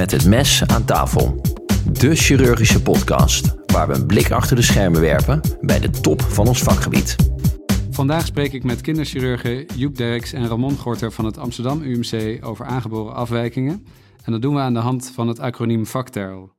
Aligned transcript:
Met 0.00 0.10
het 0.10 0.26
mes 0.26 0.66
aan 0.66 0.84
tafel. 0.84 1.40
De 1.92 2.14
chirurgische 2.14 2.82
podcast 2.82 3.54
waar 3.66 3.88
we 3.88 3.94
een 3.94 4.06
blik 4.06 4.30
achter 4.30 4.56
de 4.56 4.62
schermen 4.62 5.00
werpen 5.00 5.40
bij 5.60 5.80
de 5.80 5.90
top 5.90 6.22
van 6.22 6.46
ons 6.46 6.62
vakgebied. 6.62 7.16
Vandaag 7.90 8.26
spreek 8.26 8.52
ik 8.52 8.64
met 8.64 8.80
kinderchirurgen 8.80 9.66
Joep 9.76 9.96
Derks 9.96 10.32
en 10.32 10.48
Ramon 10.48 10.76
Gorter 10.76 11.12
van 11.12 11.24
het 11.24 11.38
Amsterdam 11.38 11.82
UMC 11.82 12.44
over 12.44 12.64
aangeboren 12.64 13.14
afwijkingen. 13.14 13.86
En 14.24 14.32
dat 14.32 14.42
doen 14.42 14.54
we 14.54 14.60
aan 14.60 14.74
de 14.74 14.80
hand 14.80 15.10
van 15.14 15.28
het 15.28 15.38
acroniem 15.38 15.86
VACTERL. 15.86 16.52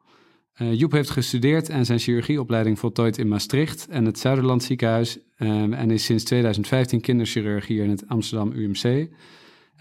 Uh, 0.62 0.74
Joep 0.74 0.92
heeft 0.92 1.10
gestudeerd 1.10 1.70
en 1.70 1.86
zijn 1.86 2.00
chirurgieopleiding 2.00 2.80
voltooid 2.80 3.18
in 3.18 3.28
Maastricht 3.28 3.88
en 3.90 4.06
het 4.06 4.20
Zuiderland 4.20 4.64
ziekenhuis 4.64 5.18
um, 5.38 5.74
en 5.74 5.92
is 5.92 6.06
sinds 6.06 6.24
2015 6.24 7.02
kinderchirurg 7.02 7.68
hier 7.68 7.84
in 7.84 7.90
het 7.90 8.04
Amsterdam 8.08 8.52
UMC. 8.52 9.10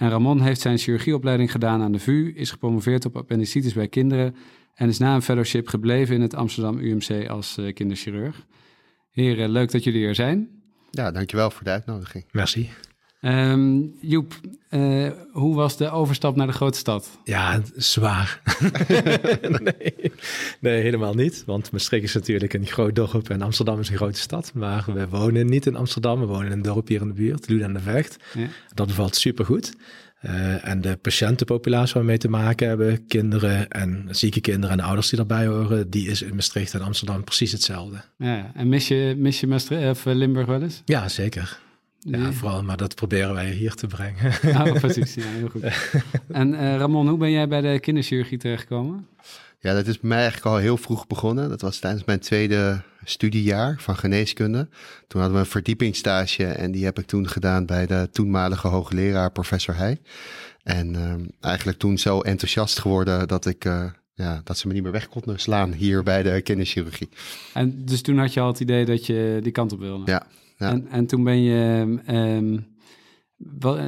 En 0.00 0.10
Ramon 0.10 0.40
heeft 0.40 0.60
zijn 0.60 0.78
chirurgieopleiding 0.78 1.50
gedaan 1.50 1.82
aan 1.82 1.92
de 1.92 1.98
VU, 1.98 2.32
is 2.34 2.50
gepromoveerd 2.50 3.04
op 3.04 3.16
appendicitis 3.16 3.72
bij 3.72 3.88
kinderen 3.88 4.36
en 4.74 4.88
is 4.88 4.98
na 4.98 5.14
een 5.14 5.22
fellowship 5.22 5.68
gebleven 5.68 6.14
in 6.14 6.20
het 6.20 6.34
Amsterdam 6.34 6.78
UMC 6.78 7.28
als 7.28 7.58
uh, 7.58 7.72
kinderchirurg. 7.74 8.46
Heren, 9.10 9.50
leuk 9.50 9.70
dat 9.70 9.84
jullie 9.84 10.06
er 10.06 10.14
zijn. 10.14 10.48
Ja, 10.90 11.10
dankjewel 11.10 11.50
voor 11.50 11.64
de 11.64 11.70
uitnodiging. 11.70 12.24
Merci. 12.32 12.70
Um, 13.20 13.94
Joep, 14.00 14.34
uh, 14.70 15.10
hoe 15.32 15.54
was 15.54 15.76
de 15.76 15.90
overstap 15.90 16.36
naar 16.36 16.46
de 16.46 16.52
grote 16.52 16.78
stad? 16.78 17.18
Ja, 17.24 17.60
zwaar. 17.76 18.40
nee, 19.62 20.12
nee, 20.60 20.82
helemaal 20.82 21.14
niet. 21.14 21.42
Want 21.46 21.72
Maastricht 21.72 22.04
is 22.04 22.14
natuurlijk 22.14 22.52
een 22.52 22.66
groot 22.66 22.94
dorp 22.94 23.30
en 23.30 23.42
Amsterdam 23.42 23.80
is 23.80 23.88
een 23.88 23.96
grote 23.96 24.18
stad. 24.18 24.52
Maar 24.54 24.84
we 24.94 25.08
wonen 25.08 25.46
niet 25.46 25.66
in 25.66 25.76
Amsterdam, 25.76 26.20
we 26.20 26.26
wonen 26.26 26.46
in 26.46 26.52
een 26.52 26.62
dorp 26.62 26.88
hier 26.88 27.00
in 27.00 27.08
de 27.08 27.14
buurt, 27.14 27.48
Lude 27.48 27.64
aan 27.64 27.72
de 27.72 27.80
Vecht. 27.80 28.16
Ja. 28.34 28.46
Dat 28.74 28.86
bevalt 28.86 29.16
supergoed. 29.16 29.72
Uh, 30.22 30.68
en 30.68 30.80
de 30.80 30.96
patiëntenpopulatie 30.96 31.94
waar 31.94 32.02
we 32.02 32.08
mee 32.08 32.18
te 32.18 32.28
maken 32.28 32.68
hebben, 32.68 33.06
kinderen 33.06 33.68
en 33.68 34.06
zieke 34.10 34.40
kinderen 34.40 34.78
en 34.78 34.84
ouders 34.84 35.08
die 35.08 35.18
daarbij 35.18 35.46
horen, 35.46 35.90
die 35.90 36.08
is 36.08 36.22
in 36.22 36.34
Maastricht 36.34 36.74
en 36.74 36.80
Amsterdam 36.80 37.24
precies 37.24 37.52
hetzelfde. 37.52 38.00
Ja, 38.16 38.50
en 38.54 38.68
mis 38.68 38.88
je, 38.88 39.14
mis 39.16 39.40
je 39.40 39.46
Maastricht 39.46 39.90
of 39.90 40.04
Limburg 40.04 40.46
wel 40.46 40.62
eens? 40.62 40.82
Ja, 40.84 41.08
zeker. 41.08 41.58
Ja, 42.00 42.32
vooral, 42.32 42.62
maar 42.62 42.76
dat 42.76 42.94
proberen 42.94 43.34
wij 43.34 43.50
hier 43.50 43.74
te 43.74 43.86
brengen. 43.86 44.32
Oh, 44.68 44.72
precies, 44.72 45.14
ja, 45.14 45.22
heel 45.22 45.48
goed. 45.48 45.62
En 46.28 46.52
uh, 46.52 46.76
Ramon, 46.76 47.08
hoe 47.08 47.18
ben 47.18 47.30
jij 47.30 47.48
bij 47.48 47.60
de 47.60 47.80
kinderchirurgie 47.80 48.38
terechtgekomen? 48.38 49.06
Ja, 49.58 49.74
dat 49.74 49.86
is 49.86 50.00
bij 50.00 50.08
mij 50.08 50.18
eigenlijk 50.18 50.46
al 50.46 50.56
heel 50.56 50.76
vroeg 50.76 51.06
begonnen. 51.06 51.48
Dat 51.48 51.60
was 51.60 51.78
tijdens 51.78 52.04
mijn 52.04 52.18
tweede 52.18 52.82
studiejaar 53.04 53.76
van 53.78 53.96
geneeskunde. 53.96 54.68
Toen 55.06 55.20
hadden 55.20 55.38
we 55.38 55.44
een 55.44 55.50
verdiepingsstage 55.50 56.44
en 56.44 56.72
die 56.72 56.84
heb 56.84 56.98
ik 56.98 57.06
toen 57.06 57.28
gedaan 57.28 57.66
bij 57.66 57.86
de 57.86 58.08
toenmalige 58.12 58.68
hoogleraar 58.68 59.32
professor 59.32 59.76
Heij. 59.76 60.00
En 60.62 60.94
uh, 60.94 61.14
eigenlijk 61.40 61.78
toen 61.78 61.98
zo 61.98 62.20
enthousiast 62.20 62.78
geworden 62.78 63.28
dat 63.28 63.46
ik... 63.46 63.64
Uh, 63.64 63.84
ja, 64.14 64.40
dat 64.44 64.58
ze 64.58 64.66
me 64.66 64.72
niet 64.72 64.82
meer 64.82 64.92
weg 64.92 65.08
konden 65.08 65.38
slaan 65.38 65.72
hier 65.72 66.02
bij 66.02 66.22
de 66.22 66.40
kinderchirurgie. 66.40 67.08
En 67.54 67.84
dus 67.84 68.02
toen 68.02 68.18
had 68.18 68.32
je 68.32 68.40
al 68.40 68.46
het 68.46 68.60
idee 68.60 68.84
dat 68.84 69.06
je 69.06 69.38
die 69.42 69.52
kant 69.52 69.72
op 69.72 69.78
wilde? 69.78 70.10
Ja, 70.10 70.26
ja. 70.60 70.70
En, 70.70 70.88
en 70.88 71.06
toen 71.06 71.24
ben 71.24 71.42
je, 71.42 71.84
um, 72.08 72.66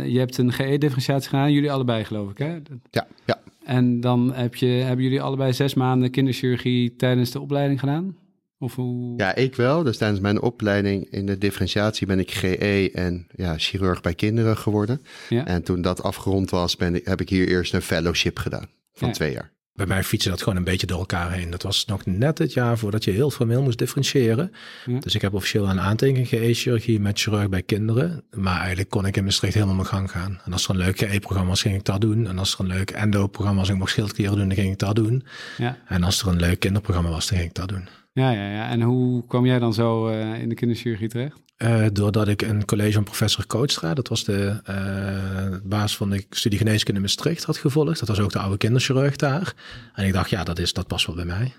je 0.07 0.19
hebt 0.19 0.39
een 0.39 0.53
GE-differentiatie 0.53 1.29
gedaan, 1.29 1.53
jullie 1.53 1.73
allebei 1.73 2.05
geloof 2.05 2.31
ik 2.31 2.39
hè? 2.39 2.59
Ja, 2.91 3.07
ja. 3.25 3.41
En 3.65 4.01
dan 4.01 4.33
heb 4.35 4.55
je, 4.55 4.67
hebben 4.67 5.05
jullie 5.05 5.23
allebei 5.23 5.53
zes 5.53 5.75
maanden 5.75 6.11
kinderchirurgie 6.11 6.97
tijdens 6.97 7.31
de 7.31 7.41
opleiding 7.41 7.81
gedaan? 7.81 8.17
Of 8.59 8.75
hoe? 8.75 9.17
Ja, 9.17 9.35
ik 9.35 9.57
wel. 9.57 9.83
Dus 9.83 9.97
tijdens 9.97 10.21
mijn 10.21 10.41
opleiding 10.41 11.11
in 11.11 11.27
de 11.27 11.39
differentiatie 11.39 12.07
ben 12.07 12.19
ik 12.19 12.31
GE 12.31 12.91
en 12.93 13.27
ja, 13.35 13.59
chirurg 13.59 14.01
bij 14.01 14.15
kinderen 14.15 14.57
geworden. 14.57 15.03
Ja. 15.29 15.47
En 15.47 15.63
toen 15.63 15.83
dat 15.83 16.03
afgerond 16.03 16.51
was, 16.51 16.77
ben 16.77 16.95
ik, 16.95 17.05
heb 17.05 17.21
ik 17.21 17.29
hier 17.29 17.49
eerst 17.49 17.75
een 17.75 17.83
fellowship 17.83 18.39
gedaan 18.39 18.67
van 18.93 19.09
ja. 19.09 19.15
twee 19.15 19.33
jaar. 19.33 19.53
Bij 19.75 19.87
mij 19.87 20.05
fietsen 20.05 20.31
dat 20.31 20.43
gewoon 20.43 20.59
een 20.59 20.65
beetje 20.65 20.87
door 20.87 20.99
elkaar 20.99 21.33
heen. 21.33 21.51
Dat 21.51 21.63
was 21.63 21.85
nog 21.85 22.07
net 22.07 22.39
het 22.39 22.53
jaar 22.53 22.79
voordat 22.79 23.05
je 23.05 23.11
heel 23.11 23.31
formeel 23.31 23.63
moest 23.63 23.79
differentiëren. 23.79 24.53
Ja. 24.87 24.99
Dus 24.99 25.15
ik 25.15 25.21
heb 25.21 25.35
officieel 25.35 25.69
een 25.69 25.81
aantekening 25.81 26.29
GE-chirurgie 26.29 27.01
met 27.01 27.21
chirurg 27.21 27.49
bij 27.49 27.63
kinderen. 27.63 28.25
Maar 28.31 28.59
eigenlijk 28.59 28.91
kon 28.91 29.07
ik 29.07 29.17
in 29.17 29.25
Maastricht 29.25 29.55
helemaal 29.55 29.75
mijn 29.75 29.87
gang 29.87 30.11
gaan. 30.11 30.41
En 30.45 30.53
als 30.53 30.65
er 30.65 30.71
een 30.71 30.77
leuk 30.77 30.99
GE-programma 30.99 31.49
was, 31.49 31.63
ging 31.63 31.75
ik 31.75 31.85
dat 31.85 32.01
doen. 32.01 32.27
En 32.27 32.39
als 32.39 32.55
er 32.55 32.61
een 32.61 32.67
leuk 32.67 32.91
endo-programma 32.91 33.61
was 33.61 33.69
ik 33.69 33.77
mocht 33.77 33.91
schildklieren 33.91 34.37
doen, 34.37 34.49
dan 34.49 34.57
ging 34.57 34.73
ik 34.73 34.79
dat 34.79 34.97
doen. 34.97 35.25
Ja. 35.59 35.79
En 35.87 36.03
als 36.03 36.23
er 36.23 36.29
een 36.29 36.41
leuk 36.41 36.59
kinderprogramma 36.59 37.11
was, 37.11 37.29
dan 37.29 37.39
ging 37.39 37.51
ik 37.51 37.57
dat 37.57 37.69
doen. 37.69 37.89
Ja, 38.13 38.31
ja, 38.31 38.51
ja. 38.51 38.69
En 38.69 38.83
hoe 38.83 39.27
kwam 39.27 39.47
jij 39.47 39.59
dan 39.59 39.75
zo 39.75 40.09
uh, 40.09 40.41
in 40.41 40.49
de 40.49 40.55
kinderchirurgie 40.55 41.09
terecht? 41.09 41.41
Uh, 41.63 41.87
doordat 41.93 42.29
ik 42.29 42.43
een 42.43 42.65
college 42.65 42.93
van 42.93 43.05
professor 43.05 43.47
Kootstra, 43.47 43.95
dat 43.95 44.09
was 44.09 44.25
de 44.25 44.61
uh, 44.71 45.59
baas 45.65 45.97
van 45.97 46.11
de 46.11 46.25
studie 46.31 46.59
geneeskunde 46.59 47.01
in 47.01 47.07
Maastricht, 47.07 47.45
had 47.45 47.57
gevolgd. 47.57 47.99
Dat 47.99 48.09
was 48.09 48.21
ook 48.21 48.33
de 48.33 48.39
oude 48.39 48.57
kinderchirurg 48.57 49.17
daar. 49.17 49.55
En 49.95 50.07
ik 50.07 50.13
dacht, 50.13 50.31
ja, 50.31 50.45
dat, 50.45 50.59
is, 50.59 50.73
dat 50.73 50.87
past 50.87 51.07
wel 51.07 51.15
bij 51.15 51.25
mij. 51.25 51.53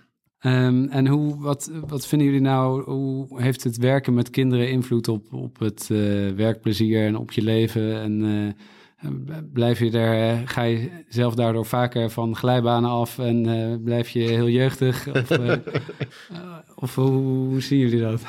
Um, 0.46 0.90
en 0.90 1.08
hoe, 1.08 1.42
wat, 1.42 1.72
wat 1.88 2.08
vinden 2.08 2.28
jullie 2.28 2.42
nou, 2.42 2.84
hoe 2.84 3.42
heeft 3.42 3.64
het 3.64 3.78
werken 3.78 4.14
met 4.14 4.30
kinderen 4.30 4.70
invloed 4.70 5.08
op, 5.08 5.34
op 5.34 5.60
het 5.60 5.90
uh, 5.92 6.32
werkplezier 6.32 7.06
en 7.06 7.18
op 7.18 7.32
je 7.32 7.42
leven? 7.42 8.02
En 8.02 8.56
blijf 9.54 9.80
je 9.80 9.92
daar, 9.92 10.48
ga 10.48 10.62
je 10.62 10.90
zelf 11.08 11.36
daardoor 11.36 11.66
vaker 11.66 12.10
van 12.10 12.36
glijbanen 12.36 12.90
af 12.90 13.20
en 13.20 13.82
blijf 13.84 14.10
je 14.10 14.20
heel 14.20 14.50
jeugdig? 14.50 15.08
Of, 15.08 15.30
of 16.84 16.96
hoe, 16.96 17.12
hoe 17.48 17.62
zien 17.62 17.80
jullie 17.80 18.02
dat? 18.02 18.22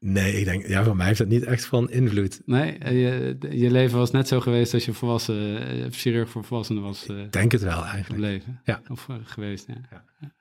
Nee, 0.00 0.32
ik 0.32 0.44
denk, 0.44 0.66
ja, 0.66 0.84
voor 0.84 0.96
mij 0.96 1.06
heeft 1.06 1.18
dat 1.18 1.28
niet 1.28 1.44
echt 1.44 1.64
van 1.64 1.90
invloed. 1.90 2.40
Nee, 2.44 2.78
je, 2.78 3.36
je 3.50 3.70
leven 3.70 3.98
was 3.98 4.10
net 4.10 4.28
zo 4.28 4.40
geweest 4.40 4.74
als 4.74 4.84
je 4.84 4.92
volwassen, 4.92 5.92
chirurg 5.92 6.30
voor 6.30 6.44
volwassenen 6.44 6.82
was. 6.82 7.06
Ik 7.06 7.32
denk 7.32 7.52
het 7.52 7.62
wel 7.62 7.84
eigenlijk. 7.84 8.22
Leven. 8.22 8.60
Ja. 8.64 8.82
Of 8.88 9.06
uh, 9.10 9.16
geweest, 9.24 9.66
ja. 9.66 9.80
ja. 9.90 10.34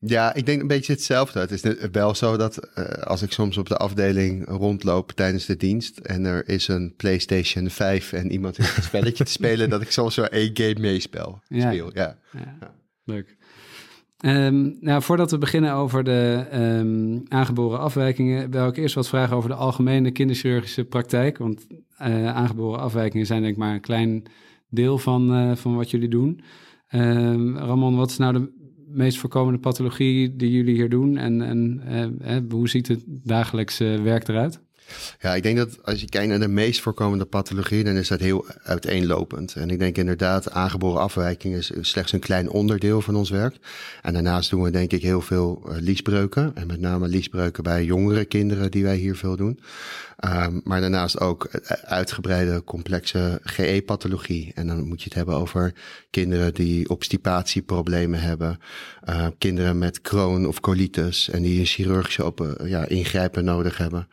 Ja, 0.00 0.34
ik 0.34 0.46
denk 0.46 0.60
een 0.60 0.66
beetje 0.66 0.92
hetzelfde. 0.92 1.40
Het 1.40 1.50
is 1.50 1.62
wel 1.92 2.14
zo 2.14 2.36
dat 2.36 2.68
uh, 2.78 2.84
als 2.84 3.22
ik 3.22 3.32
soms 3.32 3.56
op 3.56 3.68
de 3.68 3.76
afdeling 3.76 4.48
rondloop 4.48 5.12
tijdens 5.12 5.46
de 5.46 5.56
dienst 5.56 5.98
en 5.98 6.24
er 6.24 6.48
is 6.48 6.68
een 6.68 6.94
PlayStation 6.96 7.70
5 7.70 8.12
en 8.12 8.32
iemand 8.32 8.56
heeft 8.56 8.76
een 8.76 8.82
spelletje 8.82 9.24
te 9.24 9.30
spelen, 9.30 9.70
dat 9.70 9.82
ik 9.82 9.90
soms 9.90 10.14
zo 10.14 10.22
één 10.22 10.50
game 10.52 10.78
meespel. 10.78 11.40
Ja. 11.48 11.70
Speel, 11.70 11.90
ja. 11.94 12.18
ja. 12.32 12.56
ja. 12.60 12.74
Leuk. 13.04 13.36
Um, 14.24 14.76
nou, 14.80 15.02
voordat 15.02 15.30
we 15.30 15.38
beginnen 15.38 15.72
over 15.72 16.04
de 16.04 16.46
um, 16.54 17.22
aangeboren 17.28 17.78
afwijkingen, 17.78 18.50
wil 18.50 18.66
ik 18.66 18.76
eerst 18.76 18.94
wat 18.94 19.08
vragen 19.08 19.36
over 19.36 19.50
de 19.50 19.56
algemene 19.56 20.10
kinderchirurgische 20.10 20.84
praktijk. 20.84 21.38
Want 21.38 21.66
uh, 22.00 22.34
aangeboren 22.34 22.80
afwijkingen 22.80 23.26
zijn 23.26 23.40
denk 23.40 23.52
ik 23.52 23.58
maar 23.58 23.74
een 23.74 23.80
klein 23.80 24.22
deel 24.68 24.98
van, 24.98 25.34
uh, 25.34 25.56
van 25.56 25.76
wat 25.76 25.90
jullie 25.90 26.08
doen. 26.08 26.40
Um, 26.94 27.56
Ramon, 27.56 27.96
wat 27.96 28.10
is 28.10 28.16
nou 28.16 28.32
de 28.32 28.52
meest 28.86 29.18
voorkomende 29.18 29.58
pathologie 29.58 30.36
die 30.36 30.50
jullie 30.50 30.74
hier 30.74 30.88
doen 30.88 31.16
en, 31.16 31.42
en 31.42 31.82
uh, 32.20 32.36
hoe 32.50 32.68
ziet 32.68 32.88
het 32.88 33.04
dagelijkse 33.06 34.00
werk 34.02 34.28
eruit? 34.28 34.66
Ja, 35.20 35.34
ik 35.34 35.42
denk 35.42 35.56
dat 35.56 35.84
als 35.84 36.00
je 36.00 36.08
kijkt 36.08 36.28
naar 36.28 36.40
de 36.40 36.48
meest 36.48 36.80
voorkomende 36.80 37.24
pathologie, 37.24 37.84
dan 37.84 37.94
is 37.94 38.08
dat 38.08 38.20
heel 38.20 38.46
uiteenlopend. 38.62 39.54
En 39.54 39.70
ik 39.70 39.78
denk 39.78 39.96
inderdaad, 39.96 40.50
aangeboren 40.50 41.00
afwijking 41.00 41.54
is 41.54 41.72
slechts 41.80 42.12
een 42.12 42.20
klein 42.20 42.50
onderdeel 42.50 43.00
van 43.00 43.16
ons 43.16 43.30
werk. 43.30 43.56
En 44.02 44.12
daarnaast 44.12 44.50
doen 44.50 44.62
we 44.62 44.70
denk 44.70 44.92
ik 44.92 45.02
heel 45.02 45.20
veel 45.20 45.62
uh, 45.68 45.76
liesbreuken. 45.78 46.50
En 46.54 46.66
met 46.66 46.80
name 46.80 47.08
liesbreuken 47.08 47.62
bij 47.62 47.84
jongere 47.84 48.24
kinderen 48.24 48.70
die 48.70 48.84
wij 48.84 48.96
hier 48.96 49.16
veel 49.16 49.36
doen. 49.36 49.60
Um, 50.26 50.60
maar 50.64 50.80
daarnaast 50.80 51.20
ook 51.20 51.48
uitgebreide 51.84 52.64
complexe 52.64 53.40
GE-pathologie. 53.42 54.52
En 54.54 54.66
dan 54.66 54.88
moet 54.88 54.98
je 54.98 55.04
het 55.04 55.14
hebben 55.14 55.34
over 55.34 55.74
kinderen 56.10 56.54
die 56.54 56.88
obstipatieproblemen 56.88 58.20
hebben. 58.20 58.58
Uh, 59.08 59.26
kinderen 59.38 59.78
met 59.78 60.00
Crohn 60.00 60.46
of 60.46 60.60
colitis 60.60 61.30
en 61.30 61.42
die 61.42 61.58
een 61.58 61.66
chirurgische 61.66 62.32
uh, 62.42 62.70
ja, 62.70 62.86
ingrijpen 62.86 63.44
nodig 63.44 63.78
hebben. 63.78 64.08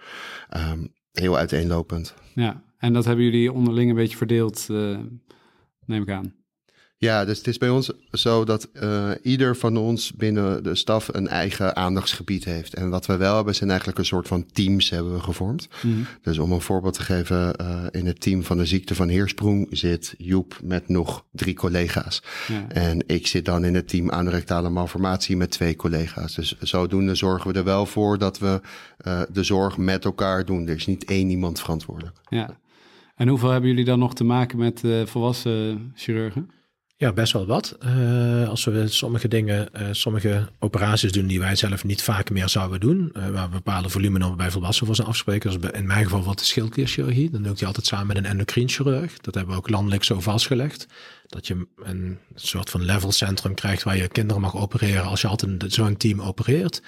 Um, 0.58 0.94
heel 1.12 1.38
uiteenlopend. 1.38 2.14
Ja, 2.34 2.64
en 2.78 2.94
dat 2.94 3.06
hebben 3.06 3.26
jullie 3.26 3.52
onderling 3.52 3.90
een 3.90 3.96
beetje 3.96 4.18
verdeeld, 4.18 4.68
neem 5.86 6.02
ik 6.02 6.10
aan. 6.10 6.45
Ja, 6.98 7.26
dus 7.26 7.38
het 7.38 7.48
is 7.48 7.58
bij 7.58 7.70
ons 7.70 7.92
zo 8.12 8.44
dat 8.44 8.70
uh, 8.74 9.09
ieder 9.22 9.58
van 9.58 9.78
ons 9.78 10.14
binnen 10.14 10.64
de 10.64 10.76
staf 10.76 11.09
een 11.14 11.28
eigen 11.28 11.76
aandachtsgebied 11.76 12.46
heeft. 12.46 12.74
En 12.74 12.90
wat 12.90 13.06
we 13.06 13.18
wel 13.18 13.36
hebben, 13.36 13.56
zijn 13.56 13.70
eigenlijk 13.70 14.00
een 14.00 14.06
soort 14.06 14.28
van 14.28 14.46
teams 14.52 14.90
hebben 14.90 15.14
we 15.14 15.20
gevormd. 15.20 15.68
Mm. 15.82 16.06
Dus 16.22 16.38
om 16.38 16.52
een 16.52 16.62
voorbeeld 16.62 16.94
te 16.94 17.02
geven, 17.02 17.53
uh, 17.62 17.84
in 17.92 18.06
het 18.06 18.22
team 18.22 18.44
van 18.44 18.58
de 18.58 18.66
ziekte 18.66 18.96
van 18.96 19.08
Heersprong 19.08 19.68
zit 19.70 20.16
Joep 20.18 20.59
met 20.64 20.88
nog 20.88 21.26
drie 21.32 21.53
collega's. 21.53 22.24
Ja. 22.47 22.68
En 22.68 23.03
ik 23.08 23.28
zit 23.28 23.46
dan 23.46 23.66
in 23.66 23.76
het 23.76 23.88
team 23.88 24.12
anorectale 24.12 24.70
malformatie 24.70 25.38
met 25.38 25.52
twee 25.52 25.76
collega's. 25.76 26.36
Dus 26.36 26.59
zodoende 26.59 27.16
zorgen 27.16 27.52
we 27.52 27.58
er 27.58 27.66
wel 27.66 27.86
voor 27.86 28.18
dat 28.18 28.40
we 28.40 28.62
uh, 29.08 29.22
de 29.32 29.44
zorg 29.44 29.78
met 29.78 30.06
elkaar 30.06 30.46
doen. 30.46 30.68
Er 30.68 30.76
is 30.76 30.86
niet 30.86 31.06
één 31.06 31.30
iemand 31.30 31.59
verantwoordelijk. 31.59 32.18
Ja. 32.30 32.59
En 33.16 33.28
hoeveel 33.28 33.50
hebben 33.50 33.70
jullie 33.70 33.86
dan 33.86 34.00
nog 34.00 34.16
te 34.16 34.24
maken 34.24 34.58
met 34.58 34.82
volwassen 35.06 35.91
chirurgen? 35.96 36.50
Ja, 36.97 37.14
best 37.14 37.34
wel 37.34 37.46
wat. 37.46 37.78
Uh, 37.86 38.50
als 38.50 38.64
we 38.66 38.88
sommige 38.88 39.28
dingen, 39.28 39.70
uh, 39.74 39.88
sommige 39.92 40.50
operaties 40.59 41.12
doen 41.12 41.28
die 41.28 41.40
wij 41.40 41.56
zelf 41.56 41.84
niet 41.84 42.02
vaak 42.02 42.30
meer 42.30 42.50
zouden 42.50 42.80
doen, 42.80 43.12
uh, 43.18 43.30
waar 43.30 43.50
we 43.50 43.56
bepaalde 43.56 43.90
volumen 43.90 44.38
bij 44.38 44.52
volwassenen 44.52 44.88
voor 44.88 44.96
zijn 44.96 45.08
afspreken, 45.08 45.52
zoals 45.52 45.72
in 45.72 45.86
mijn 45.86 46.03
geval 46.03 46.24
wat 46.24 46.40
de 46.40 46.46
schildklierchirurgie, 46.46 47.30
dan 47.30 47.42
doe 47.42 47.52
ik 47.52 47.58
die 47.58 47.68
altijd 47.68 47.86
samen 47.86 48.08
met 48.08 48.18
een 48.18 48.26
endocrienchirurg. 48.26 49.18
Dat 49.18 49.36
hebben 49.36 49.53
we 49.53 49.59
ook 49.59 49.70
landelijk 49.70 50.03
zo 50.03 50.20
vastgelegd. 50.20 50.88
Dat 51.28 51.47
je 51.47 51.68
een 51.84 52.20
soort 52.36 52.70
van 52.70 52.84
levelcentrum 52.84 53.53
krijgt 53.53 53.84
waar 53.84 53.98
je 53.98 54.08
kinderen 54.08 54.41
mag 54.41 54.56
opereren 54.56 55.06
als 55.06 55.22
je 55.22 55.28
altijd 55.28 55.74
zo'n 55.74 55.98
team 55.98 56.22
opereert. 56.22 56.82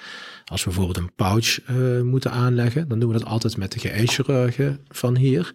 Als 0.44 0.64
we 0.64 0.70
bijvoorbeeld 0.70 0.98
een 0.98 1.14
pouch 1.14 1.60
moeten 2.02 2.30
aanleggen, 2.30 2.88
dan 2.88 2.98
doen 2.98 3.12
we 3.12 3.18
dat 3.18 3.28
altijd 3.28 3.56
met 3.56 3.72
de 3.72 3.78
GE-chirurgen 3.78 4.80
van 4.88 5.16
hier. 5.16 5.54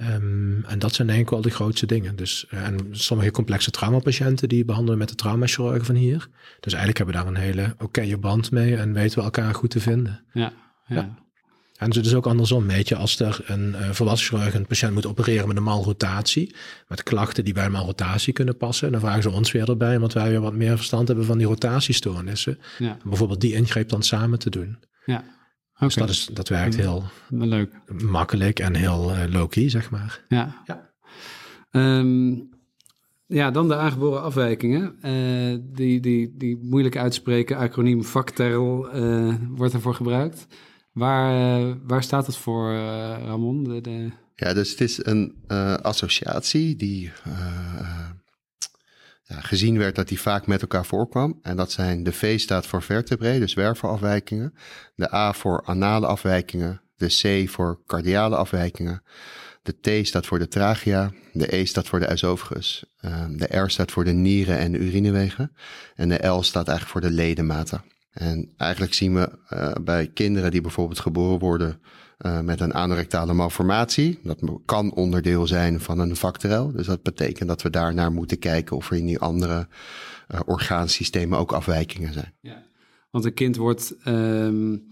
Um, 0.00 0.64
en 0.64 0.78
dat 0.78 0.94
zijn 0.94 1.06
denk 1.06 1.20
ik 1.20 1.30
wel 1.30 1.40
de 1.40 1.50
grootste 1.50 1.86
dingen. 1.86 2.16
Dus, 2.16 2.46
uh, 2.54 2.66
en 2.66 2.88
sommige 2.90 3.30
complexe 3.30 3.70
traumapatiënten 3.70 4.48
die 4.48 4.64
behandelen 4.64 4.98
met 4.98 5.08
de 5.08 5.14
traumachirurgen 5.14 5.84
van 5.84 5.94
hier. 5.94 6.28
Dus 6.60 6.72
eigenlijk 6.72 6.96
hebben 6.96 7.14
we 7.14 7.20
daar 7.22 7.30
een 7.30 7.40
hele 7.40 7.74
oké 7.78 8.16
band 8.16 8.50
mee 8.50 8.76
en 8.76 8.92
weten 8.92 9.18
we 9.18 9.24
elkaar 9.24 9.54
goed 9.54 9.70
te 9.70 9.80
vinden. 9.80 10.24
Ja, 10.32 10.52
ja. 10.86 10.96
ja. 10.96 11.24
En 11.76 11.90
het 11.90 12.06
is 12.06 12.14
ook 12.14 12.26
andersom, 12.26 12.66
weet 12.66 12.88
je, 12.88 12.96
als 12.96 13.20
er 13.20 13.40
een 13.46 13.68
uh, 13.68 13.90
volwassen 13.90 14.28
chirurg 14.28 14.54
een 14.54 14.66
patiënt 14.66 14.94
moet 14.94 15.06
opereren 15.06 15.48
met 15.48 15.56
een 15.56 15.62
malrotatie, 15.62 16.54
met 16.88 17.02
klachten 17.02 17.44
die 17.44 17.54
bij 17.54 17.64
een 17.64 17.72
malrotatie 17.72 18.32
kunnen 18.32 18.56
passen, 18.56 18.92
dan 18.92 19.00
vragen 19.00 19.22
ze 19.22 19.30
ons 19.30 19.52
weer 19.52 19.68
erbij, 19.68 19.98
want 19.98 20.12
wij 20.12 20.30
weer 20.30 20.40
wat 20.40 20.54
meer 20.54 20.76
verstand 20.76 21.08
hebben 21.08 21.26
van 21.26 21.38
die 21.38 21.46
rotatiestoornissen. 21.46 22.58
Ja. 22.78 22.96
Bijvoorbeeld 23.04 23.40
die 23.40 23.54
ingreep 23.54 23.88
dan 23.88 24.02
samen 24.02 24.38
te 24.38 24.50
doen. 24.50 24.78
Ja. 25.04 25.24
Dus 25.78 25.94
dat, 25.94 26.08
is, 26.08 26.26
dat 26.26 26.48
werkt 26.48 26.76
heel 26.76 27.04
Leuk. 27.28 27.72
makkelijk 28.04 28.58
en 28.58 28.74
heel 28.74 29.10
uh, 29.10 29.24
low-key, 29.28 29.68
zeg 29.68 29.90
maar. 29.90 30.24
Ja. 30.28 30.62
Ja. 30.64 30.90
Um, 31.70 32.48
ja, 33.26 33.50
dan 33.50 33.68
de 33.68 33.76
aangeboren 33.76 34.22
afwijkingen. 34.22 34.96
Uh, 35.02 35.58
die, 35.62 36.00
die, 36.00 36.34
die 36.36 36.58
moeilijk 36.62 36.96
uitspreken, 36.96 37.56
acroniem 37.56 38.04
VACTERL, 38.04 38.96
uh, 38.96 39.34
wordt 39.48 39.74
ervoor 39.74 39.94
gebruikt. 39.94 40.46
Waar, 40.92 41.76
waar 41.86 42.02
staat 42.02 42.26
het 42.26 42.36
voor, 42.36 42.72
Ramon? 43.24 43.64
De, 43.64 43.80
de... 43.80 44.10
Ja, 44.34 44.54
dus 44.54 44.70
het 44.70 44.80
is 44.80 45.04
een 45.04 45.34
associatie 45.82 46.76
die 46.76 47.12
gezien 49.26 49.78
werd 49.78 49.94
dat 49.94 50.08
die 50.08 50.20
vaak 50.20 50.46
met 50.46 50.60
elkaar 50.60 50.86
voorkwam. 50.86 51.38
En 51.42 51.56
dat 51.56 51.72
zijn 51.72 52.02
de 52.02 52.12
V 52.12 52.40
staat 52.40 52.66
voor 52.66 52.82
vertebrae, 52.82 53.38
dus 53.38 53.54
wervelafwijkingen. 53.54 54.54
De 54.94 55.14
A 55.14 55.32
voor 55.32 55.62
anale 55.64 56.06
afwijkingen. 56.06 56.80
De 56.96 57.06
C 57.06 57.48
voor 57.48 57.80
cardiale 57.86 58.36
afwijkingen. 58.36 59.02
De 59.62 60.02
T 60.02 60.06
staat 60.06 60.26
voor 60.26 60.38
de 60.38 60.48
trachea. 60.48 61.12
De 61.32 61.56
E 61.56 61.64
staat 61.64 61.88
voor 61.88 62.00
de 62.00 62.08
esophagus. 62.08 62.84
Ehm, 63.00 63.36
de 63.36 63.56
R 63.56 63.70
staat 63.70 63.90
voor 63.90 64.04
de 64.04 64.12
nieren 64.12 64.58
en 64.58 64.82
urinewegen. 64.82 65.52
En 65.94 66.08
de 66.08 66.26
L 66.26 66.42
staat 66.42 66.68
eigenlijk 66.68 66.98
voor 66.98 67.10
de 67.10 67.16
ledematen. 67.16 67.84
En 68.10 68.52
eigenlijk 68.56 68.94
zien 68.94 69.14
we 69.14 69.38
uh, 69.50 69.72
bij 69.82 70.06
kinderen 70.06 70.50
die 70.50 70.60
bijvoorbeeld 70.60 71.00
geboren 71.00 71.38
worden 71.38 71.80
uh, 72.18 72.40
met 72.40 72.60
een 72.60 72.74
anorectale 72.74 73.32
malformatie. 73.32 74.18
Dat 74.22 74.38
kan 74.64 74.92
onderdeel 74.92 75.46
zijn 75.46 75.80
van 75.80 75.98
een 75.98 76.16
factorel. 76.16 76.72
Dus 76.72 76.86
dat 76.86 77.02
betekent 77.02 77.48
dat 77.48 77.62
we 77.62 77.70
daar 77.70 77.94
naar 77.94 78.12
moeten 78.12 78.38
kijken 78.38 78.76
of 78.76 78.90
er 78.90 78.96
in 78.96 79.06
die 79.06 79.18
andere 79.18 79.68
uh, 80.28 80.40
orgaansystemen 80.46 81.38
ook 81.38 81.52
afwijkingen 81.52 82.12
zijn. 82.12 82.34
Ja, 82.40 82.62
want 83.10 83.24
een 83.24 83.34
kind 83.34 83.56
wordt 83.56 83.94
um, 84.04 84.88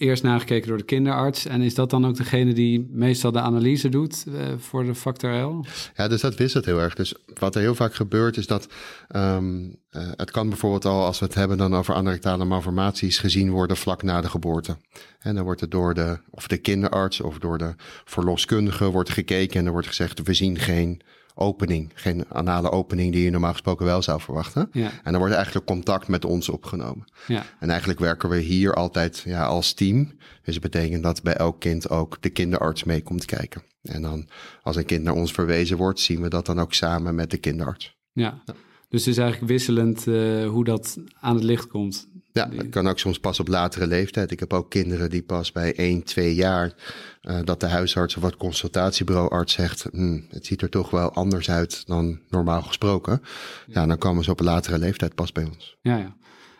eerst 0.00 0.22
nagekeken 0.22 0.68
door 0.68 0.76
de 0.76 0.84
kinderarts. 0.84 1.46
En 1.46 1.60
is 1.60 1.74
dat 1.74 1.90
dan 1.90 2.06
ook 2.06 2.16
degene 2.16 2.52
die 2.52 2.88
meestal 2.90 3.32
de 3.32 3.40
analyse 3.40 3.88
doet 3.88 4.24
uh, 4.28 4.34
voor 4.58 4.84
de 4.84 4.94
factor 4.94 5.32
L? 5.32 5.64
Ja, 5.96 6.08
dus 6.08 6.20
dat 6.20 6.34
wisselt 6.34 6.64
heel 6.64 6.78
erg. 6.78 6.94
Dus 6.94 7.14
wat 7.38 7.54
er 7.54 7.60
heel 7.60 7.74
vaak 7.74 7.94
gebeurt 7.94 8.36
is 8.36 8.46
dat 8.46 8.68
um, 9.16 9.64
uh, 9.64 10.02
het 10.16 10.30
kan 10.30 10.48
bijvoorbeeld 10.48 10.84
al, 10.84 11.04
als 11.04 11.18
we 11.18 11.24
het 11.24 11.34
hebben 11.34 11.58
dan 11.58 11.74
over 11.74 11.94
anorectale 11.94 12.44
malformaties, 12.44 13.18
gezien 13.18 13.50
worden 13.50 13.76
vlak 13.76 14.02
na 14.02 14.20
de 14.20 14.28
geboorte. 14.28 14.76
En 15.18 15.34
dan 15.34 15.44
wordt 15.44 15.60
het 15.60 15.70
door 15.70 15.94
de, 15.94 16.18
of 16.30 16.46
de 16.46 16.56
kinderarts 16.56 17.20
of 17.20 17.38
door 17.38 17.58
de 17.58 17.74
verloskundige 18.04 18.90
wordt 18.90 19.10
gekeken 19.10 19.60
en 19.60 19.66
er 19.66 19.72
wordt 19.72 19.86
gezegd, 19.86 20.22
we 20.22 20.34
zien 20.34 20.58
geen 20.58 21.00
opening, 21.40 21.90
geen 21.94 22.24
anale 22.28 22.70
opening 22.70 23.12
die 23.12 23.24
je 23.24 23.30
normaal 23.30 23.52
gesproken 23.52 23.86
wel 23.86 24.02
zou 24.02 24.20
verwachten. 24.20 24.68
Ja. 24.72 24.90
En 25.02 25.10
dan 25.12 25.20
wordt 25.20 25.34
eigenlijk 25.34 25.66
contact 25.66 26.08
met 26.08 26.24
ons 26.24 26.48
opgenomen. 26.48 27.04
Ja. 27.26 27.44
En 27.58 27.70
eigenlijk 27.70 28.00
werken 28.00 28.28
we 28.28 28.38
hier 28.38 28.74
altijd 28.74 29.22
ja, 29.24 29.44
als 29.44 29.72
team. 29.72 30.12
Dus 30.42 30.54
dat 30.54 30.62
betekent 30.62 31.02
dat 31.02 31.22
bij 31.22 31.34
elk 31.34 31.60
kind 31.60 31.90
ook 31.90 32.16
de 32.20 32.30
kinderarts 32.30 32.84
mee 32.84 33.02
komt 33.02 33.24
kijken. 33.24 33.62
En 33.82 34.02
dan 34.02 34.28
als 34.62 34.76
een 34.76 34.84
kind 34.84 35.02
naar 35.02 35.14
ons 35.14 35.32
verwezen 35.32 35.76
wordt, 35.76 36.00
zien 36.00 36.20
we 36.20 36.28
dat 36.28 36.46
dan 36.46 36.60
ook 36.60 36.72
samen 36.72 37.14
met 37.14 37.30
de 37.30 37.38
kinderarts. 37.38 37.98
Ja, 38.12 38.42
dus 38.88 39.04
het 39.04 39.14
is 39.14 39.18
eigenlijk 39.18 39.52
wisselend 39.52 40.06
uh, 40.06 40.48
hoe 40.48 40.64
dat 40.64 40.98
aan 41.20 41.34
het 41.34 41.44
licht 41.44 41.66
komt. 41.66 42.08
Ja, 42.32 42.46
dat 42.46 42.68
kan 42.68 42.88
ook 42.88 42.98
soms 42.98 43.20
pas 43.20 43.40
op 43.40 43.48
latere 43.48 43.86
leeftijd. 43.86 44.30
Ik 44.30 44.40
heb 44.40 44.52
ook 44.52 44.70
kinderen 44.70 45.10
die 45.10 45.22
pas 45.22 45.52
bij 45.52 45.74
1, 45.74 46.02
2 46.02 46.34
jaar 46.34 46.74
uh, 47.22 47.38
dat 47.44 47.60
de 47.60 47.66
huisarts 47.66 48.16
of 48.16 48.22
het 48.22 48.36
consultatiebureauarts 48.36 49.52
zegt, 49.52 49.86
hm, 49.92 50.20
het 50.28 50.46
ziet 50.46 50.62
er 50.62 50.70
toch 50.70 50.90
wel 50.90 51.12
anders 51.12 51.50
uit 51.50 51.86
dan 51.86 52.20
normaal 52.28 52.62
gesproken. 52.62 53.22
Ja, 53.66 53.86
dan 53.86 53.98
komen 53.98 54.24
ze 54.24 54.30
op 54.30 54.38
een 54.38 54.46
latere 54.46 54.78
leeftijd 54.78 55.14
pas 55.14 55.32
bij 55.32 55.44
ons. 55.44 55.76
Ja, 55.80 55.96
ja. 55.96 56.16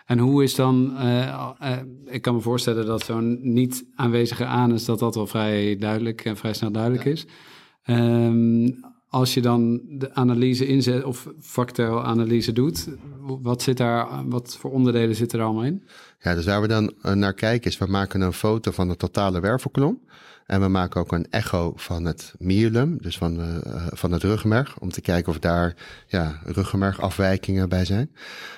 En 0.06 0.19
hoe 0.19 0.43
is 0.43 0.55
dan, 0.55 0.94
uh, 0.99 1.50
uh, 1.62 1.76
ik 2.06 2.23
kan 2.23 2.34
me 2.34 2.40
voorstellen 2.40 2.87
dat 2.87 3.05
zo'n 3.05 3.38
niet 3.43 3.84
aanwezige 3.94 4.44
anus, 4.44 4.84
dat 4.84 4.99
dat 4.99 5.14
wel 5.14 5.26
vrij 5.26 5.76
duidelijk 5.76 6.25
en 6.25 6.37
vrij 6.37 6.52
snel 6.52 6.73
duidelijk 6.73 7.05
ja. 7.05 7.11
is. 7.11 7.26
Um, 7.84 8.81
als 9.10 9.34
je 9.34 9.40
dan 9.40 9.80
de 9.88 10.14
analyse 10.14 10.66
inzet 10.66 11.04
of 11.04 11.28
factorial 11.40 12.04
analyse 12.04 12.52
doet, 12.52 12.88
wat, 13.20 13.62
zit 13.62 13.76
daar, 13.76 14.28
wat 14.28 14.56
voor 14.56 14.70
onderdelen 14.70 15.16
zitten 15.16 15.38
er 15.38 15.44
allemaal 15.44 15.64
in? 15.64 15.82
Ja, 16.20 16.34
dus 16.34 16.44
waar 16.44 16.60
we 16.60 16.68
dan 16.68 16.92
naar 17.14 17.34
kijken 17.34 17.70
is, 17.70 17.78
we 17.78 17.86
maken 17.86 18.20
een 18.20 18.32
foto 18.32 18.70
van 18.70 18.88
de 18.88 18.96
totale 18.96 19.40
wervelkolom. 19.40 20.00
En 20.46 20.60
we 20.60 20.68
maken 20.68 21.00
ook 21.00 21.12
een 21.12 21.26
echo 21.30 21.72
van 21.76 22.04
het 22.04 22.34
myelum, 22.38 22.98
dus 23.00 23.18
van, 23.18 23.34
de, 23.34 23.62
uh, 23.66 23.86
van 23.90 24.12
het 24.12 24.22
ruggenmerg, 24.22 24.78
om 24.78 24.90
te 24.90 25.00
kijken 25.00 25.32
of 25.32 25.38
daar 25.38 25.74
ja, 26.06 26.40
ruggenmergafwijkingen 26.44 27.68
bij 27.68 27.84
zijn. 27.84 28.10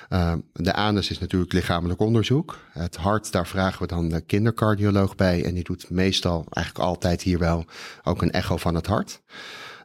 Uh, 0.09 0.33
de 0.53 0.73
anus 0.73 1.09
is 1.09 1.19
natuurlijk 1.19 1.53
lichamelijk 1.53 1.99
onderzoek. 1.99 2.59
Het 2.71 2.95
hart, 2.95 3.31
daar 3.31 3.47
vragen 3.47 3.81
we 3.81 3.87
dan 3.87 4.09
de 4.09 4.21
kindercardioloog 4.21 5.15
bij. 5.15 5.45
En 5.45 5.53
die 5.53 5.63
doet 5.63 5.89
meestal, 5.89 6.45
eigenlijk 6.49 6.87
altijd 6.87 7.21
hier 7.21 7.39
wel, 7.39 7.65
ook 8.03 8.21
een 8.21 8.31
echo 8.31 8.57
van 8.57 8.75
het 8.75 8.87
hart. 8.87 9.21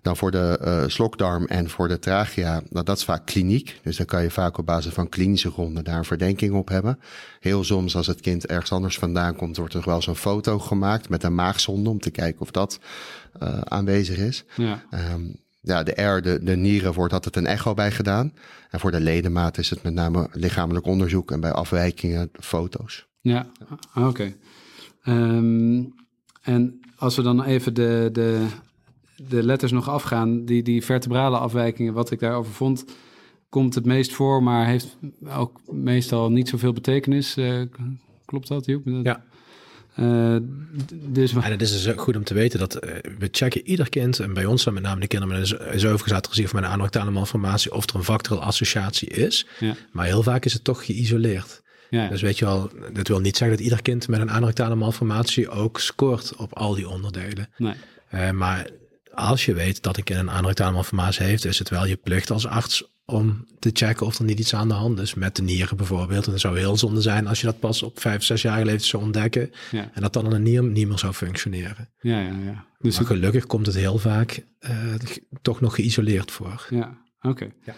Dan 0.09 0.17
voor 0.17 0.31
de 0.31 0.59
uh, 0.65 0.83
slokdarm 0.87 1.47
en 1.47 1.71
voor 1.71 1.89
de 1.89 1.99
trachea, 1.99 2.63
nou, 2.71 2.85
dat 2.85 2.97
is 2.97 3.05
vaak 3.05 3.27
kliniek. 3.27 3.81
Dus 3.83 3.97
dan 3.97 4.07
kan 4.07 4.23
je 4.23 4.31
vaak 4.31 4.59
op 4.59 4.67
basis 4.67 4.93
van 4.93 5.09
klinische 5.09 5.51
gronden 5.51 5.85
daar 5.85 5.99
een 5.99 6.05
verdenking 6.05 6.55
op 6.55 6.69
hebben. 6.69 6.99
Heel 7.41 7.65
soms 7.65 7.97
als 7.97 8.07
het 8.07 8.21
kind 8.21 8.47
ergens 8.47 8.73
anders 8.73 8.99
vandaan 8.99 9.37
komt, 9.37 9.57
wordt 9.57 9.75
er 9.75 9.83
wel 9.85 10.03
zo'n 10.03 10.17
foto 10.17 10.59
gemaakt 10.59 11.09
met 11.09 11.23
een 11.23 11.35
maagzonde 11.35 11.91
om 11.91 12.01
te 12.01 12.11
kijken 12.11 12.41
of 12.41 12.51
dat 12.51 12.81
uh, 13.43 13.61
aanwezig 13.61 14.17
is. 14.17 14.45
Ja. 14.57 14.83
Um, 15.13 15.37
ja, 15.61 15.83
de 15.83 16.03
R, 16.03 16.23
de, 16.23 16.43
de 16.43 16.57
nieren, 16.57 16.93
wordt 16.93 17.13
altijd 17.13 17.37
een 17.37 17.47
echo 17.47 17.75
bij 17.75 17.91
gedaan. 17.91 18.33
En 18.71 18.81
voor 18.81 18.91
de 18.91 19.01
ledemaat 19.01 19.59
is 19.59 19.71
het 19.71 19.83
met 19.83 19.95
name 19.95 20.29
lichamelijk 20.33 20.87
onderzoek 20.87 21.31
en 21.31 21.41
bij 21.41 21.53
afwijkingen 21.53 22.31
foto's. 22.41 23.07
Ja, 23.21 23.47
oké. 23.95 24.07
Okay. 24.07 24.37
Um, 25.07 25.95
en 26.43 26.81
als 26.97 27.17
we 27.17 27.23
dan 27.23 27.45
even 27.45 27.75
de, 27.75 28.09
de 28.13 28.47
de 29.29 29.43
letters 29.43 29.73
nog 29.73 29.89
afgaan, 29.89 30.45
die, 30.45 30.63
die 30.63 30.85
vertebrale 30.85 31.39
afwijkingen, 31.39 31.93
wat 31.93 32.11
ik 32.11 32.19
daarover 32.19 32.53
vond, 32.53 32.85
komt 33.49 33.75
het 33.75 33.85
meest 33.85 34.13
voor, 34.13 34.43
maar 34.43 34.67
heeft 34.67 34.97
ook 35.29 35.61
meestal 35.71 36.31
niet 36.31 36.49
zoveel 36.49 36.73
betekenis. 36.73 37.37
Uh, 37.37 37.63
klopt 38.25 38.49
dat, 38.49 38.67
Joep? 38.67 38.83
Ja. 39.03 39.25
Uh, 39.99 40.37
dus... 40.93 41.33
En 41.33 41.51
het 41.51 41.63
is 41.63 41.83
dus 41.83 41.95
goed 41.97 42.17
om 42.17 42.25
te 42.25 42.35
weten 42.35 42.59
dat 42.59 42.85
uh, 42.85 42.91
we 43.19 43.29
checken 43.31 43.67
ieder 43.67 43.89
kind, 43.89 44.19
en 44.19 44.35
bij 44.35 44.45
ons 44.45 44.65
dan 44.65 44.75
met 44.75 44.83
name 44.83 45.01
de 45.01 45.07
kinderen 45.07 45.39
met 45.39 45.51
een 45.51 45.61
esophagus 45.61 46.45
of 46.45 46.53
met 46.53 46.63
een 46.63 46.71
anorectale 46.71 47.11
malformatie, 47.11 47.75
of 47.75 47.91
er 47.91 47.97
een 47.97 48.05
factorial 48.05 48.45
associatie 48.45 49.09
is. 49.09 49.47
Ja. 49.61 49.75
Maar 49.93 50.07
heel 50.07 50.23
vaak 50.23 50.45
is 50.45 50.53
het 50.53 50.65
toch 50.65 50.85
geïsoleerd. 50.85 51.63
Ja. 51.91 52.09
Dus 52.09 52.23
weet 52.23 52.39
je 52.39 52.45
wel, 52.45 52.71
dat 52.93 53.09
wil 53.09 53.21
niet 53.21 53.37
zeggen 53.37 53.57
dat 53.57 53.67
ieder 53.67 53.83
kind 53.83 54.09
met 54.09 54.21
een 54.21 54.31
anorectale 54.31 54.75
malformatie 54.75 55.49
ook 55.49 55.81
scoort 55.81 56.37
op 56.37 56.53
al 56.53 56.75
die 56.75 56.89
onderdelen. 56.89 57.49
Nee. 57.57 57.75
Uh, 58.15 58.31
maar 58.31 58.71
als 59.19 59.45
je 59.45 59.55
weet 59.55 59.83
dat 59.83 59.97
een 59.97 60.03
kind 60.03 60.19
een 60.19 60.31
anorectale 60.31 60.73
malformatie 60.73 61.25
heeft, 61.25 61.45
is 61.45 61.59
het 61.59 61.69
wel 61.69 61.87
je 61.87 61.97
plicht 61.97 62.31
als 62.31 62.47
arts 62.47 62.97
om 63.05 63.45
te 63.59 63.71
checken 63.73 64.07
of 64.07 64.19
er 64.19 64.25
niet 64.25 64.39
iets 64.39 64.55
aan 64.55 64.69
de 64.69 64.75
hand 64.75 64.99
is 64.99 65.15
met 65.15 65.37
de 65.37 65.43
nieren 65.43 65.77
bijvoorbeeld. 65.77 66.27
En 66.27 66.33
het 66.33 66.41
zou 66.41 66.59
heel 66.59 66.77
zonde 66.77 67.01
zijn 67.01 67.27
als 67.27 67.41
je 67.41 67.47
dat 67.47 67.61
pas 67.61 67.83
op 67.83 68.01
vijf, 68.01 68.23
zes 68.23 68.43
jaar 68.43 68.57
leeftijd 68.57 68.85
zou 68.85 69.03
ontdekken 69.03 69.51
ja. 69.71 69.91
en 69.95 70.03
dat 70.03 70.13
dan 70.13 70.33
een 70.33 70.43
nier 70.43 70.63
niet 70.63 70.89
meer 70.89 70.99
zou 70.99 71.13
functioneren. 71.13 71.89
Ja, 72.01 72.21
ja, 72.21 72.33
ja. 72.45 72.65
Dus 72.79 72.97
maar 72.97 73.07
gelukkig 73.07 73.47
komt 73.47 73.67
het 73.67 73.75
heel 73.75 73.99
vaak 73.99 74.45
uh, 74.61 74.71
toch 75.43 75.61
nog 75.61 75.75
geïsoleerd 75.75 76.31
voor. 76.31 76.67
Ja, 76.71 76.99
oké. 77.21 77.29
Okay. 77.29 77.53
Ja. 77.65 77.75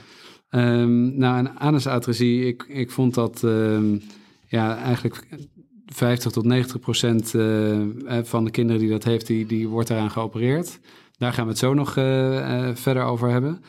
Um, 0.80 1.18
nou, 1.18 1.38
en 1.38 1.58
anusatresie, 1.58 2.46
ik, 2.46 2.64
ik 2.68 2.90
vond 2.90 3.14
dat 3.14 3.42
um, 3.42 4.02
ja, 4.46 4.76
eigenlijk 4.78 5.26
50 5.86 6.32
tot 6.32 6.44
90 6.44 6.80
procent 6.80 7.34
uh, 7.34 7.78
van 8.22 8.44
de 8.44 8.50
kinderen 8.50 8.80
die 8.80 8.90
dat 8.90 9.04
heeft, 9.04 9.26
die, 9.26 9.46
die 9.46 9.68
wordt 9.68 9.90
eraan 9.90 10.10
geopereerd. 10.10 10.78
Daar 11.20 11.32
gaan 11.32 11.44
we 11.44 11.50
het 11.50 11.58
zo 11.58 11.74
nog 11.74 11.96
uh, 11.96 12.32
uh, 12.32 12.70
verder 12.74 13.02
over 13.02 13.30
hebben. 13.30 13.62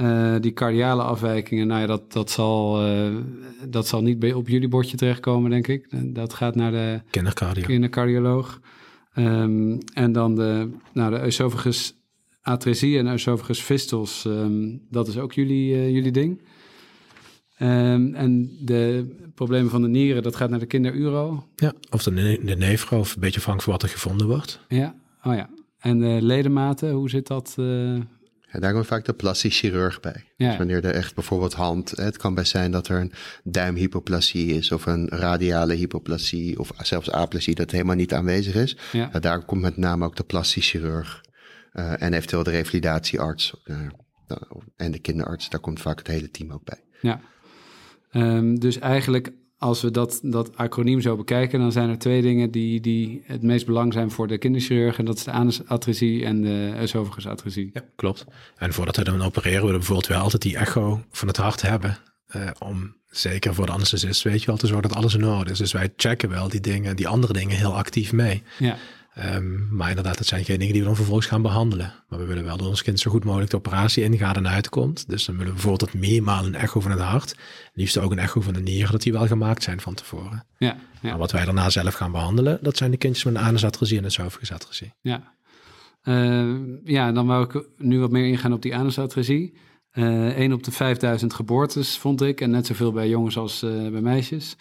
Uh, 0.00 0.34
die 0.40 0.52
cardiale 0.52 1.02
afwijkingen, 1.02 1.66
nou 1.66 1.80
ja, 1.80 1.86
dat, 1.86 2.12
dat, 2.12 2.30
zal, 2.30 2.86
uh, 2.86 3.16
dat 3.68 3.86
zal 3.86 4.02
niet 4.02 4.18
bij, 4.18 4.32
op 4.32 4.48
jullie 4.48 4.68
bordje 4.68 4.96
terechtkomen, 4.96 5.50
denk 5.50 5.66
ik. 5.66 6.14
Dat 6.14 6.34
gaat 6.34 6.54
naar 6.54 6.70
de 6.70 7.00
kindercardio. 7.10 7.64
kindercardioloog. 7.64 8.60
Um, 9.18 9.78
en 9.94 10.12
dan 10.12 10.34
de, 10.34 10.70
nou, 10.92 11.10
de 11.10 11.20
esophagus 11.20 11.94
atresie 12.42 12.98
en 12.98 13.06
esophagus 13.06 13.60
fistels, 13.60 14.24
um, 14.24 14.82
dat 14.90 15.08
is 15.08 15.18
ook 15.18 15.32
jullie, 15.32 15.74
uh, 15.74 15.90
jullie 15.90 16.12
ding. 16.12 16.42
Um, 17.58 18.14
en 18.14 18.56
de 18.60 19.14
problemen 19.34 19.70
van 19.70 19.82
de 19.82 19.88
nieren, 19.88 20.22
dat 20.22 20.36
gaat 20.36 20.50
naar 20.50 20.58
de 20.58 20.66
kinderuro. 20.66 21.46
Ja, 21.56 21.72
of 21.90 22.02
de, 22.02 22.10
ne 22.10 22.40
de 22.44 22.56
nefro, 22.56 22.98
of 22.98 23.14
een 23.14 23.20
beetje 23.20 23.38
afhankelijk 23.38 23.62
van 23.62 23.72
wat 23.72 23.82
er 23.82 23.88
gevonden 23.88 24.26
wordt. 24.26 24.60
Ja, 24.68 24.94
oh 25.22 25.34
ja. 25.34 25.48
En 25.84 25.98
de 25.98 26.18
ledematen, 26.22 26.90
hoe 26.90 27.10
zit 27.10 27.26
dat? 27.26 27.54
Uh... 27.58 28.00
Ja, 28.52 28.60
daar 28.60 28.72
komt 28.72 28.86
vaak 28.86 29.04
de 29.04 29.12
plastisch 29.12 29.58
chirurg 29.58 30.00
bij. 30.00 30.24
Ja. 30.36 30.48
Dus 30.48 30.56
wanneer 30.56 30.84
er 30.84 30.94
echt 30.94 31.14
bijvoorbeeld 31.14 31.52
hand, 31.52 31.90
het 31.90 32.16
kan 32.16 32.34
best 32.34 32.50
zijn 32.50 32.70
dat 32.70 32.88
er 32.88 33.00
een 33.00 33.12
duimhypoplasie 33.44 34.46
is 34.46 34.72
of 34.72 34.86
een 34.86 35.08
radiale 35.08 35.74
hypoplasie 35.74 36.58
of 36.58 36.72
zelfs 36.82 37.10
aplasie 37.10 37.54
dat 37.54 37.70
helemaal 37.70 37.96
niet 37.96 38.12
aanwezig 38.12 38.54
is. 38.54 38.76
Ja. 38.92 39.08
daar 39.08 39.44
komt 39.44 39.60
met 39.60 39.76
name 39.76 40.04
ook 40.04 40.16
de 40.16 40.24
plastisch 40.24 40.70
chirurg 40.70 41.24
uh, 41.72 42.02
en 42.02 42.12
eventueel 42.12 42.42
de 42.42 42.50
revalidatiearts 42.50 43.60
uh, 43.64 43.76
en 44.76 44.90
de 44.90 44.98
kinderarts. 44.98 45.48
Daar 45.48 45.60
komt 45.60 45.80
vaak 45.80 45.98
het 45.98 46.06
hele 46.06 46.30
team 46.30 46.52
ook 46.52 46.64
bij. 46.64 46.84
Ja, 47.00 47.20
um, 48.12 48.58
dus 48.58 48.78
eigenlijk 48.78 49.32
als 49.64 49.82
we 49.82 49.90
dat, 49.90 50.18
dat 50.22 50.56
acroniem 50.56 51.00
zo 51.00 51.16
bekijken, 51.16 51.58
dan 51.58 51.72
zijn 51.72 51.88
er 51.88 51.98
twee 51.98 52.22
dingen 52.22 52.50
die, 52.50 52.80
die 52.80 53.22
het 53.26 53.42
meest 53.42 53.66
belang 53.66 53.92
zijn 53.92 54.10
voor 54.10 54.26
de 54.26 54.38
kinderchirurg. 54.38 54.98
En 54.98 55.04
dat 55.04 55.16
is 55.16 55.24
de 55.24 55.30
anusatresie 55.30 56.24
en 56.24 56.42
de 56.42 56.74
esophagus 56.78 57.54
Ja, 57.54 57.84
klopt. 57.96 58.24
En 58.56 58.72
voordat 58.72 58.96
we 58.96 59.04
dan 59.04 59.22
opereren, 59.22 59.52
willen 59.52 59.72
we 59.72 59.78
bijvoorbeeld 59.78 60.06
wel 60.06 60.20
altijd 60.20 60.42
die 60.42 60.56
echo 60.56 61.04
van 61.10 61.28
het 61.28 61.36
hart 61.36 61.62
hebben. 61.62 61.98
Uh, 62.36 62.50
om 62.58 62.96
zeker 63.10 63.54
voor 63.54 63.66
de 63.66 63.72
anesthesist, 63.72 64.22
weet 64.22 64.40
je 64.40 64.46
wel, 64.46 64.56
te 64.56 64.66
zorgen 64.66 64.88
dat 64.88 64.96
alles 64.96 65.14
in 65.14 65.24
orde 65.24 65.50
is. 65.50 65.58
Dus 65.58 65.72
wij 65.72 65.92
checken 65.96 66.28
wel 66.28 66.48
die 66.48 66.60
dingen, 66.60 66.96
die 66.96 67.08
andere 67.08 67.32
dingen 67.32 67.56
heel 67.56 67.76
actief 67.76 68.12
mee. 68.12 68.42
Ja. 68.58 68.76
Um, 69.18 69.68
maar 69.70 69.88
inderdaad, 69.88 70.18
dat 70.18 70.26
zijn 70.26 70.44
geen 70.44 70.58
dingen 70.58 70.72
die 70.72 70.82
we 70.82 70.88
dan 70.88 70.96
vervolgens 70.96 71.26
gaan 71.26 71.42
behandelen. 71.42 71.92
Maar 72.08 72.18
we 72.18 72.24
willen 72.24 72.44
wel 72.44 72.56
dat 72.56 72.66
ons 72.66 72.82
kind 72.82 73.00
zo 73.00 73.10
goed 73.10 73.24
mogelijk 73.24 73.50
de 73.50 73.56
operatie 73.56 74.04
ingaat 74.04 74.36
en 74.36 74.48
uitkomt. 74.48 75.08
Dus 75.08 75.24
dan 75.24 75.34
willen 75.34 75.54
we 75.54 75.60
bijvoorbeeld 75.60 75.92
dat 75.92 76.00
meermaal 76.00 76.46
een 76.46 76.54
echo 76.54 76.80
van 76.80 76.90
het 76.90 77.00
hart. 77.00 77.36
Liefst 77.72 77.98
ook 77.98 78.10
een 78.10 78.18
echo 78.18 78.40
van 78.40 78.52
de 78.52 78.60
nieren, 78.60 78.92
dat 78.92 79.02
die 79.02 79.12
wel 79.12 79.26
gemaakt 79.26 79.62
zijn 79.62 79.80
van 79.80 79.94
tevoren. 79.94 80.46
Ja, 80.58 80.76
ja. 81.00 81.08
Maar 81.08 81.18
wat 81.18 81.32
wij 81.32 81.44
daarna 81.44 81.70
zelf 81.70 81.94
gaan 81.94 82.12
behandelen, 82.12 82.58
dat 82.62 82.76
zijn 82.76 82.90
de 82.90 82.96
kindjes 82.96 83.24
met 83.24 83.34
een 83.34 83.40
anusatresie 83.40 83.96
en 83.96 84.02
een 84.02 84.08
esophagisatresie. 84.08 84.92
Ja. 85.00 85.32
Uh, 86.04 86.56
ja, 86.84 87.12
dan 87.12 87.26
wou 87.26 87.44
ik 87.44 87.66
nu 87.78 88.00
wat 88.00 88.10
meer 88.10 88.26
ingaan 88.26 88.52
op 88.52 88.62
die 88.62 88.76
anusatresie. 88.76 89.54
Uh, 89.92 90.26
1 90.26 90.52
op 90.52 90.62
de 90.62 90.70
5000 90.70 91.34
geboortes 91.34 91.98
vond 91.98 92.22
ik, 92.22 92.40
en 92.40 92.50
net 92.50 92.66
zoveel 92.66 92.92
bij 92.92 93.08
jongens 93.08 93.36
als 93.36 93.62
uh, 93.62 93.90
bij 93.90 94.00
meisjes. 94.00 94.56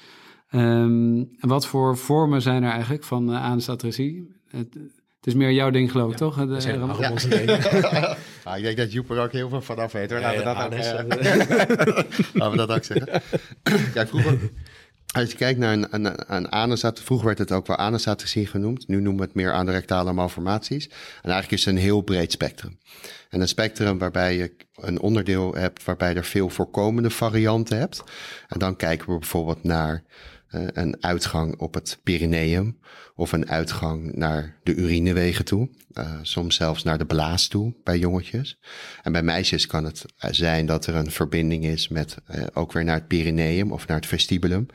Um, 0.51 1.17
en 1.39 1.48
wat 1.48 1.67
voor 1.67 1.98
vormen 1.98 2.41
zijn 2.41 2.63
er 2.63 2.72
eigenlijk 2.72 3.03
van 3.03 3.29
uh? 3.29 3.55
Het, 4.57 4.74
het 4.74 5.33
is 5.33 5.33
meer 5.33 5.51
jouw 5.51 5.69
ding, 5.69 5.91
geloof 5.91 6.12
ik, 6.12 6.17
toch? 6.17 6.36
Dat 6.36 6.57
is 6.57 6.63
ja. 6.63 6.72
ja. 6.72 8.17
ah, 8.43 8.57
ik 8.57 8.63
denk 8.63 8.77
dat 8.77 8.91
Joep 8.91 9.10
er 9.10 9.19
ook 9.19 9.31
heel 9.31 9.50
veel 9.50 9.62
vanaf 9.62 9.91
weet, 9.91 10.12
hoor. 10.12 10.19
Laten, 10.19 10.41
ja, 10.41 11.05
we, 11.05 11.07
dat 11.07 11.19
ook, 11.19 12.05
Laten 12.33 12.51
we 12.51 12.57
dat 12.57 12.69
ook 12.69 12.83
zeggen. 12.83 13.22
Kijk, 13.93 14.07
vroeger... 14.07 14.39
Als 15.13 15.31
je 15.31 15.38
kijkt 15.38 15.60
naar 15.60 15.74
een, 15.74 15.88
een, 15.89 16.33
een 16.36 16.50
anusat, 16.50 17.00
vroeger 17.00 17.25
werd 17.25 17.38
het 17.38 17.51
ook 17.51 17.67
wel 17.67 17.77
anusatresie 17.77 18.48
genoemd. 18.48 18.88
Nu 18.88 18.95
noemen 18.95 19.22
we 19.22 19.25
het 19.25 19.36
meer 19.36 19.51
anorectale 19.51 20.13
malformaties. 20.13 20.86
En 21.22 21.31
eigenlijk 21.31 21.51
is 21.51 21.65
het 21.65 21.75
een 21.75 21.81
heel 21.81 22.01
breed 22.01 22.31
spectrum. 22.31 22.79
En 23.29 23.41
een 23.41 23.48
spectrum 23.48 23.98
waarbij 23.98 24.36
je 24.36 24.55
een 24.75 25.00
onderdeel 25.00 25.55
hebt 25.55 25.83
waarbij 25.83 26.15
er 26.15 26.24
veel 26.24 26.50
voorkomende 26.50 27.10
varianten 27.10 27.77
hebt. 27.77 28.03
En 28.48 28.60
dan 28.60 28.75
kijken 28.75 29.12
we 29.12 29.19
bijvoorbeeld 29.19 29.63
naar 29.63 30.03
een 30.53 31.03
uitgang 31.03 31.60
op 31.60 31.74
het 31.74 32.00
perineum 32.03 32.77
of 33.15 33.31
een 33.31 33.50
uitgang 33.50 34.15
naar 34.15 34.60
de 34.63 34.75
urinewegen 34.75 35.45
toe. 35.45 35.69
Uh, 35.93 36.13
soms 36.22 36.55
zelfs 36.55 36.83
naar 36.83 36.98
de 36.98 37.05
blaas 37.05 37.48
toe 37.48 37.74
bij 37.83 38.00
jongetjes. 38.00 38.60
En 39.01 39.12
bij 39.12 39.24
meisjes 39.24 39.67
kan 39.67 39.83
het 39.83 40.05
zijn 40.17 40.65
dat 40.65 40.86
er 40.86 40.95
een 40.95 41.12
verbinding 41.12 41.65
is 41.65 41.88
met 41.88 42.17
ook 42.53 42.72
weer 42.72 42.83
naar 42.83 42.95
het 42.95 43.07
perineum 43.07 43.72
of 43.72 43.88
naar 43.88 43.98
het 43.98 44.05
vestibulum. 44.05 44.65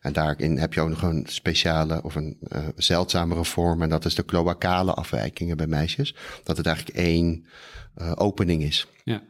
En 0.00 0.12
daarin 0.12 0.58
heb 0.58 0.72
je 0.72 0.80
ook 0.80 0.88
nog 0.88 1.02
een 1.02 1.26
speciale 1.28 2.02
of 2.02 2.14
een 2.14 2.38
zeldzamere 2.76 3.44
vorm 3.44 3.82
en 3.82 3.88
dat 3.88 4.04
is 4.04 4.14
de 4.14 4.24
cloacale 4.24 4.94
afwijkingen 4.94 5.56
bij 5.56 5.66
meisjes. 5.66 6.14
Dat 6.42 6.56
het 6.56 6.66
eigenlijk 6.66 6.96
één 6.96 7.46
opening 8.14 8.62
is. 8.62 8.86
Ja. 9.04 9.22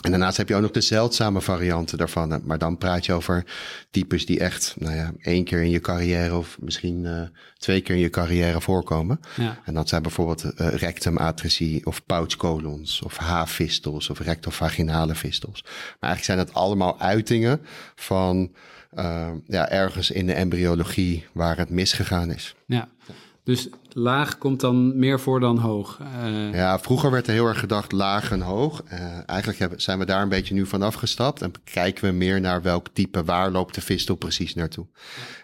En 0.00 0.10
daarnaast 0.10 0.36
heb 0.36 0.48
je 0.48 0.54
ook 0.54 0.62
nog 0.62 0.70
de 0.70 0.80
zeldzame 0.80 1.40
varianten 1.40 1.98
daarvan. 1.98 2.40
Maar 2.44 2.58
dan 2.58 2.78
praat 2.78 3.06
je 3.06 3.12
over 3.12 3.44
types 3.90 4.26
die 4.26 4.40
echt, 4.40 4.74
nou 4.78 4.94
ja, 4.94 5.12
één 5.20 5.44
keer 5.44 5.62
in 5.62 5.70
je 5.70 5.80
carrière 5.80 6.36
of 6.36 6.56
misschien 6.60 7.04
uh, 7.04 7.22
twee 7.58 7.80
keer 7.80 7.94
in 7.94 8.00
je 8.00 8.10
carrière 8.10 8.60
voorkomen. 8.60 9.20
Ja. 9.36 9.58
En 9.64 9.74
dat 9.74 9.88
zijn 9.88 10.02
bijvoorbeeld 10.02 10.44
uh, 10.44 10.68
rectumatresie 10.68 11.86
of 11.86 12.06
pouchcolons 12.06 13.02
of 13.02 13.16
haarfistels 13.16 14.10
of 14.10 14.18
rectovaginale 14.18 15.14
fistels. 15.14 15.62
Maar 15.62 16.10
eigenlijk 16.10 16.24
zijn 16.24 16.38
het 16.38 16.54
allemaal 16.54 17.00
uitingen 17.00 17.60
van 17.94 18.52
uh, 18.94 19.28
ja, 19.46 19.68
ergens 19.68 20.10
in 20.10 20.26
de 20.26 20.32
embryologie 20.32 21.26
waar 21.32 21.56
het 21.56 21.70
misgegaan 21.70 22.30
is. 22.30 22.54
Ja. 22.66 22.88
Dus 23.44 23.68
laag 23.88 24.38
komt 24.38 24.60
dan 24.60 24.98
meer 24.98 25.20
voor 25.20 25.40
dan 25.40 25.58
hoog. 25.58 26.00
Uh... 26.00 26.54
Ja, 26.54 26.78
vroeger 26.78 27.10
werd 27.10 27.26
er 27.26 27.32
heel 27.32 27.46
erg 27.46 27.58
gedacht 27.58 27.92
laag 27.92 28.30
en 28.30 28.40
hoog. 28.40 28.82
Uh, 28.92 29.28
eigenlijk 29.28 29.58
hebben, 29.58 29.80
zijn 29.80 29.98
we 29.98 30.04
daar 30.04 30.22
een 30.22 30.28
beetje 30.28 30.54
nu 30.54 30.66
van 30.66 30.82
afgestapt. 30.82 31.42
En 31.42 31.52
kijken 31.64 32.04
we 32.04 32.10
meer 32.10 32.40
naar 32.40 32.62
welk 32.62 32.88
type, 32.92 33.24
waar 33.24 33.50
loopt 33.50 33.74
de 33.74 33.80
vistel 33.80 34.14
precies 34.14 34.54
naartoe. 34.54 34.86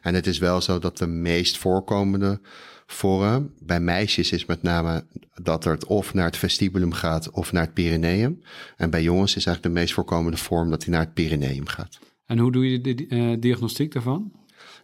En 0.02 0.14
het 0.14 0.26
is 0.26 0.38
wel 0.38 0.61
zo 0.61 0.78
dat 0.78 0.99
de 0.99 1.07
meest 1.07 1.59
voorkomende 1.59 2.40
vorm 2.87 3.52
bij 3.59 3.80
meisjes 3.80 4.33
is 4.33 4.47
met 4.47 4.62
name 4.62 5.04
dat 5.42 5.64
het 5.64 5.87
of 5.87 6.14
naar 6.14 6.25
het 6.25 6.37
vestibulum 6.37 6.92
gaat 6.92 7.30
of 7.30 7.52
naar 7.52 7.64
het 7.64 7.75
perineum. 7.75 8.42
En 8.76 8.90
bij 8.90 9.02
jongens 9.02 9.37
is 9.37 9.47
eigenlijk 9.47 9.75
de 9.75 9.80
meest 9.80 9.95
voorkomende 9.95 10.37
vorm 10.37 10.71
dat 10.71 10.85
hij 10.85 10.92
naar 10.92 11.04
het 11.04 11.14
perineum 11.14 11.66
gaat. 11.66 11.99
En 12.26 12.38
hoe 12.38 12.52
doe 12.52 12.71
je 12.71 12.80
de 12.80 13.07
uh, 13.09 13.37
diagnostiek 13.40 13.92
daarvan? 13.92 14.33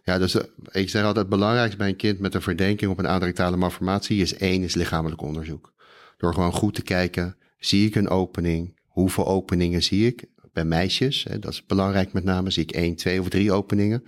Ja, 0.07 0.17
dus 0.17 0.35
uh, 0.35 0.41
ik 0.71 0.89
zeg 0.89 1.01
altijd 1.01 1.25
het 1.25 1.35
belangrijkste 1.35 1.77
bij 1.77 1.87
een 1.87 1.95
kind 1.95 2.19
met 2.19 2.33
een 2.33 2.41
verdenking 2.41 2.91
op 2.91 2.99
een 2.99 3.05
adrectale 3.05 3.57
malformatie 3.57 4.21
is 4.21 4.35
één, 4.35 4.63
is 4.63 4.75
lichamelijk 4.75 5.21
onderzoek. 5.21 5.73
Door 6.17 6.33
gewoon 6.33 6.51
goed 6.51 6.75
te 6.75 6.81
kijken, 6.81 7.37
zie 7.59 7.87
ik 7.87 7.95
een 7.95 8.09
opening? 8.09 8.79
Hoeveel 8.85 9.27
openingen 9.27 9.83
zie 9.83 10.07
ik? 10.07 10.25
Bij 10.53 10.65
meisjes, 10.65 11.23
hè, 11.23 11.39
dat 11.39 11.51
is 11.51 11.65
belangrijk 11.65 12.13
met 12.13 12.23
name, 12.23 12.51
zie 12.51 12.63
ik 12.63 12.71
één, 12.71 12.95
twee 12.95 13.19
of 13.19 13.29
drie 13.29 13.51
openingen. 13.51 14.03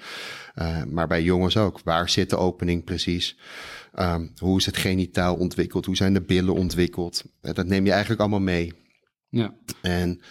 Uh, 0.56 0.84
maar 0.84 1.08
bij 1.08 1.24
jongens 1.24 1.58
ook. 1.58 1.82
Waar 1.84 2.10
zit 2.10 2.29
de 2.29 2.38
opening 2.38 2.84
precies? 2.84 3.38
Um, 4.00 4.32
hoe 4.38 4.58
is 4.58 4.65
het 4.65 4.77
genitaal 4.77 5.36
ontwikkeld? 5.36 5.86
Hoe 5.86 5.96
zijn 5.96 6.13
de 6.13 6.22
billen 6.22 6.53
ontwikkeld? 6.53 7.24
Uh, 7.41 7.53
dat 7.53 7.65
neem 7.65 7.86
je 7.86 7.91
eigenlijk 7.91 8.22
allemaal 8.22 8.39
mee. 8.39 8.74
Ja. 9.29 9.56
En 9.82 10.22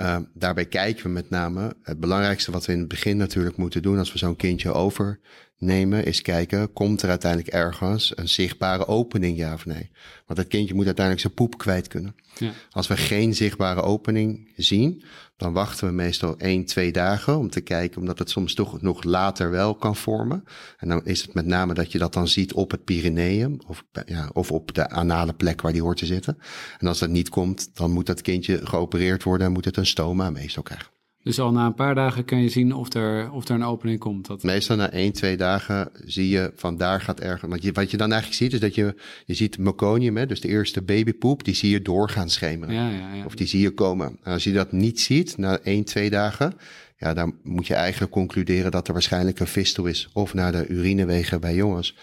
uh, 0.00 0.16
daarbij 0.34 0.66
kijken 0.66 1.02
we 1.02 1.08
met 1.08 1.30
name, 1.30 1.76
het 1.82 2.00
belangrijkste 2.00 2.50
wat 2.50 2.66
we 2.66 2.72
in 2.72 2.78
het 2.78 2.88
begin 2.88 3.16
natuurlijk 3.16 3.56
moeten 3.56 3.82
doen 3.82 3.98
als 3.98 4.12
we 4.12 4.18
zo'n 4.18 4.36
kindje 4.36 4.72
overnemen, 4.72 6.04
is 6.04 6.22
kijken, 6.22 6.72
komt 6.72 7.02
er 7.02 7.08
uiteindelijk 7.08 7.54
ergens 7.54 8.12
een 8.16 8.28
zichtbare 8.28 8.86
opening, 8.86 9.36
ja 9.36 9.54
of 9.54 9.66
nee? 9.66 9.90
Want 10.26 10.38
het 10.38 10.48
kindje 10.48 10.74
moet 10.74 10.86
uiteindelijk 10.86 11.24
zijn 11.24 11.36
poep 11.36 11.58
kwijt 11.58 11.88
kunnen. 11.88 12.14
Ja. 12.38 12.52
Als 12.70 12.86
we 12.86 12.96
geen 12.96 13.34
zichtbare 13.34 13.82
opening 13.82 14.52
zien, 14.56 15.02
dan 15.38 15.52
wachten 15.52 15.86
we 15.86 15.92
meestal 15.92 16.36
één, 16.38 16.64
twee 16.64 16.92
dagen 16.92 17.38
om 17.38 17.50
te 17.50 17.60
kijken, 17.60 18.00
omdat 18.00 18.18
het 18.18 18.30
soms 18.30 18.54
toch 18.54 18.80
nog 18.80 19.02
later 19.02 19.50
wel 19.50 19.74
kan 19.74 19.96
vormen. 19.96 20.44
En 20.76 20.88
dan 20.88 21.04
is 21.04 21.22
het 21.22 21.34
met 21.34 21.46
name 21.46 21.74
dat 21.74 21.92
je 21.92 21.98
dat 21.98 22.12
dan 22.12 22.28
ziet 22.28 22.52
op 22.52 22.70
het 22.70 22.84
Pyreneeum 22.84 23.58
of, 23.66 23.84
ja, 24.06 24.30
of 24.32 24.52
op 24.52 24.74
de 24.74 24.88
anale 24.88 25.32
plek 25.32 25.60
waar 25.60 25.72
die 25.72 25.82
hoort 25.82 25.98
te 25.98 26.06
zitten. 26.06 26.38
En 26.78 26.86
als 26.86 26.98
dat 26.98 27.08
niet 27.08 27.28
komt, 27.28 27.76
dan 27.76 27.90
moet 27.90 28.06
dat 28.06 28.22
kindje 28.22 28.66
geopereerd 28.66 29.22
worden 29.22 29.46
en 29.46 29.52
moet 29.52 29.64
het 29.64 29.76
een 29.76 29.86
stoma 29.86 30.30
meestal 30.30 30.62
krijgen. 30.62 30.97
Dus 31.28 31.40
al 31.40 31.52
na 31.52 31.66
een 31.66 31.74
paar 31.74 31.94
dagen 31.94 32.24
kun 32.24 32.42
je 32.42 32.48
zien 32.48 32.72
of 32.72 32.94
er, 32.94 33.30
of 33.32 33.48
er 33.48 33.54
een 33.54 33.64
opening 33.64 33.98
komt. 33.98 34.26
Dat... 34.26 34.42
Meestal 34.42 34.76
na 34.76 34.90
één, 34.90 35.12
twee 35.12 35.36
dagen 35.36 35.90
zie 36.04 36.28
je 36.28 36.52
van 36.54 36.76
daar 36.76 37.00
gaat 37.00 37.20
ergens. 37.20 37.50
Want 37.50 37.62
je, 37.62 37.72
wat 37.72 37.90
je 37.90 37.96
dan 37.96 38.12
eigenlijk 38.12 38.42
ziet 38.42 38.52
is 38.52 38.60
dat 38.60 38.74
je, 38.74 38.94
je 39.26 39.34
ziet 39.34 39.58
meconium, 39.58 40.16
hè, 40.16 40.26
dus 40.26 40.40
de 40.40 40.48
eerste 40.48 40.82
babypoep, 40.82 41.44
die 41.44 41.54
zie 41.54 41.70
je 41.70 41.82
doorgaan 41.82 42.30
schemeren. 42.30 42.74
Ja, 42.74 42.88
ja, 42.88 43.14
ja. 43.14 43.24
Of 43.24 43.34
die 43.34 43.46
zie 43.46 43.60
je 43.60 43.70
komen. 43.70 44.18
En 44.22 44.32
als 44.32 44.44
je 44.44 44.52
dat 44.52 44.72
niet 44.72 45.00
ziet 45.00 45.36
na 45.36 45.58
één, 45.58 45.84
twee 45.84 46.10
dagen, 46.10 46.54
ja, 46.96 47.14
dan 47.14 47.34
moet 47.42 47.66
je 47.66 47.74
eigenlijk 47.74 48.12
concluderen 48.12 48.70
dat 48.70 48.86
er 48.86 48.92
waarschijnlijk 48.92 49.40
een 49.40 49.46
fistel 49.46 49.86
is. 49.86 50.08
Of 50.12 50.34
naar 50.34 50.52
de 50.52 50.66
urinewegen 50.66 51.40
bij 51.40 51.54
jongens. 51.54 51.96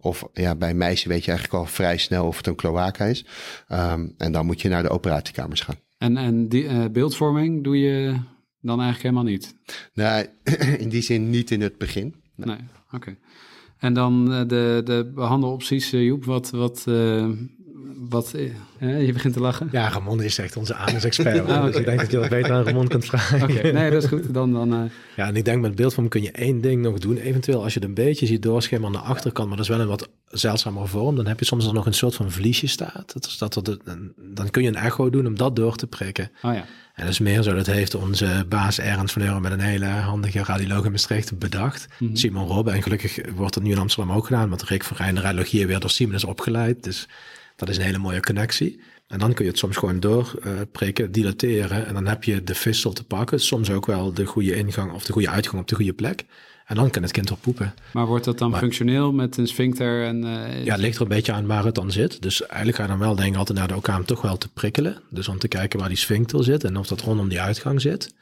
Of 0.00 0.28
ja, 0.32 0.54
bij 0.54 0.74
meisjes 0.74 1.04
weet 1.04 1.24
je 1.24 1.30
eigenlijk 1.30 1.60
al 1.60 1.70
vrij 1.70 1.96
snel 1.96 2.26
of 2.26 2.36
het 2.36 2.46
een 2.46 2.54
cloaca 2.54 3.04
is. 3.04 3.24
Um, 3.72 4.14
en 4.18 4.32
dan 4.32 4.46
moet 4.46 4.60
je 4.60 4.68
naar 4.68 4.82
de 4.82 4.90
operatiekamers 4.90 5.60
gaan. 5.60 5.76
En, 5.98 6.16
en 6.16 6.48
die 6.48 6.64
uh, 6.64 6.84
beeldvorming 6.92 7.64
doe 7.64 7.78
je 7.78 8.16
dan 8.66 8.80
eigenlijk 8.80 9.02
helemaal 9.02 9.32
niet? 9.32 9.54
Nee, 9.94 10.26
in 10.84 10.88
die 10.88 11.02
zin 11.02 11.30
niet 11.30 11.50
in 11.50 11.60
het 11.60 11.78
begin. 11.78 12.14
Nee, 12.34 12.56
oké. 12.86 12.96
Okay. 12.96 13.18
En 13.78 13.94
dan 13.94 14.32
uh, 14.32 14.38
de, 14.38 14.80
de 14.84 15.10
behandelopties, 15.14 15.92
uh, 15.92 16.04
Joep, 16.04 16.24
wat, 16.24 16.50
wat, 16.50 16.84
uh, 16.88 17.28
wat, 18.08 18.34
eh, 18.78 19.06
je 19.06 19.12
begint 19.12 19.34
te 19.34 19.40
lachen. 19.40 19.68
Ja, 19.72 19.88
Ramon 19.88 20.22
is 20.22 20.38
echt 20.38 20.56
onze 20.56 20.74
anus-expert. 20.74 21.42
Ah. 21.54 21.64
Dus 21.64 21.76
ik 21.76 21.84
denk 21.84 22.00
dat 22.00 22.10
je 22.10 22.16
dat 22.16 22.28
beter 22.28 22.52
aan 22.52 22.64
Ramon 22.64 22.88
kunt 22.88 23.04
vragen. 23.04 23.42
Oké, 23.42 23.72
nee, 23.72 23.90
dat 23.90 24.02
is 24.02 24.08
goed. 24.08 24.34
Dan, 24.34 24.52
dan, 24.52 24.72
eh, 24.72 24.80
Ja, 25.16 25.26
en 25.26 25.36
ik 25.36 25.44
denk 25.44 25.60
met 25.60 25.74
beeldvorm 25.74 26.08
kun 26.08 26.22
je 26.22 26.30
één 26.30 26.60
ding 26.60 26.82
nog 26.82 26.98
doen. 26.98 27.16
Eventueel 27.16 27.62
als 27.62 27.74
je 27.74 27.80
het 27.80 27.88
een 27.88 27.94
beetje 27.94 28.26
ziet 28.26 28.42
doorschemeren 28.42 28.96
aan 28.96 29.02
de 29.02 29.08
achterkant, 29.08 29.48
maar 29.48 29.56
dat 29.56 29.66
is 29.66 29.72
wel 29.72 29.80
een 29.80 29.88
wat 29.88 30.08
zeldzamere 30.28 30.86
vorm. 30.86 31.16
Dan 31.16 31.26
heb 31.26 31.38
je 31.38 31.44
soms 31.44 31.66
er 31.66 31.72
nog 31.72 31.86
een 31.86 31.94
soort 31.94 32.14
van 32.14 32.30
vliesje 32.30 32.66
staat. 32.66 33.12
Dat 33.12 33.26
is 33.26 33.38
dat 33.38 33.56
er 33.56 33.78
dan 34.16 34.50
kun 34.50 34.62
je 34.62 34.68
een 34.68 34.74
echo 34.74 35.10
doen 35.10 35.26
om 35.26 35.36
dat 35.36 35.56
door 35.56 35.76
te 35.76 35.86
prikken. 35.86 36.30
oh 36.42 36.54
ja. 36.54 36.64
En 36.94 37.04
dat 37.04 37.12
is 37.12 37.18
meer 37.18 37.42
zo, 37.42 37.54
dat 37.54 37.66
heeft 37.66 37.94
onze 37.94 38.44
baas 38.48 38.78
Ernst 38.78 39.12
van 39.12 39.22
Euren 39.22 39.42
met 39.42 39.52
een 39.52 39.60
hele 39.60 39.86
handige 39.86 40.42
radioloog 40.44 40.84
in 40.84 40.90
Maastricht 40.90 41.38
bedacht. 41.38 41.86
Mhm. 41.98 42.16
Simon 42.16 42.46
Robbe. 42.46 42.70
En 42.70 42.82
gelukkig 42.82 43.18
wordt 43.34 43.54
het 43.54 43.64
nu 43.64 43.70
in 43.70 43.78
Amsterdam 43.78 44.16
ook 44.16 44.26
gedaan, 44.26 44.48
want 44.48 44.62
Rick 44.62 44.84
van 44.84 44.96
Rijn 44.96 45.14
de 45.14 45.20
radiologie 45.20 45.66
weer 45.66 45.80
door 45.80 45.90
Simon 45.90 46.14
is 46.14 46.24
opgeleid. 46.24 46.84
Dus 46.84 47.08
dat 47.56 47.68
is 47.68 47.76
een 47.76 47.82
hele 47.82 47.98
mooie 47.98 48.20
connectie. 48.20 48.80
En 49.06 49.18
dan 49.18 49.32
kun 49.32 49.44
je 49.44 49.50
het 49.50 49.60
soms 49.60 49.76
gewoon 49.76 50.00
doorprikken, 50.00 51.12
dilateren. 51.12 51.86
En 51.86 51.94
dan 51.94 52.06
heb 52.06 52.24
je 52.24 52.44
de 52.44 52.54
fistel 52.54 52.92
te 52.92 53.04
pakken. 53.04 53.40
Soms 53.40 53.70
ook 53.70 53.86
wel 53.86 54.12
de 54.14 54.24
goede 54.24 54.54
ingang 54.54 54.92
of 54.92 55.04
de 55.04 55.12
goede 55.12 55.28
uitgang 55.30 55.62
op 55.62 55.68
de 55.68 55.74
goede 55.74 55.92
plek. 55.92 56.24
En 56.66 56.76
dan 56.76 56.90
kan 56.90 57.02
het 57.02 57.12
kind 57.12 57.30
op 57.30 57.38
poepen. 57.40 57.74
Maar 57.92 58.06
wordt 58.06 58.24
dat 58.24 58.38
dan 58.38 58.50
Maar- 58.50 58.60
functioneel 58.60 59.12
met 59.12 59.36
een 59.36 59.46
sphincter? 59.46 60.04
En, 60.04 60.24
eh, 60.24 60.64
Ja, 60.64 60.72
het 60.72 60.80
ligt 60.80 60.96
er 60.96 61.02
een 61.02 61.08
beetje 61.08 61.32
aan 61.32 61.46
waar 61.46 61.64
het 61.64 61.74
dan 61.74 61.90
zit. 61.92 62.22
Dus 62.22 62.40
eigenlijk 62.46 62.76
ga 62.76 62.82
je 62.82 62.88
dan 62.88 62.98
wel 62.98 63.14
denken 63.14 63.38
altijd 63.38 63.58
naar 63.58 63.68
de 63.68 63.76
OK 63.76 63.88
om 63.88 64.04
toch 64.04 64.22
wel 64.22 64.38
te 64.38 64.48
prikkelen. 64.48 65.00
Dus 65.10 65.28
om 65.28 65.38
te 65.38 65.48
kijken 65.48 65.78
waar 65.78 65.88
die 65.88 65.98
sphincter 65.98 66.44
zit 66.44 66.64
en 66.64 66.76
of 66.76 66.86
dat 66.86 67.00
rondom 67.00 67.28
die 67.28 67.40
uitgang 67.40 67.80
zit. 67.80 68.14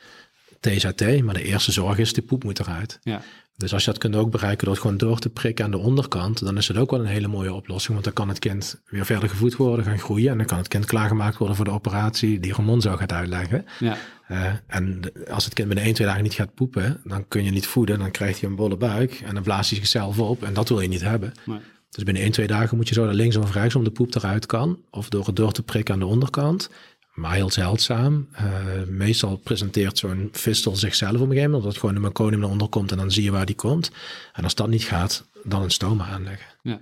TZT, 0.60 1.22
maar 1.22 1.34
de 1.34 1.42
eerste 1.44 1.72
zorg 1.72 1.98
is, 1.98 2.12
die 2.12 2.22
poep 2.22 2.44
moet 2.44 2.58
eruit. 2.60 2.98
ja. 3.02 3.22
Dus 3.62 3.72
als 3.72 3.84
je 3.84 3.90
dat 3.90 4.00
kunt 4.00 4.16
ook 4.16 4.30
bereiken 4.30 4.64
door 4.64 4.74
het 4.74 4.82
gewoon 4.82 4.96
door 4.96 5.18
te 5.18 5.28
prikken 5.28 5.64
aan 5.64 5.70
de 5.70 5.78
onderkant, 5.78 6.44
dan 6.44 6.56
is 6.56 6.68
het 6.68 6.76
ook 6.76 6.90
wel 6.90 7.00
een 7.00 7.06
hele 7.06 7.28
mooie 7.28 7.52
oplossing. 7.52 7.92
Want 7.92 8.04
dan 8.04 8.12
kan 8.12 8.28
het 8.28 8.38
kind 8.38 8.80
weer 8.86 9.04
verder 9.04 9.28
gevoed 9.28 9.56
worden, 9.56 9.84
gaan 9.84 9.98
groeien. 9.98 10.30
En 10.30 10.36
dan 10.36 10.46
kan 10.46 10.58
het 10.58 10.68
kind 10.68 10.84
klaargemaakt 10.84 11.36
worden 11.36 11.56
voor 11.56 11.64
de 11.64 11.70
operatie 11.70 12.40
die 12.40 12.54
Ramon 12.54 12.80
zo 12.80 12.96
gaat 12.96 13.12
uitleggen. 13.12 13.64
ja. 13.78 13.96
Eh, 14.26 14.52
en 14.66 15.00
als 15.30 15.44
het 15.44 15.54
kind 15.54 15.68
binnen 15.68 15.86
1, 15.86 15.94
2 15.94 16.06
dagen 16.06 16.22
niet 16.22 16.34
gaat 16.34 16.54
poepen, 16.54 17.00
dan 17.04 17.28
kun 17.28 17.44
je 17.44 17.50
niet 17.50 17.66
voeden. 17.66 17.98
Dan 17.98 18.10
krijgt 18.10 18.40
hij 18.40 18.50
een 18.50 18.56
bolle 18.56 18.76
buik 18.76 19.22
en 19.24 19.34
dan 19.34 19.42
blaast 19.42 19.70
hij 19.70 19.78
zichzelf 19.78 20.18
op. 20.18 20.42
En 20.42 20.54
dat 20.54 20.68
wil 20.68 20.80
je 20.80 20.88
niet 20.88 21.00
hebben. 21.00 21.32
Nee. 21.44 21.58
Dus 21.90 22.04
binnen 22.04 22.22
1, 22.22 22.32
2 22.32 22.46
dagen 22.46 22.76
moet 22.76 22.88
je 22.88 22.94
zo 22.94 23.04
naar 23.04 23.14
links 23.14 23.36
of 23.36 23.54
rechts 23.54 23.74
om 23.74 23.84
de 23.84 23.90
poep 23.90 24.14
eruit 24.14 24.46
kan. 24.46 24.78
Of 24.90 25.08
door 25.08 25.26
het 25.26 25.36
door 25.36 25.52
te 25.52 25.62
prikken 25.62 25.94
aan 25.94 26.00
de 26.00 26.06
onderkant. 26.06 26.70
Maar 27.12 27.34
heel 27.34 27.50
zeldzaam. 27.50 28.28
Eh, 28.32 28.44
meestal 28.88 29.36
presenteert 29.36 29.98
zo'n 29.98 30.28
fistel 30.32 30.76
zichzelf 30.76 31.14
op 31.14 31.20
een 31.20 31.26
gegeven 31.26 31.50
moment. 31.50 31.64
Dat 31.64 31.78
gewoon 31.78 31.94
de 31.94 32.00
meconium 32.00 32.40
naar 32.40 32.50
onder 32.50 32.68
komt 32.68 32.90
en 32.90 32.96
dan 32.96 33.10
zie 33.10 33.22
je 33.22 33.30
waar 33.30 33.46
die 33.46 33.54
komt. 33.54 33.90
En 34.32 34.44
als 34.44 34.54
dat 34.54 34.68
niet 34.68 34.84
gaat, 34.84 35.26
dan 35.42 35.62
een 35.62 35.70
stoma 35.70 36.06
aanleggen. 36.06 36.46
Ja. 36.62 36.80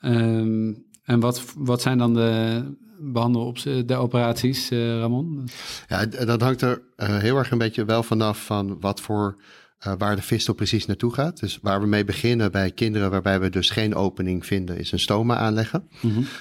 Ehm, 0.00 0.72
en 1.02 1.20
wat, 1.20 1.42
wat 1.56 1.82
zijn 1.82 1.98
dan 1.98 2.14
de 2.14 2.64
behandel 3.02 3.56
de 3.86 3.94
operaties, 3.94 4.70
eh, 4.70 4.98
Ramon? 4.98 5.48
Ja, 5.88 6.06
dat 6.06 6.40
hangt 6.40 6.60
er 6.60 6.82
eh, 6.96 7.18
heel 7.18 7.36
erg 7.36 7.50
een 7.50 7.58
beetje 7.58 7.84
wel 7.84 8.02
vanaf 8.02 8.44
van 8.44 8.80
wat 8.80 9.00
voor, 9.00 9.36
eh, 9.78 9.92
waar 9.98 10.16
de 10.16 10.22
fistel 10.22 10.54
precies 10.54 10.86
naartoe 10.86 11.12
gaat. 11.14 11.40
Dus 11.40 11.58
waar 11.62 11.80
we 11.80 11.86
mee 11.86 12.04
beginnen 12.04 12.52
bij 12.52 12.70
kinderen 12.70 13.10
waarbij 13.10 13.40
we 13.40 13.50
dus 13.50 13.70
geen 13.70 13.94
opening 13.94 14.46
vinden, 14.46 14.78
is 14.78 14.92
een 14.92 15.00
stoma 15.00 15.36
aanleggen. 15.36 15.88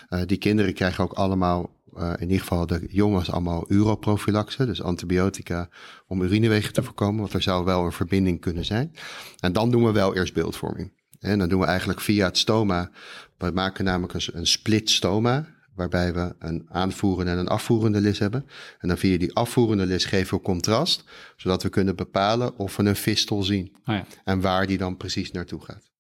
Eh, 0.10 0.21
die 0.25 0.38
kinderen 0.38 0.74
krijgen 0.74 1.03
ook 1.03 1.13
allemaal, 1.13 1.69
eh, 1.95 2.13
in 2.15 2.21
ieder 2.21 2.39
geval 2.39 2.65
de 2.65 2.86
jongens, 2.89 3.31
allemaal 3.31 3.65
uroprofylaxe, 3.67 4.65
dus 4.65 4.81
antibiotica 4.81 5.69
om 6.07 6.21
urinewegen 6.21 6.74
te 6.74 6.83
voorkomen, 6.83 7.19
want 7.19 7.33
er 7.33 7.41
zou 7.41 7.65
wel 7.65 7.86
een 7.86 7.91
verbinding 7.91 8.41
kunnen 8.41 8.65
zijn. 8.65 8.95
En 9.39 9.53
dan 9.53 9.71
doen 9.71 9.86
we 9.86 9.91
wel 9.91 10.15
eerst 10.15 10.33
beeldvorming. 10.33 10.93
En 11.19 11.39
dan 11.39 11.50
doen 11.50 11.60
we 11.60 11.65
eigenlijk 11.65 12.01
via 12.01 12.25
het 12.25 12.38
stoma, 12.38 12.91
we 13.38 13.51
maken 13.53 13.86
namelijk 13.86 14.13
een, 14.13 14.21
een 14.33 14.48
split 14.48 14.89
stoma, 14.89 15.48
waarbij 15.75 16.13
we 16.13 16.36
een 16.39 16.65
aanvoerende 16.69 17.31
en 17.31 17.38
een 17.38 17.48
afvoerende 17.48 18.01
lis 18.01 18.19
hebben. 18.19 18.45
En 18.79 18.88
dan 18.88 18.98
via 18.98 19.17
die 19.17 19.33
afvoerende 19.33 19.86
lis 19.86 20.05
geven 20.05 20.38
we 20.38 20.43
contrast, 20.43 21.03
zodat 21.36 21.63
we 21.63 21.69
kunnen 21.69 21.95
bepalen 21.95 22.57
of 22.57 22.75
we 22.75 22.83
een 22.83 22.95
fistel 22.95 23.43
zien 23.43 23.75
Oh 23.86 23.95
ja. 23.95 24.05
en 24.24 24.41
waar 24.41 24.67
die 24.67 24.77
dan 24.77 24.98
precies 24.98 25.31
naartoe 25.31 25.62
gaat. 25.62 25.90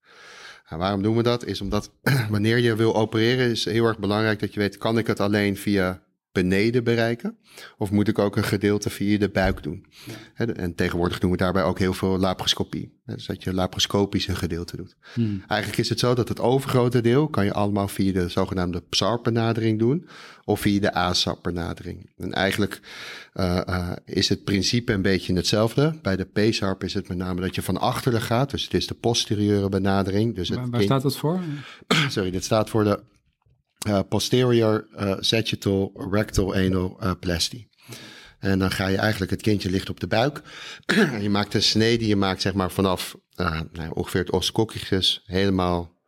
En 0.71 0.77
waarom 0.77 1.01
doen 1.01 1.15
we 1.15 1.23
dat? 1.23 1.45
Is 1.45 1.61
omdat 1.61 1.91
wanneer 2.29 2.57
je 2.57 2.75
wil 2.75 2.95
opereren, 2.95 3.49
is 3.49 3.65
heel 3.65 3.85
erg 3.85 3.99
belangrijk 3.99 4.39
dat 4.39 4.53
je 4.53 4.59
weet, 4.59 4.77
kan 4.77 4.97
ik 4.97 5.07
het 5.07 5.19
alleen 5.19 5.57
via 5.57 6.01
beneden 6.31 6.83
bereiken? 6.83 7.37
Of 7.77 7.91
moet 7.91 8.07
ik 8.07 8.19
ook 8.19 8.35
een 8.35 8.43
gedeelte 8.43 8.89
via 8.89 9.17
de 9.17 9.29
buik 9.29 9.63
doen? 9.63 9.85
En 10.35 10.75
tegenwoordig 10.75 11.19
doen 11.19 11.31
we 11.31 11.37
daarbij 11.37 11.63
ook 11.63 11.79
heel 11.79 11.93
veel 11.93 12.17
laparoscopie. 12.17 12.99
Dus 13.05 13.25
dat 13.25 13.43
je 13.43 13.53
laparoscopisch 13.53 14.27
een 14.27 14.35
gedeelte 14.35 14.77
doet. 14.77 14.95
Eigenlijk 15.47 15.81
is 15.81 15.89
het 15.89 15.99
zo 15.99 16.13
dat 16.13 16.27
het 16.27 16.39
overgrote 16.39 17.01
deel 17.01 17.27
kan 17.27 17.45
je 17.45 17.53
allemaal 17.53 17.87
via 17.87 18.13
de 18.13 18.29
zogenaamde 18.29 18.83
PSAR-benadering 18.89 19.79
doen. 19.79 20.07
Of 20.45 20.59
via 20.59 20.79
de 20.79 20.93
ASAP-benadering. 20.93 22.09
En 22.17 22.33
eigenlijk 22.33 22.81
eh, 23.33 23.67
eh, 23.67 23.91
is 24.05 24.29
het 24.29 24.43
principe 24.43 24.93
een 24.93 25.01
beetje 25.01 25.33
hetzelfde. 25.33 25.99
Bij 26.01 26.15
de 26.15 26.25
PSARP 26.25 26.83
is 26.83 26.93
het 26.93 27.07
met 27.07 27.17
name 27.17 27.41
dat 27.41 27.55
je 27.55 27.61
van 27.61 27.77
achteren 27.77 28.21
gaat. 28.21 28.51
Dus 28.51 28.63
het 28.63 28.73
is 28.73 28.87
de 28.87 28.93
posterieure 28.93 29.69
benadering. 29.69 30.35
Dus 30.35 30.49
het 30.49 30.57
Waar, 30.57 30.69
waar 30.69 30.81
staat 30.81 31.01
dat 31.01 31.17
voor? 31.17 31.39
sorry, 32.09 32.31
dit 32.31 32.43
staat 32.43 32.69
voor 32.69 32.83
de 32.83 32.99
posterior 34.09 34.87
eh, 34.95 35.15
sagittal 35.19 35.91
rectal 36.11 36.55
anal 36.55 36.97
eh, 36.99 37.11
plasty. 37.19 37.67
En 38.39 38.59
dan 38.59 38.71
ga 38.71 38.87
je 38.87 38.97
eigenlijk, 38.97 39.31
het 39.31 39.41
kindje 39.41 39.69
ligt 39.69 39.89
op 39.89 39.99
de 39.99 40.07
buik. 40.07 40.41
je 41.21 41.29
maakt 41.29 41.53
een 41.53 41.63
snede, 41.63 42.07
je 42.07 42.15
maakt 42.15 42.41
zeg 42.41 42.53
maar 42.53 42.71
vanaf 42.71 43.15
eh, 43.35 43.61
nou, 43.71 43.91
ongeveer 43.93 44.21
het 44.21 44.31
os 44.31 44.51
coccygis 44.51 45.21
helemaal 45.25 45.99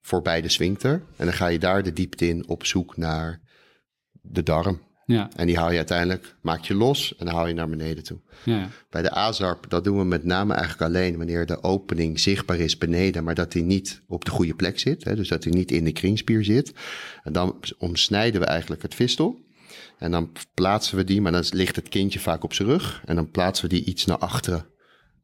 voorbij 0.00 0.40
de 0.40 0.48
sphincter. 0.48 0.92
En 1.16 1.26
dan 1.26 1.34
ga 1.34 1.46
je 1.46 1.58
daar 1.58 1.82
de 1.82 1.92
diepte 1.92 2.28
in 2.28 2.48
op 2.48 2.66
zoek 2.66 2.96
naar 2.96 3.40
de 4.12 4.42
darm. 4.42 4.89
Ja, 5.10 5.28
En 5.36 5.46
die 5.46 5.58
haal 5.58 5.70
je 5.70 5.76
uiteindelijk, 5.76 6.36
maak 6.40 6.64
je 6.64 6.74
los 6.74 7.16
en 7.16 7.26
dan 7.26 7.34
haal 7.34 7.46
je 7.46 7.54
naar 7.54 7.68
beneden 7.68 8.04
toe. 8.04 8.18
ja. 8.44 8.68
Bij 8.90 9.02
de 9.02 9.10
ASARP, 9.10 9.70
dat 9.70 9.84
doen 9.84 9.98
we 9.98 10.04
met 10.04 10.24
name 10.24 10.54
eigenlijk 10.54 10.82
alleen 10.82 11.16
wanneer 11.16 11.46
de 11.46 11.62
opening 11.62 12.20
zichtbaar 12.20 12.58
is 12.58 12.78
beneden, 12.78 13.24
maar 13.24 13.34
dat 13.34 13.52
die 13.52 13.62
niet 13.62 14.02
op 14.08 14.24
de 14.24 14.30
goede 14.30 14.54
plek 14.54 14.78
zit. 14.78 15.04
Hè, 15.04 15.16
dus 15.16 15.28
dat 15.28 15.44
hij 15.44 15.52
niet 15.52 15.70
in 15.70 15.84
de 15.84 15.92
kringspier 15.92 16.44
zit. 16.44 16.72
En 17.22 17.32
dan 17.32 17.60
omsnijden 17.78 18.40
we 18.40 18.46
eigenlijk 18.46 18.82
het 18.82 18.94
fistel. 18.94 19.38
En 19.98 20.10
dan 20.10 20.32
plaatsen 20.54 20.96
we 20.96 21.04
die, 21.04 21.20
maar 21.20 21.32
dan 21.32 21.44
ligt 21.50 21.76
het 21.76 21.88
kindje 21.88 22.18
vaak 22.18 22.44
op 22.44 22.52
zijn 22.52 22.68
rug. 22.68 23.02
En 23.04 23.14
dan 23.14 23.30
plaatsen 23.30 23.68
we 23.68 23.74
die 23.74 23.84
iets 23.84 24.04
naar 24.04 24.18
achteren. 24.18 24.66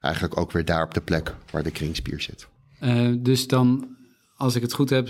Eigenlijk 0.01 0.40
ook 0.40 0.53
weer 0.53 0.64
daar 0.64 0.85
op 0.85 0.94
de 0.94 1.01
plek 1.01 1.35
waar 1.51 1.62
de 1.62 1.70
kringspier 1.70 2.20
zit. 2.20 2.49
Eh, 2.81 3.12
dus 3.18 3.46
dan, 3.46 3.96
als 4.37 4.55
ik 4.55 4.62
het 4.62 4.72
goed 4.72 4.90
heb, 4.90 5.09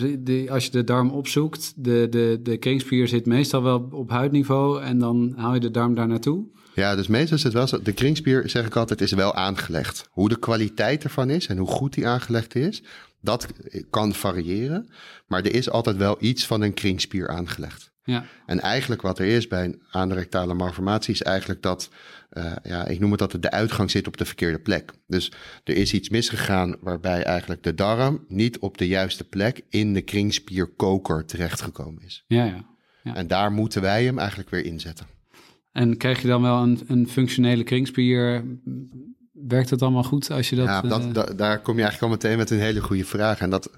als 0.48 0.64
je 0.64 0.70
de 0.70 0.84
darm 0.84 1.10
opzoekt, 1.10 1.72
de, 1.76 2.06
de, 2.10 2.40
de 2.42 2.56
kringspier 2.56 3.08
zit 3.08 3.26
meestal 3.26 3.62
wel 3.62 3.88
op 3.90 4.10
huidniveau 4.10 4.82
en 4.82 4.98
dan 4.98 5.32
haal 5.36 5.54
je 5.54 5.60
de 5.60 5.70
darm 5.70 5.94
daar 5.94 6.08
naartoe. 6.08 6.44
Ja, 6.74 6.96
dus 6.96 7.06
meestal 7.06 7.36
is 7.36 7.42
het 7.42 7.52
wel 7.52 7.66
zo. 7.66 7.82
De 7.82 7.92
kringspier, 7.92 8.48
zeg 8.48 8.66
ik 8.66 8.76
altijd, 8.76 9.00
is 9.00 9.12
wel 9.12 9.34
aangelegd. 9.34 10.08
Hoe 10.10 10.28
de 10.28 10.38
kwaliteit 10.38 11.04
ervan 11.04 11.30
is 11.30 11.46
en 11.46 11.58
hoe 11.58 11.68
goed 11.68 11.94
die 11.94 12.06
aangelegd 12.06 12.54
is, 12.54 12.82
dat 13.20 13.46
kan 13.90 14.14
variëren. 14.14 14.88
Maar 15.26 15.42
er 15.44 15.54
is 15.54 15.70
altijd 15.70 15.96
wel 15.96 16.16
iets 16.20 16.46
van 16.46 16.60
een 16.60 16.74
kringspier 16.74 17.28
aangelegd. 17.28 17.90
Ja, 18.04 18.24
En 18.46 18.60
eigenlijk 18.60 19.02
wat 19.02 19.18
er 19.18 19.26
is 19.26 19.48
bij 19.48 19.64
een 19.64 19.82
anorectale 19.90 20.54
malformatie 20.54 21.14
is 21.14 21.22
eigenlijk 21.22 21.62
dat, 21.62 21.88
eh, 22.36 22.52
ja, 22.62 22.86
ik 22.86 23.00
noem 23.00 23.10
het 23.10 23.18
dat 23.20 23.36
de 23.40 23.50
uitgang 23.50 23.90
zit 23.90 24.06
op 24.06 24.16
de 24.16 24.24
verkeerde 24.24 24.58
plek. 24.58 24.92
Dus 25.06 25.32
er 25.64 25.76
is 25.76 25.92
iets 25.94 26.08
misgegaan 26.08 26.76
waarbij 26.80 27.22
eigenlijk 27.22 27.62
de 27.62 27.74
darm 27.74 28.24
niet 28.28 28.58
op 28.58 28.78
de 28.78 28.86
juiste 28.86 29.24
plek 29.24 29.60
in 29.68 29.94
de 29.94 30.02
kringspierkoker 30.02 31.24
terechtgekomen 31.24 32.02
is. 32.04 32.24
ja, 32.26 32.44
ja. 32.44 32.74
Ja. 33.02 33.14
En 33.14 33.26
daar 33.26 33.52
moeten 33.52 33.82
wij 33.82 34.04
hem 34.04 34.18
eigenlijk 34.18 34.50
weer 34.50 34.64
inzetten. 34.64 35.06
En 35.72 35.96
krijg 35.96 36.22
je 36.22 36.28
dan 36.28 36.42
wel 36.42 36.62
een, 36.62 36.80
een 36.86 37.08
functionele 37.08 37.62
kringspier? 37.64 38.44
Werkt 39.32 39.70
het 39.70 39.82
allemaal 39.82 40.02
goed 40.02 40.30
als 40.30 40.50
je 40.50 40.56
dat... 40.56 40.66
ja, 40.66 40.80
dat, 40.80 41.04
eh, 41.04 41.12
da- 41.12 41.32
daar 41.34 41.60
kom 41.62 41.76
je 41.76 41.82
eigenlijk 41.82 42.12
al 42.12 42.18
meteen 42.18 42.38
met 42.38 42.50
een 42.50 42.58
hele 42.58 42.80
goede 42.80 43.04
vraag. 43.04 43.38
En 43.40 43.50
dat 43.50 43.70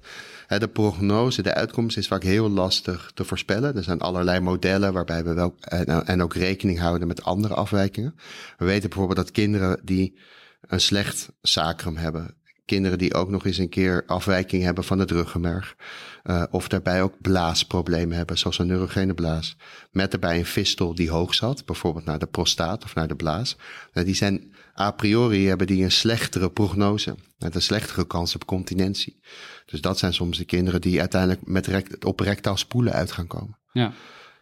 de 0.56 0.68
prognose, 0.68 1.42
de 1.42 1.54
uitkomst 1.54 1.96
is 1.96 2.08
vaak 2.08 2.22
heel 2.22 2.50
lastig 2.50 3.10
te 3.14 3.24
voorspellen. 3.24 3.76
Er 3.76 3.82
zijn 3.82 4.00
allerlei 4.00 4.40
modellen 4.40 4.92
waarbij 4.92 5.24
we 5.24 5.32
wel 5.32 5.54
en, 5.60 6.06
en 6.06 6.22
ook 6.22 6.34
rekening 6.34 6.78
houden 6.78 7.08
met 7.08 7.24
andere 7.24 7.54
afwijkingen. 7.54 8.14
We 8.58 8.64
weten 8.64 8.88
bijvoorbeeld 8.88 9.18
dat 9.18 9.30
kinderen 9.30 9.80
die 9.84 10.18
een 10.60 10.80
slecht 10.80 11.28
sacrum 11.42 11.96
hebben, 11.96 12.36
kinderen 12.64 12.98
die 12.98 13.14
ook 13.14 13.30
nog 13.30 13.46
eens 13.46 13.58
een 13.58 13.68
keer 13.68 14.02
afwijking 14.06 14.62
hebben 14.62 14.84
van 14.84 14.98
het 14.98 15.10
ruggenmerg, 15.10 15.76
eh, 16.22 16.42
of 16.50 16.68
daarbij 16.68 17.02
ook 17.02 17.20
blaasproblemen 17.20 18.16
hebben, 18.16 18.38
zoals 18.38 18.58
een 18.58 18.66
neurogene 18.66 19.14
blaas, 19.14 19.56
met 19.90 20.10
daarbij 20.10 20.38
een 20.38 20.46
fistel 20.46 20.94
die 20.94 21.10
hoog 21.10 21.34
zat, 21.34 21.64
bijvoorbeeld 21.64 22.04
naar 22.04 22.18
de 22.18 22.26
prostaat 22.26 22.84
of 22.84 22.94
naar 22.94 23.08
de 23.08 23.16
blaas. 23.16 23.56
Nou, 23.92 24.06
die 24.06 24.14
zijn 24.14 24.52
a 24.78 24.90
priori 24.90 25.46
hebben 25.46 25.66
die 25.66 25.84
een 25.84 25.90
slechtere 25.90 26.50
prognose, 26.50 27.14
met 27.38 27.54
een 27.54 27.62
slechtere 27.62 28.06
kans 28.06 28.34
op 28.34 28.44
continentie. 28.44 29.20
Dus 29.66 29.80
dat 29.80 29.98
zijn 29.98 30.14
soms 30.14 30.38
de 30.38 30.44
kinderen 30.44 30.80
die 30.80 31.00
uiteindelijk 31.00 31.46
met 31.46 31.66
rect, 31.66 32.04
op 32.04 32.20
rectaal 32.20 32.56
spoelen 32.56 32.92
uit 32.92 33.12
gaan 33.12 33.26
komen. 33.26 33.58
ja, 33.72 33.92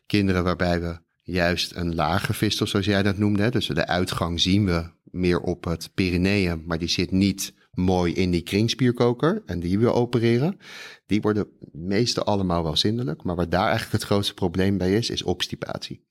Kinderen 0.06 0.44
waarbij 0.44 0.80
we 0.80 0.98
juist 1.22 1.74
een 1.74 1.94
lage 1.94 2.34
fistel, 2.34 2.66
zoals 2.66 2.86
jij 2.86 3.02
dat 3.02 3.18
noemde, 3.18 3.42
hè, 3.42 3.50
dus 3.50 3.66
de 3.66 3.86
uitgang 3.86 4.40
zien 4.40 4.66
we 4.66 4.90
meer 5.04 5.40
op 5.40 5.64
het 5.64 5.90
perineum, 5.94 6.62
maar 6.66 6.78
die 6.78 6.88
zit 6.88 7.10
niet 7.10 7.54
mooi 7.76 8.12
in 8.12 8.30
die 8.30 8.42
kringspierkoker 8.42 9.42
en 9.46 9.60
die 9.60 9.78
we 9.78 9.92
opereren. 9.92 10.58
Die 11.06 11.20
worden 11.20 11.46
meestal 11.72 12.24
allemaal 12.24 12.62
wel 12.62 12.76
zindelijk. 12.76 13.22
Maar 13.22 13.36
wat 13.36 13.50
daar 13.50 13.68
eigenlijk 13.68 13.92
het 13.92 14.02
grootste 14.02 14.34
probleem 14.34 14.78
bij 14.78 14.94
is, 14.94 15.10
is 15.10 15.22
obstipatie. 15.22 16.04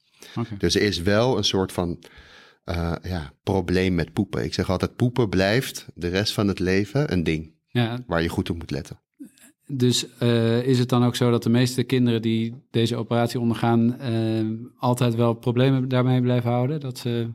Dus 0.57 0.75
er 0.75 0.81
is 0.81 1.01
wel 1.01 1.37
een 1.37 1.43
soort 1.43 1.71
van 1.71 1.99
eh, 2.65 2.91
ja, 3.03 3.33
probleem 3.43 3.95
met 3.95 4.13
poepen. 4.13 4.43
Ik 4.43 4.53
zeg 4.53 4.69
altijd, 4.69 4.95
poepen 4.95 5.29
blijft 5.29 5.85
de 5.93 6.07
rest 6.07 6.33
van 6.33 6.47
het 6.47 6.59
leven 6.59 7.11
een 7.13 7.23
ding 7.23 7.53
Ja, 7.67 8.03
waar 8.07 8.21
je 8.21 8.29
goed 8.29 8.49
op 8.49 8.57
moet 8.57 8.71
letten. 8.71 8.99
dus 9.67 10.17
eh, 10.17 10.61
is 10.67 10.79
het 10.79 10.89
dan 10.89 11.05
ook 11.05 11.15
zo 11.15 11.31
dat 11.31 11.43
de 11.43 11.49
meeste 11.49 11.83
kinderen 11.83 12.21
die 12.21 12.53
deze 12.71 12.95
operatie 12.95 13.39
ondergaan... 13.39 13.99
eh, 13.99 14.13
altijd 14.77 15.15
wel 15.15 15.33
problemen 15.33 15.87
daarmee 15.89 16.21
blijven 16.21 16.51
houden? 16.51 16.79
Dat 16.79 16.97
ze 16.97 17.27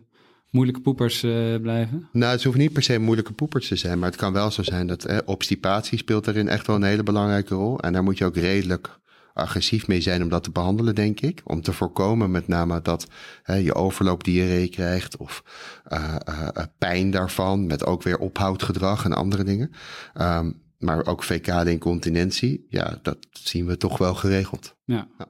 moeilijke 0.51 0.81
poepers 0.81 1.21
blijven? 1.61 2.09
Nou, 2.13 2.33
het 2.33 2.45
hoeft 2.45 2.57
niet 2.57 2.73
per 2.73 2.83
se 2.83 2.99
moeilijke 2.99 3.33
poepers 3.33 3.69
te 3.69 3.77
zijn, 3.77 3.99
maar 3.99 4.09
het 4.11 4.19
kan 4.19 4.33
wel 4.33 4.51
zo 4.51 4.63
zijn 4.63 4.87
dat 4.87 5.05
eh, 5.05 5.19
obstipatie 5.25 5.99
speelt 5.99 6.25
daarin 6.25 6.49
echt 6.49 6.67
wel 6.67 6.77
een 6.77 6.83
hele 6.83 7.03
belangrijke 7.03 7.55
rol. 7.55 7.81
En 7.81 7.93
daar 7.93 8.03
moet 8.03 8.19
je 8.19 8.25
ook 8.25 8.37
redelijk 8.37 8.99
agressief 9.35 9.87
mee 9.87 10.01
zijn 10.01 10.23
om 10.23 10.29
dat 10.29 10.43
te 10.43 10.51
behandelen, 10.51 10.95
denk 10.95 11.21
ik. 11.21 11.41
Om 11.45 11.63
te 11.63 11.73
voorkomen 11.73 12.31
met 12.31 12.49
name 12.49 12.83
dat 12.83 13.07
hè, 13.43 13.55
je 13.55 13.75
overloopdiarree 13.75 14.69
krijgt 14.69 15.17
of 15.17 15.43
eh, 15.85 16.17
eh, 16.25 16.49
eh, 16.53 16.65
pijn 16.79 17.11
daarvan, 17.11 17.67
met 17.67 17.87
ook 17.87 18.03
weer 18.03 18.19
ophoudgedrag 18.19 19.05
en 19.05 19.13
andere 19.13 19.45
dingen. 19.45 19.71
Ehm, 20.15 20.51
maar 20.79 21.07
ook 21.07 21.25
fecale 21.25 21.71
incontinentie, 21.71 22.67
ja, 22.69 22.99
dat 23.03 23.19
zien 23.31 23.67
we 23.67 23.77
toch 23.77 23.99
wel 23.99 24.15
geregeld. 24.15 24.77
Ja. 24.85 25.09
Ja. 25.19 25.27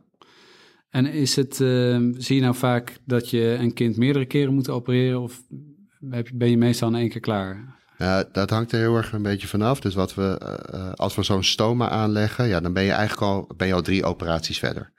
En 0.90 1.06
is 1.06 1.36
het, 1.36 1.60
eh, 1.60 1.98
zie 2.12 2.36
je 2.36 2.40
nou 2.40 2.54
vaak 2.54 2.98
dat 3.04 3.30
je 3.30 3.56
een 3.58 3.72
kind 3.72 3.96
meerdere 3.96 4.26
keren 4.26 4.54
moet 4.54 4.68
opereren 4.68 5.20
of 5.20 5.42
ben 6.34 6.50
je 6.50 6.56
meestal 6.56 6.88
in 6.88 6.94
één 6.94 7.08
keer 7.08 7.20
klaar? 7.20 7.79
Dat 8.32 8.50
hangt 8.50 8.72
er 8.72 8.78
heel 8.78 8.96
erg 8.96 9.12
een 9.12 9.22
beetje 9.22 9.48
vanaf. 9.48 9.80
Dus 9.80 9.94
wat 9.94 10.14
we, 10.14 10.38
eh, 10.38 10.80
eh, 10.80 10.92
als 10.94 11.14
we 11.14 11.22
zo'n 11.22 11.44
stoma 11.44 11.88
aanleggen, 11.88 12.46
ja, 12.46 12.60
dan 12.60 12.72
ben 12.72 12.82
je 12.82 12.92
eigenlijk 12.92 13.22
al, 13.22 13.50
ben 13.56 13.66
je 13.66 13.74
al 13.74 13.82
drie 13.82 14.04
operaties 14.04 14.58
verder. 14.58 14.92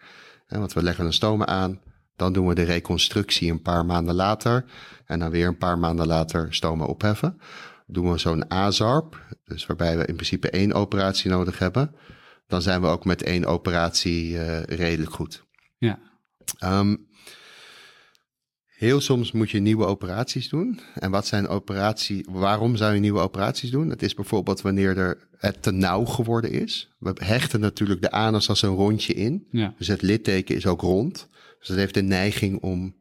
Want 0.48 0.74
we 0.74 0.84
leggen 0.84 1.06
een 1.06 1.14
stoma 1.14 1.46
aan, 1.46 1.82
dan 2.16 2.34
doen 2.34 2.48
we 2.48 2.56
de 2.56 2.64
reconstructie 2.64 3.52
een 3.52 3.62
paar 3.62 3.86
maanden 3.86 4.16
later. 4.16 4.66
En 5.06 5.20
dan 5.20 5.30
weer 5.30 5.48
een 5.48 5.58
paar 5.58 5.80
maanden 5.80 6.08
later 6.08 6.54
stoma 6.54 6.86
opheffen. 6.86 7.42
Doen 7.88 8.12
we 8.12 8.18
zo'n 8.18 8.52
AZARP, 8.52 9.20
dus 9.46 9.66
waarbij 9.66 9.98
we 9.98 10.06
in 10.06 10.16
principe 10.16 10.50
één 10.50 10.74
operatie 10.74 11.30
nodig 11.30 11.60
hebben. 11.60 11.96
Dan 12.48 12.62
zijn 12.62 12.82
we 12.82 12.88
ook 12.88 13.06
met 13.06 13.24
één 13.24 13.46
operatie 13.46 14.38
eh, 14.38 14.78
redelijk 14.78 15.12
goed. 15.12 15.44
Ja. 15.78 16.00
Ehm, 16.58 16.96
heel 18.82 19.02
soms 19.02 19.32
moet 19.32 19.52
je 19.52 19.60
nieuwe 19.60 19.86
operaties 19.86 20.50
doen. 20.50 20.80
En 20.94 21.12
wat 21.12 21.28
zijn 21.28 21.48
operatie? 21.48 22.26
Waarom 22.30 22.76
zou 22.76 22.94
je 22.94 23.00
nieuwe 23.00 23.20
operaties 23.20 23.72
doen? 23.72 23.90
Het 23.90 24.04
is 24.04 24.14
bijvoorbeeld 24.14 24.62
wanneer 24.62 24.98
er 24.98 25.18
het 25.38 25.62
te 25.62 25.72
nauw 25.72 26.06
geworden 26.06 26.52
is. 26.52 26.90
We 26.98 27.14
hechten 27.16 27.60
natuurlijk 27.60 28.02
de 28.02 28.12
anus 28.12 28.50
als 28.50 28.62
een 28.62 28.76
rondje 28.76 29.14
in. 29.14 29.48
Ja. 29.52 29.74
Dus 29.78 29.88
het 29.88 30.02
litteken 30.02 30.56
is 30.56 30.66
ook 30.66 30.82
rond. 30.82 31.28
Dus 31.60 31.68
dat 31.68 31.78
heeft 31.78 31.94
de 31.94 32.02
neiging 32.02 32.62
om 32.62 32.94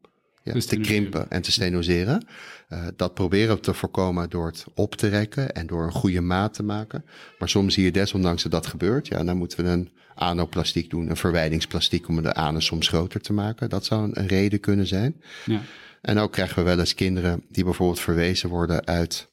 ja, 0.43 0.53
Te 0.53 0.77
krimpen 0.77 1.31
en 1.31 1.43
te 1.43 1.53
stenoseren. 1.53 2.27
Eh, 2.69 2.87
dat 2.97 3.15
proberen 3.15 3.55
we 3.55 3.61
te 3.61 3.75
voorkomen 3.75 4.31
door 4.31 4.47
het 4.47 4.65
op 4.75 4.95
te 4.95 5.09
rekken 5.09 5.55
en 5.55 5.67
door 5.67 5.85
een 5.85 5.93
goede 5.93 6.21
maat 6.21 6.55
te 6.55 6.63
maken. 6.63 7.05
Maar 7.39 7.49
soms 7.49 7.75
zie 7.75 7.85
je 7.85 7.93
desondanks 7.93 8.43
dat 8.43 8.53
dat 8.53 8.67
gebeurt. 8.67 9.07
Ja, 9.07 9.25
dan 9.25 9.37
moeten 9.37 9.65
we 9.65 9.71
een 9.71 9.91
anoplastiek 10.21 10.91
doen, 10.91 11.11
een 11.11 11.17
verwijdingsplastiek 11.17 12.09
om 12.09 12.23
de 12.23 12.35
anus 12.35 12.65
soms 12.65 12.89
groter 12.89 13.21
te 13.21 13.33
maken. 13.33 13.69
Dat 13.69 13.85
zou 13.85 14.11
een, 14.13 14.27
reden 14.27 14.61
kunnen 14.61 14.87
zijn. 14.87 15.21
Ja. 15.47 15.61
En 16.01 16.19
ook 16.19 16.33
krijgen 16.33 16.57
we 16.57 16.63
wel 16.63 16.79
eens 16.79 16.95
kinderen 16.95 17.43
die 17.49 17.65
bijvoorbeeld 17.65 18.01
verwezen 18.01 18.49
worden 18.49 18.87
uit, 18.87 19.29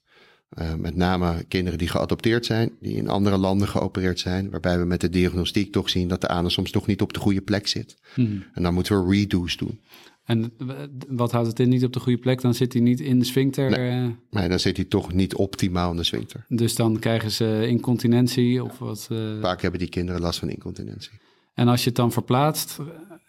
eh, 0.50 0.73
met 0.73 0.95
name 0.95 1.43
kinderen 1.47 1.80
die 1.80 1.88
geadopteerd 1.88 2.45
zijn, 2.45 2.71
die 2.80 2.95
in 2.95 3.10
andere 3.10 3.38
landen 3.38 3.67
geopereerd 3.67 4.19
zijn, 4.19 4.50
waarbij 4.50 4.80
we 4.80 4.86
met 4.86 5.02
de 5.02 5.10
diagnostiek 5.10 5.71
toch 5.71 5.89
zien 5.89 6.08
dat 6.08 6.21
de 6.21 6.28
anus 6.28 6.54
soms 6.54 6.71
toch 6.71 6.88
niet 6.88 7.02
op 7.02 7.13
de 7.13 7.19
goede 7.19 7.41
plek 7.41 7.67
zit. 7.67 7.97
Mhm. 8.15 8.38
En 8.54 8.63
dan 8.63 8.73
moeten 8.73 9.06
we 9.06 9.15
redo's 9.15 9.58
doen. 9.58 9.80
En 10.27 10.51
wat 11.07 11.31
houdt 11.31 11.47
het 11.47 11.59
in 11.59 11.69
niet 11.69 11.83
op 11.83 11.93
de 11.93 11.99
goede 11.99 12.17
plek? 12.17 12.41
Dan 12.41 12.53
zit 12.53 12.73
hij 12.73 12.81
niet 12.81 12.99
in 12.99 13.19
de 13.19 13.25
sphincter. 13.25 13.71
eh, 13.73 14.07
Maar 14.29 14.49
dan 14.49 14.59
zit 14.59 14.75
hij 14.77 14.85
toch 14.85 15.13
niet 15.13 15.35
optimaal 15.35 15.91
in 15.91 15.97
de 15.97 16.03
sphincter. 16.03 16.45
dus 16.47 16.75
dan 16.75 16.99
krijgen 16.99 17.31
ze 17.31 17.65
incontinentie 17.67 18.63
of 18.63 18.79
wat. 18.79 19.07
eh, 19.11 19.17
Vaak 19.41 19.61
hebben 19.61 19.79
die 19.79 19.89
kinderen 19.89 20.21
last 20.21 20.39
van 20.39 20.49
incontinentie. 20.49 21.11
en 21.53 21.67
als 21.67 21.81
je 21.81 21.87
het 21.87 21.95
dan 21.95 22.11
verplaatst, 22.11 22.77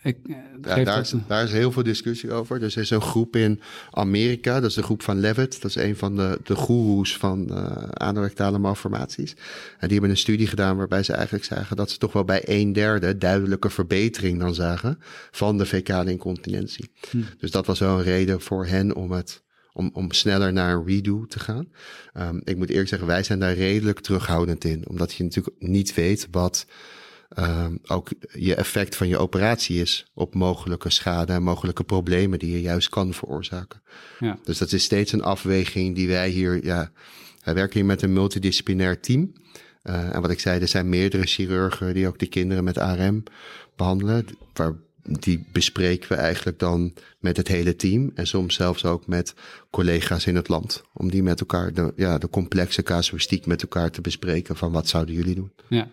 ik, 0.03 0.19
eh, 0.23 0.37
Ja, 0.63 0.75
geeft 0.75 0.87
daar, 0.87 1.01
is, 1.01 1.15
daar 1.27 1.45
is 1.45 1.53
heel 1.53 1.73
veel 1.73 1.83
discussie 1.83 2.33
over. 2.33 2.61
Dus 2.61 2.77
er 2.77 2.83
is 2.83 2.91
een 2.91 3.01
groep 3.01 3.37
in 3.37 3.61
Amerika, 3.91 4.61
dat 4.61 4.71
is 4.71 4.77
de 4.77 4.83
groep 4.83 5.03
van 5.03 5.21
Levitt. 5.21 5.63
Dat 5.63 5.71
is 5.71 5.77
een 5.77 5.97
van 5.97 6.17
de, 6.17 6.41
de 6.43 6.55
goeroes 6.55 7.17
van 7.17 7.47
uh, 7.51 7.77
anorectale 7.89 8.59
malformaties. 8.59 9.33
En 9.79 9.89
die 9.89 9.93
hebben 9.93 10.11
een 10.11 10.17
studie 10.17 10.47
gedaan 10.47 10.77
waarbij 10.77 11.03
ze 11.03 11.13
eigenlijk 11.13 11.45
zagen 11.45 11.77
dat 11.77 11.91
ze 11.91 11.99
toch 11.99 12.13
wel 12.13 12.25
bij 12.25 12.43
een 12.45 12.73
derde 12.73 13.19
duidelijke 13.19 13.71
verbetering 13.71 14.39
dan 14.39 14.55
zagen 14.55 14.99
van 15.31 15.59
de 15.59 15.67
fecale 15.67 16.11
incontinentie. 16.11 16.91
Hm. 17.11 17.23
Dus 17.39 17.51
dat 17.51 17.67
was 17.67 17.79
wel 17.79 17.99
een 17.99 18.05
reden 18.05 18.41
voor 18.41 18.67
hen 18.67 18.95
om 18.95 19.13
het 19.13 19.47
om, 19.73 19.91
om 19.93 20.13
sneller 20.13 20.53
naar 20.53 20.75
een 20.75 20.87
redo 20.87 21.27
te 21.27 21.39
gaan. 21.39 21.69
Um, 22.15 22.41
ik 22.45 22.57
moet 22.57 22.69
eerlijk 22.69 22.89
zeggen, 22.89 23.09
wij 23.09 23.23
zijn 23.23 23.39
daar 23.39 23.55
redelijk 23.55 24.01
terughoudend 24.01 24.65
in. 24.65 24.89
Omdat 24.89 25.13
je 25.13 25.25
natuurlijk 25.25 25.57
niet 25.59 25.95
weet 25.95 26.29
wat 26.31 26.67
um, 27.37 27.79
ook 27.87 28.09
je 28.33 28.55
effect 28.55 28.97
van 28.97 29.09
je 29.09 29.19
operatie 29.19 29.81
is 29.81 30.07
op 30.15 30.35
mogelijke 30.35 30.91
schade 30.91 31.33
en 31.33 31.43
mogelijke 31.43 31.85
problemen 31.85 32.39
die 32.39 32.51
je 32.51 32.61
juist 32.61 32.89
kan 32.89 33.15
veroorzaken. 33.15 33.83
Ja. 34.19 34.39
Dus 34.45 34.59
dat 34.59 34.73
is 34.73 34.83
steeds 34.83 35.13
een 35.13 35.23
afweging 35.23 35.95
die 35.95 36.09
wij 36.09 36.29
hier, 36.29 36.65
ja, 36.65 36.91
wij 37.45 37.55
werken 37.55 37.75
hier 37.75 37.89
met 37.89 38.03
een 38.03 38.13
multidisciplinair 38.13 39.01
team. 39.01 39.33
Uh, 39.85 40.15
en 40.15 40.21
wat 40.21 40.31
ik 40.31 40.41
zei, 40.41 40.61
er 40.61 40.69
zijn 40.69 40.89
meerdere 40.89 41.27
chirurgen 41.27 41.95
die 41.95 42.07
ook 42.07 42.19
de 42.19 42.27
kinderen 42.27 42.65
met 42.65 42.79
ARM 42.79 43.23
behandelen. 43.77 44.27
Waar, 44.53 44.75
die 45.03 45.47
bespreken 45.53 46.09
we 46.09 46.15
eigenlijk 46.15 46.59
dan 46.59 46.95
met 47.19 47.37
het 47.37 47.49
hele 47.49 47.77
team. 47.77 48.11
En 48.15 48.27
soms 48.27 48.55
zelfs 48.55 48.85
ook 48.85 49.07
met 49.07 49.35
collega's 49.71 50.27
in 50.27 50.37
het 50.37 50.49
land. 50.49 50.83
Om 50.93 51.11
die 51.11 51.23
met 51.23 51.41
elkaar, 51.41 51.73
de, 51.73 51.93
ja, 51.97 52.19
de 52.19 52.31
complexe 52.31 52.83
casuïstiek 52.83 53.47
met 53.47 53.63
elkaar 53.63 53.91
te 53.91 54.01
bespreken. 54.01 54.57
Van 54.57 54.73
wat 54.73 54.89
zouden 54.89 55.15
jullie 55.15 55.35
doen? 55.35 55.53
Ja. 55.69 55.89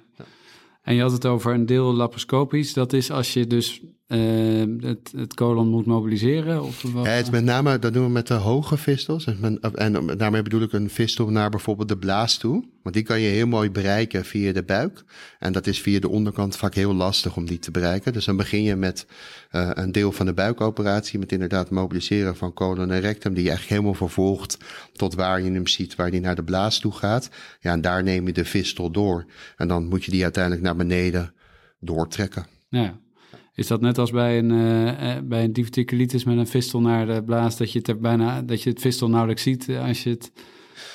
En 0.86 0.96
je 0.96 1.02
had 1.02 1.12
het 1.12 1.26
over 1.26 1.54
een 1.54 1.66
deel 1.66 1.94
laparoscopisch. 1.94 2.74
Dat 2.74 2.94
is 2.94 3.12
als 3.12 3.34
je 3.34 3.48
dus 3.48 3.82
uh, 4.08 4.88
het, 4.90 5.14
het 5.16 5.34
colon 5.34 5.68
moet 5.68 5.86
mobiliseren? 5.86 6.64
Of 6.64 6.82
wat? 6.82 7.06
Ja, 7.06 7.12
het 7.12 7.26
is 7.26 7.32
met 7.32 7.44
name, 7.44 7.80
dat 7.80 7.94
doen 7.94 8.04
we 8.04 8.10
met 8.10 8.28
de 8.28 8.34
hoge 8.34 8.78
vistels. 8.78 9.26
En, 9.26 9.60
en 9.60 10.18
daarmee 10.18 10.42
bedoel 10.42 10.62
ik 10.62 10.74
een 10.74 10.90
vistel 10.90 11.30
naar 11.30 11.50
bijvoorbeeld 11.50 11.88
de 11.88 11.98
blaas 11.98 12.38
toe. 12.38 12.64
Want 12.84 12.96
die 12.96 13.04
kan 13.06 13.20
je 13.20 13.28
heel 13.28 13.48
mooi 13.48 13.72
bereiken 13.72 14.26
via 14.26 14.54
de 14.54 14.64
buik. 14.64 15.04
En 15.40 15.54
dat 15.54 15.68
is 15.68 15.82
via 15.82 16.00
de 16.00 16.10
onderkant 16.10 16.58
vaak 16.58 16.74
heel 16.74 16.94
lastig 16.94 17.38
om 17.38 17.46
die 17.46 17.60
te 17.60 17.72
bereiken. 17.72 18.14
Dus 18.14 18.26
dan 18.26 18.38
begin 18.38 18.64
je 18.64 18.76
met 18.76 19.08
uh, 19.52 19.70
een 19.74 19.92
deel 19.92 20.12
van 20.12 20.26
de 20.26 20.34
buikoperatie. 20.34 21.20
Met 21.20 21.32
inderdaad 21.32 21.70
mobiliseren 21.70 22.36
van 22.36 22.54
colon 22.54 22.92
en 22.92 23.00
rectum. 23.00 23.34
Die 23.34 23.44
je 23.44 23.50
eigenlijk 23.50 23.80
helemaal 23.80 24.08
vervolgt 24.08 24.58
tot 24.94 25.14
waar 25.14 25.42
je 25.42 25.52
hem 25.52 25.68
ziet, 25.68 25.96
waar 25.96 26.12
die 26.12 26.22
naar 26.22 26.36
de 26.36 26.44
blaas 26.44 26.80
toe 26.80 26.92
gaat. 26.92 27.30
Ja, 27.60 27.72
en 27.72 27.82
daar 27.82 28.04
neem 28.04 28.28
je 28.28 28.34
de 28.34 28.46
vistel 28.46 28.92
door. 28.92 29.26
En 29.58 29.68
dan 29.68 29.88
moet 29.88 30.04
je 30.06 30.12
die 30.12 30.24
uiteindelijk 30.24 30.64
naar 30.64 30.76
beneden 30.76 31.34
doortrekken. 31.80 32.46
Ja. 32.70 33.04
Is 33.56 33.68
dat 33.68 33.82
net 33.82 33.98
als 33.98 34.12
bij 34.12 34.38
een, 34.38 34.50
uh, 34.52 35.18
bij 35.24 35.44
een 35.44 35.54
diverticulitis 35.54 36.24
met 36.24 36.38
een 36.38 36.48
fistel 36.48 36.82
naar 36.82 37.06
de 37.06 37.24
blaas, 37.24 37.58
dat 37.58 37.72
je 37.72 37.80
het, 37.84 38.00
bijna, 38.00 38.42
dat 38.42 38.62
je 38.62 38.70
het 38.70 38.80
fistel 38.80 39.10
nauwelijks 39.10 39.44
ziet 39.44 39.70
als 39.70 40.04
je 40.04 40.10
het... 40.10 40.32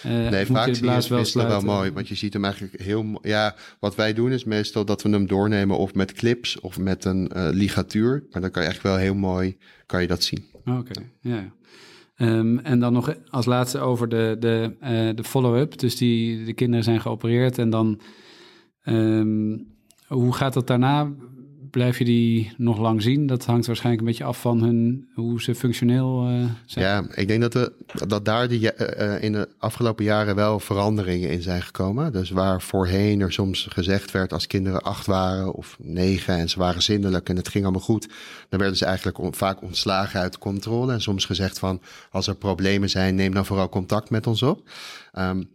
Uh, 0.06 0.28
nee, 0.28 0.46
vaak 0.46 0.66
je 0.66 0.74
zie 0.74 0.84
je 0.84 0.90
het 0.90 1.32
wel, 1.32 1.46
wel 1.46 1.60
mooi, 1.60 1.90
want 1.92 2.08
je 2.08 2.14
ziet 2.14 2.32
hem 2.32 2.44
eigenlijk 2.44 2.82
heel... 2.82 3.18
Ja, 3.22 3.56
wat 3.78 3.94
wij 3.94 4.12
doen 4.12 4.32
is 4.32 4.44
meestal 4.44 4.84
dat 4.84 5.02
we 5.02 5.08
hem 5.08 5.26
doornemen 5.26 5.78
of 5.78 5.94
met 5.94 6.12
clips 6.12 6.60
of 6.60 6.78
met 6.78 7.04
een 7.04 7.30
uh, 7.36 7.48
ligatuur. 7.50 8.26
Maar 8.30 8.40
dan 8.40 8.50
kan 8.50 8.62
je 8.62 8.68
echt 8.68 8.82
wel 8.82 8.96
heel 8.96 9.14
mooi, 9.14 9.56
kan 9.86 10.00
je 10.00 10.06
dat 10.06 10.22
zien. 10.22 10.44
Oké, 10.52 10.70
okay, 10.70 11.10
ja. 11.20 11.52
Um, 12.16 12.58
en 12.58 12.78
dan 12.80 12.92
nog 12.92 13.14
als 13.30 13.46
laatste 13.46 13.78
over 13.78 14.08
de, 14.08 14.36
de, 14.38 14.76
uh, 14.82 15.16
de 15.16 15.24
follow-up. 15.24 15.78
Dus 15.78 15.96
die, 15.96 16.44
de 16.44 16.52
kinderen 16.52 16.84
zijn 16.84 17.00
geopereerd 17.00 17.58
en 17.58 17.70
dan... 17.70 18.00
Um, 18.84 19.68
hoe 20.06 20.32
gaat 20.32 20.52
dat 20.52 20.66
daarna? 20.66 21.12
Blijf 21.70 21.98
je 21.98 22.04
die 22.04 22.52
nog 22.56 22.78
lang 22.78 23.02
zien? 23.02 23.26
Dat 23.26 23.44
hangt 23.44 23.66
waarschijnlijk 23.66 24.02
een 24.02 24.11
beetje 24.11 24.24
af 24.24 24.40
van 24.40 24.62
hun, 24.62 25.09
hoe 25.14 25.42
ze 25.42 25.54
functioneel 25.54 26.30
uh, 26.30 26.44
zijn. 26.64 26.85
Ja, 26.85 27.04
ik 27.14 27.28
denk 27.28 27.40
dat, 27.40 27.54
we, 27.54 27.72
dat 28.06 28.24
daar 28.24 28.48
die, 28.48 28.61
uh, 28.61 29.22
in 29.22 29.33
de 29.33 29.48
afgelopen 29.59 30.04
jaren 30.04 30.35
wel 30.35 30.61
veranderingen 30.61 31.30
in 31.30 31.42
zijn 31.42 31.62
gekomen. 31.62 32.12
Dus 32.12 32.30
waar 32.30 32.62
voorheen 32.62 33.20
er 33.20 33.33
soms 33.33 33.66
gezegd 33.70 34.11
werd 34.11 34.33
als 34.33 34.46
kinderen 34.46 34.83
acht 34.83 35.06
waren 35.06 35.52
of 35.52 35.76
negen 35.80 36.37
en 36.37 36.48
ze 36.48 36.59
waren 36.59 36.83
zindelijk 36.83 37.28
en 37.28 37.37
het 37.37 37.48
ging 37.48 37.64
allemaal 37.64 37.83
goed, 37.83 38.09
dan 38.48 38.59
werden 38.59 38.78
ze 38.78 38.85
eigenlijk 38.85 39.37
vaak 39.37 39.62
ontslagen 39.62 40.20
uit 40.20 40.38
controle. 40.38 40.92
En 40.92 41.00
soms 41.00 41.24
gezegd 41.24 41.59
van 41.59 41.80
als 42.11 42.26
er 42.26 42.35
problemen 42.35 42.90
zijn, 42.90 43.14
neem 43.14 43.35
dan 43.35 43.46
vooral 43.46 43.68
contact 43.68 44.11
met 44.11 44.26
ons 44.26 44.42
op. 44.42 44.68
Um, 45.18 45.48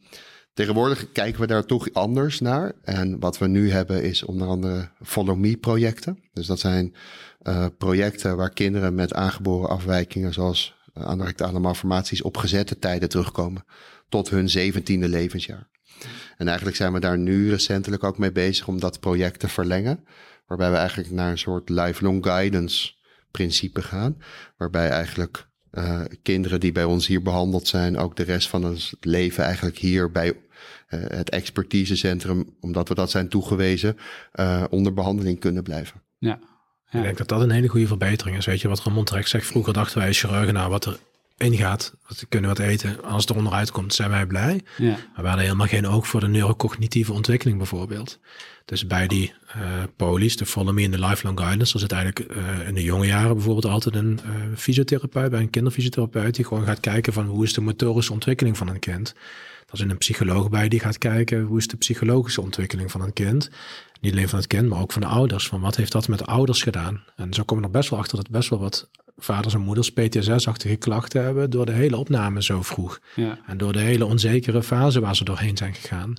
Tegenwoordig 0.55 1.11
kijken 1.11 1.41
we 1.41 1.47
daar 1.47 1.65
toch 1.65 1.93
anders 1.93 2.39
naar. 2.39 2.73
En 2.83 3.19
wat 3.19 3.37
we 3.37 3.47
nu 3.47 3.71
hebben 3.71 4.03
is 4.03 4.23
onder 4.23 4.47
andere 4.47 4.89
Follow 5.03 5.37
Me 5.37 5.57
projecten. 5.57 6.19
Dus 6.33 6.47
dat 6.47 6.59
zijn 6.59 6.95
uh, 7.43 7.65
projecten 7.77 8.37
waar 8.37 8.53
kinderen 8.53 8.95
met 8.95 9.13
aangeboren 9.13 9.69
afwijkingen 9.69 10.33
zoals 10.33 10.75
uh, 10.97 11.03
anorectale 11.03 11.59
malformaties 11.59 12.21
op 12.21 12.37
gezette 12.37 12.79
tijden 12.79 13.09
terugkomen. 13.09 13.65
Tot 14.09 14.29
hun 14.29 14.49
zeventiende 14.49 15.09
levensjaar. 15.09 15.67
En 16.37 16.47
eigenlijk 16.47 16.77
zijn 16.77 16.93
we 16.93 16.99
daar 16.99 17.17
nu 17.17 17.49
recentelijk 17.49 18.03
ook 18.03 18.17
mee 18.17 18.31
bezig 18.31 18.67
om 18.67 18.79
dat 18.79 18.99
project 18.99 19.39
te 19.39 19.47
verlengen. 19.47 20.03
Waarbij 20.47 20.71
we 20.71 20.77
eigenlijk 20.77 21.11
naar 21.11 21.31
een 21.31 21.37
soort 21.37 21.69
lifelong 21.69 22.25
guidance 22.25 22.93
principe 23.31 23.81
gaan. 23.81 24.17
Waarbij 24.57 24.89
eigenlijk 24.89 25.47
uh, 25.71 26.01
kinderen 26.23 26.59
die 26.59 26.71
bij 26.71 26.83
ons 26.83 27.07
hier 27.07 27.21
behandeld 27.21 27.67
zijn, 27.67 27.97
ook 27.97 28.15
de 28.15 28.23
rest 28.23 28.49
van 28.49 28.63
hun 28.63 28.79
leven 28.99 29.43
eigenlijk 29.43 29.77
hier 29.77 30.11
bij 30.11 30.44
het 30.88 31.30
expertisecentrum, 31.30 32.56
omdat 32.60 32.88
we 32.88 32.95
dat 32.95 33.12
zijn 33.12 33.30
toegewezen, 33.30 33.98
uh, 34.36 34.63
onder 34.69 34.93
behandeling 34.93 35.39
kunnen 35.39 35.63
blijven. 35.63 36.02
Ja. 36.17 36.39
ja. 36.89 37.00
Ik 37.00 37.04
denk 37.04 37.17
dat 37.17 37.28
dat 37.28 37.41
een 37.41 37.52
hele 37.52 37.67
goede 37.67 37.88
verbetering 37.88 38.38
is. 38.38 38.45
Weet 38.45 38.62
je 38.62 38.67
wat 38.67 38.84
Ramon 38.84 39.06
terecht 39.06 39.30
zegt? 39.30 39.48
Vroeger 39.48 39.74
dachten 39.74 39.98
wij 39.98 40.13
chirurgen, 40.13 40.54
nou 40.54 40.69
wat 40.69 40.86
er 40.86 41.00
ingaat, 41.38 41.95
we 42.08 42.26
kunnen 42.26 42.50
wat 42.50 42.60
eten. 42.60 43.04
Als 43.04 43.21
het 43.21 43.30
er 43.30 43.36
onderuit 43.36 43.71
komt, 43.71 43.93
zijn 43.93 44.10
wij 44.10 44.26
blij. 44.26 44.62
Ja. 44.78 44.88
Maar 44.88 45.21
we 45.21 45.28
hadden 45.28 45.43
helemaal 45.43 45.67
geen 45.67 45.88
oog 45.88 46.08
voor 46.08 46.19
de 46.19 46.28
neurocognitieve 46.28 47.13
ontwikkeling 47.13 47.58
bijvoorbeeld. 47.58 48.19
Dus 48.65 48.88
bij 48.88 49.08
die 49.08 49.34
uh, 49.58 49.63
polies, 49.95 50.38
de 50.38 50.45
Follow 50.45 50.74
Me 50.74 50.82
in 50.82 50.91
de 50.91 51.06
Lifelong 51.06 51.39
Guidance, 51.39 51.74
er 51.74 51.80
zit 51.80 51.91
eigenlijk 51.91 52.32
uh, 52.36 52.67
in 52.67 52.74
de 52.74 52.84
jonge 52.84 53.06
jaren 53.06 53.34
bijvoorbeeld 53.34 53.65
altijd 53.65 53.95
een 53.95 54.19
uh, 54.26 54.58
fysiotherapeut, 54.58 55.30
bij 55.30 55.39
een 55.39 55.50
kinderfysiotherapeut, 55.50 56.36
die 56.36 56.45
gewoon 56.45 56.65
gaat 56.65 56.80
kijken 56.80 57.13
van 57.13 57.26
hoe 57.26 57.43
is 57.43 57.54
de 57.54 57.62
motorische 57.62 58.13
ontwikkeling 58.13 58.58
van 58.58 58.67
een 58.67 58.80
kind. 58.80 59.15
Er 59.71 59.78
zit 59.78 59.89
een 59.89 59.97
psycholoog 59.97 60.49
bij 60.49 60.67
die 60.67 60.80
gaat 60.80 60.97
kijken 60.97 61.41
hoe 61.41 61.58
is 61.58 61.67
de 61.67 61.78
psychologische 61.78 62.41
ontwikkeling 62.41 62.91
van 62.91 63.01
een 63.01 63.13
kind. 63.13 63.49
Niet 64.01 64.12
alleen 64.12 64.30
van 64.30 64.39
het 64.39 64.47
kind, 64.47 64.69
maar 64.69 64.82
ook 64.82 64.91
van 64.91 65.01
de 65.01 65.08
ouders. 65.08 65.47
Van 65.47 65.62
wat 65.62 65.75
heeft 65.75 65.91
dat 65.91 66.08
met 66.08 66.19
de 66.19 66.25
ouders 66.25 66.63
gedaan? 66.63 67.04
En 67.15 67.34
zo 67.34 67.43
komen 67.43 67.63
we 67.63 67.69
er 67.69 67.78
best 67.78 67.89
wel 67.89 67.99
achter 67.99 68.17
dat 68.17 68.30
best 68.30 68.49
wel 68.49 68.60
wat 68.60 68.89
vaders 69.17 69.54
en 69.54 69.62
moeders 69.62 69.91
PTSS-achtige 69.91 70.75
klachten 70.75 71.23
hebben 71.23 71.49
door 71.49 71.65
de 71.65 71.71
hele 71.71 71.97
opname 71.97 72.43
zo 72.43 72.62
vroeg. 72.62 72.99
Ja. 73.15 73.39
En 73.47 73.58
door 73.58 73.73
de 73.73 73.80
hele 73.80 74.06
onzekere 74.06 74.63
fase 74.63 74.99
waar 74.99 75.15
ze 75.15 75.23
doorheen 75.23 75.58
zijn 75.58 75.73
gegaan. 75.73 76.13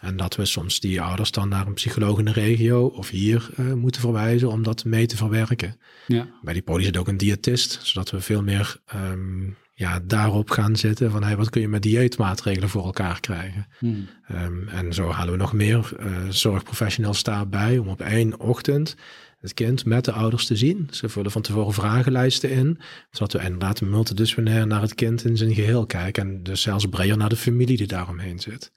En 0.00 0.16
dat 0.16 0.36
we 0.36 0.44
soms 0.44 0.80
die 0.80 1.00
ouders 1.00 1.30
dan 1.30 1.48
naar 1.48 1.66
een 1.66 1.74
psycholoog 1.74 2.18
in 2.18 2.24
de 2.24 2.32
regio 2.32 2.86
of 2.86 3.08
hier 3.08 3.50
uh, 3.58 3.72
moeten 3.72 4.00
verwijzen 4.00 4.50
om 4.50 4.62
dat 4.62 4.84
mee 4.84 5.06
te 5.06 5.16
verwerken. 5.16 5.80
Ja. 6.06 6.28
Bij 6.42 6.52
die 6.52 6.62
poli 6.62 6.84
zit 6.84 6.96
ook 6.96 7.08
een 7.08 7.16
diëtist, 7.16 7.78
zodat 7.82 8.10
we 8.10 8.20
veel 8.20 8.42
meer 8.42 8.76
um, 8.94 9.56
ja, 9.80 10.00
daarop 10.04 10.50
gaan 10.50 10.76
zitten 10.76 11.10
van 11.10 11.22
hey, 11.22 11.36
wat 11.36 11.50
kun 11.50 11.60
je 11.60 11.68
met 11.68 11.82
dieetmaatregelen 11.82 12.68
voor 12.68 12.84
elkaar 12.84 13.20
krijgen. 13.20 13.66
Hmm. 13.78 14.08
Um, 14.32 14.68
en 14.68 14.92
zo 14.92 15.10
halen 15.10 15.32
we 15.32 15.38
nog 15.38 15.52
meer 15.52 15.90
uh, 16.00 16.06
zorgprofessionals 16.28 17.22
daarbij 17.22 17.78
om 17.78 17.88
op 17.88 18.00
één 18.00 18.40
ochtend 18.40 18.96
het 19.40 19.54
kind 19.54 19.84
met 19.84 20.04
de 20.04 20.12
ouders 20.12 20.46
te 20.46 20.56
zien. 20.56 20.88
Ze 20.90 21.08
vullen 21.08 21.30
van 21.30 21.42
tevoren 21.42 21.72
vragenlijsten 21.72 22.50
in, 22.50 22.78
zodat 23.10 23.32
we 23.32 23.42
inderdaad 23.42 23.80
multidisciplinair 23.80 24.66
naar 24.66 24.80
het 24.80 24.94
kind 24.94 25.24
in 25.24 25.36
zijn 25.36 25.54
geheel 25.54 25.86
kijken 25.86 26.22
en 26.22 26.42
dus 26.42 26.62
zelfs 26.62 26.86
breder 26.86 27.16
naar 27.16 27.28
de 27.28 27.36
familie 27.36 27.76
die 27.76 27.86
daaromheen 27.86 28.38
zit. 28.38 28.72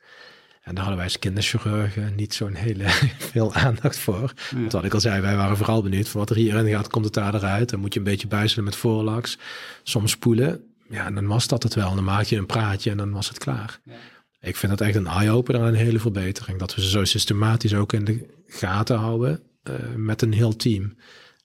En 0.61 0.75
daar 0.75 0.83
hadden 0.83 0.95
wij 0.95 1.05
als 1.05 1.19
kinderchirurgen 1.19 2.15
niet 2.15 2.33
zo'n 2.33 2.53
hele 2.53 2.85
veel 3.31 3.53
aandacht 3.53 3.97
voor. 3.97 4.33
Ja. 4.51 4.59
Want 4.59 4.71
wat 4.71 4.83
ik 4.83 4.93
al 4.93 4.99
zei, 4.99 5.21
wij 5.21 5.35
waren 5.35 5.57
vooral 5.57 5.81
benieuwd 5.81 6.09
van 6.09 6.19
wat 6.19 6.29
er 6.29 6.35
hierin 6.35 6.69
gaat, 6.69 6.87
komt 6.87 7.05
het 7.05 7.13
daar 7.13 7.35
eruit. 7.35 7.69
Dan 7.69 7.79
moet 7.79 7.93
je 7.93 7.99
een 7.99 8.05
beetje 8.05 8.27
buizelen 8.27 8.65
met 8.65 8.75
voorlaks, 8.75 9.37
soms 9.83 10.11
spoelen. 10.11 10.72
Ja, 10.93 11.05
en 11.05 11.15
dan 11.15 11.27
was 11.27 11.47
dat 11.47 11.63
het 11.63 11.73
wel. 11.73 11.95
Dan 11.95 12.03
maak 12.03 12.23
je 12.23 12.37
een 12.37 12.45
praatje 12.45 12.91
en 12.91 12.97
dan 12.97 13.11
was 13.11 13.27
het 13.27 13.37
klaar. 13.37 13.79
Ja. 13.83 13.93
Ik 14.39 14.55
vind 14.55 14.77
dat 14.77 14.87
echt 14.87 14.95
een 14.95 15.07
eye-opener 15.07 15.61
en 15.61 15.67
een 15.67 15.73
hele 15.73 15.99
verbetering. 15.99 16.59
Dat 16.59 16.75
we 16.75 16.81
ze 16.81 16.89
zo 16.89 17.03
systematisch 17.03 17.73
ook 17.73 17.93
in 17.93 18.05
de 18.05 18.43
gaten 18.47 18.97
houden 18.97 19.41
uh, 19.63 19.75
met 19.95 20.21
een 20.21 20.33
heel 20.33 20.55
team. 20.55 20.95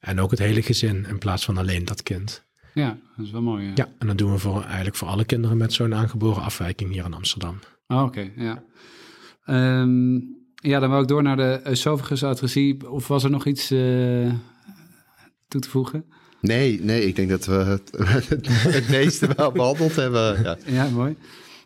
En 0.01 0.21
ook 0.21 0.31
het 0.31 0.39
hele 0.39 0.63
gezin 0.63 1.07
in 1.07 1.19
plaats 1.19 1.45
van 1.45 1.57
alleen 1.57 1.85
dat 1.85 2.03
kind. 2.03 2.47
Ja, 2.75 2.99
dat 3.17 3.27
is 3.27 3.33
wel 3.33 3.43
mooi. 3.43 3.67
Ja, 3.67 3.73
Ja, 3.75 3.89
en 3.99 4.07
dat 4.07 4.19
doen 4.19 4.33
we 4.33 4.39
voor, 4.39 4.63
eigenlijk 4.63 4.97
voor 4.97 5.09
alle 5.09 5.25
kinderen 5.25 5.57
met 5.57 5.73
zo'n 5.73 5.95
aangeboren 5.95 6.43
afwijking 6.43 6.93
hier 6.93 7.05
in 7.05 7.15
Amsterdam. 7.15 7.59
Oh, 7.87 8.03
Oké, 8.03 8.31
ja. 8.37 8.65
Ehm, 9.45 10.15
ja, 10.55 10.79
dan 10.79 10.91
wou 10.91 11.03
ik 11.03 11.09
door 11.09 11.23
naar 11.23 11.37
de 11.37 11.61
esophagusadresie. 11.65 12.91
Of 12.91 13.09
was 13.09 13.25
er 13.25 13.31
nog 13.31 13.47
iets 13.47 13.73
uh, 13.73 14.33
toe 15.49 15.61
te 15.61 15.69
voegen? 15.69 16.05
Nee, 16.41 16.81
nee, 16.83 17.07
ik 17.07 17.17
denk 17.17 17.29
dat 17.29 17.47
we 17.47 17.53
het, 17.53 17.91
het 18.79 18.89
meeste 18.89 19.29
wel 19.37 19.53
behandeld 19.53 19.97
hebben. 19.97 20.43
Ja, 20.43 20.57
ja 20.67 20.89
mooi. 20.89 21.17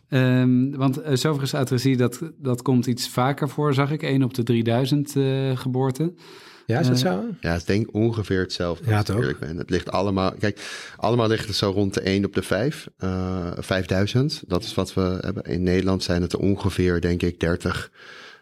Um, 0.09 0.75
want 0.75 1.01
esophagusadresie, 1.01 1.97
dat, 1.97 2.19
dat 2.37 2.61
komt 2.61 2.85
iets 2.85 3.09
vaker 3.09 3.49
voor, 3.49 3.73
zag 3.73 3.91
ik. 3.91 4.03
1 4.03 4.23
op 4.23 4.33
de 4.33 4.43
3000 4.43 5.15
uh, 5.15 5.57
geboorten. 5.57 6.17
Ja, 6.65 6.79
is 6.79 6.87
dat 6.87 6.99
zo? 6.99 7.23
Ja, 7.41 7.55
ik 7.55 7.65
denk 7.65 7.93
ongeveer 7.93 8.39
hetzelfde. 8.39 8.89
Ja, 8.89 9.03
toch? 9.03 9.15
eerlijk 9.15 9.39
ben. 9.39 9.57
Het 9.57 9.69
ligt 9.69 9.91
allemaal, 9.91 10.33
kijk, 10.39 10.59
allemaal 10.97 11.27
ligt 11.27 11.47
het 11.47 11.55
zo 11.55 11.69
rond 11.69 11.93
de 11.93 12.01
1 12.01 12.25
op 12.25 12.33
de 12.33 12.41
5, 12.41 12.87
uh, 13.03 13.51
5000. 13.57 14.43
Dat 14.47 14.63
is 14.63 14.73
wat 14.73 14.93
we 14.93 15.17
hebben. 15.21 15.43
In 15.43 15.63
Nederland 15.63 16.03
zijn 16.03 16.21
het 16.21 16.35
ongeveer, 16.35 17.01
denk 17.01 17.21
ik, 17.21 17.39
30, 17.39 17.91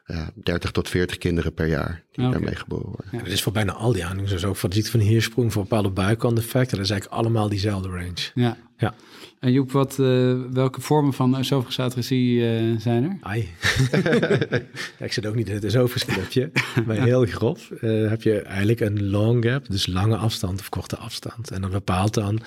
uh, 0.08 0.28
30 0.36 0.72
tot 0.72 0.90
40 0.90 1.18
kinderen 1.18 1.54
per 1.54 1.68
jaar 1.68 2.04
die 2.12 2.26
Oké. 2.26 2.34
daarmee 2.34 2.56
geboren 2.56 2.86
worden. 2.86 3.08
Ja. 3.12 3.18
Dat 3.18 3.28
is 3.28 3.42
voor 3.42 3.52
bijna 3.52 3.72
al 3.72 3.92
die 3.92 4.04
aandoeningen. 4.04 4.34
Dus 4.34 4.46
ook 4.46 4.56
voor 4.56 4.70
de 4.70 4.76
ziekte 4.76 4.92
van 4.92 5.00
hiersprong, 5.00 5.54
voor 5.54 5.62
bepaalde 5.62 5.90
buikkanteffecten. 5.90 6.78
Dat 6.78 6.86
is 6.86 6.92
eigenlijk 6.92 7.22
allemaal 7.22 7.50
diezelfde 7.50 7.90
range. 7.90 8.32
Ja. 8.34 8.58
Ja. 8.78 8.94
En 9.40 9.52
Joep, 9.52 9.72
wat, 9.72 9.98
uh, 10.00 10.40
welke 10.52 10.82
vormen 10.82 11.14
van 11.14 11.38
esophagusadresie 11.38 12.40
uh, 12.40 12.80
zijn 12.80 13.04
er? 13.04 13.18
Ai. 13.22 13.50
ja, 15.00 15.06
ik 15.06 15.14
zit 15.14 15.26
ook 15.26 15.36
niet 15.36 15.48
in 15.48 15.54
het 15.54 15.64
esophagesclubje. 15.64 16.52
maar 16.86 16.96
heel 16.96 17.26
grof 17.26 17.70
uh, 17.82 18.10
heb 18.10 18.22
je 18.22 18.42
eigenlijk 18.42 18.80
een 18.80 19.10
long 19.10 19.46
gap, 19.46 19.66
dus 19.70 19.88
lange 19.88 20.16
afstand 20.18 20.60
of 20.60 20.70
korte 20.70 20.98
afstand. 20.98 21.52
En 21.52 21.62
dat 21.62 21.72
bepaalt 21.72 22.14
dan 22.14 22.40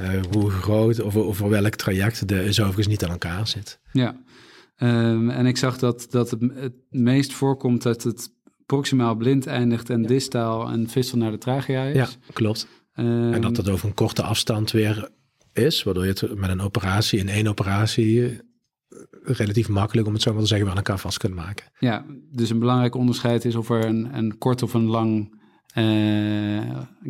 uh, 0.00 0.08
hoe 0.30 0.50
groot 0.50 1.00
of 1.00 1.16
over 1.16 1.48
welk 1.48 1.74
traject 1.74 2.28
de 2.28 2.40
esophagus 2.40 2.86
niet 2.86 3.04
aan 3.04 3.10
elkaar 3.10 3.46
zit. 3.46 3.78
Ja, 3.92 4.16
um, 4.82 5.30
en 5.30 5.46
ik 5.46 5.56
zag 5.56 5.78
dat, 5.78 6.06
dat 6.10 6.30
het, 6.30 6.40
het 6.54 6.74
meest 6.90 7.32
voorkomt 7.32 7.82
dat 7.82 8.02
het 8.02 8.34
proximaal 8.66 9.14
blind 9.14 9.46
eindigt 9.46 9.90
en 9.90 10.02
ja. 10.02 10.08
distaal 10.08 10.70
en 10.70 10.88
vistel 10.88 11.18
naar 11.18 11.30
de 11.30 11.38
trachea 11.38 11.84
is. 11.84 11.96
Ja, 11.96 12.08
klopt. 12.32 12.68
Um, 12.94 13.32
en 13.32 13.40
dat 13.40 13.56
dat 13.56 13.68
over 13.68 13.88
een 13.88 13.94
korte 13.94 14.22
afstand 14.22 14.70
weer 14.70 15.08
is, 15.52 15.82
waardoor 15.82 16.04
je 16.04 16.10
het 16.10 16.34
met 16.34 16.50
een 16.50 16.60
operatie, 16.60 17.18
in 17.18 17.28
één 17.28 17.46
operatie, 17.46 18.40
relatief 19.22 19.68
makkelijk, 19.68 20.06
om 20.06 20.12
het 20.12 20.22
zo 20.22 20.32
maar 20.32 20.42
te 20.42 20.48
zeggen, 20.48 20.68
aan 20.68 20.76
elkaar 20.76 20.98
vast 20.98 21.18
kunt 21.18 21.34
maken. 21.34 21.66
Ja, 21.78 22.04
dus 22.32 22.50
een 22.50 22.58
belangrijk 22.58 22.94
onderscheid 22.94 23.44
is 23.44 23.54
of 23.54 23.70
er 23.70 23.84
een, 23.84 24.16
een 24.16 24.38
kort 24.38 24.62
of 24.62 24.74
een 24.74 24.86
lang 24.86 25.39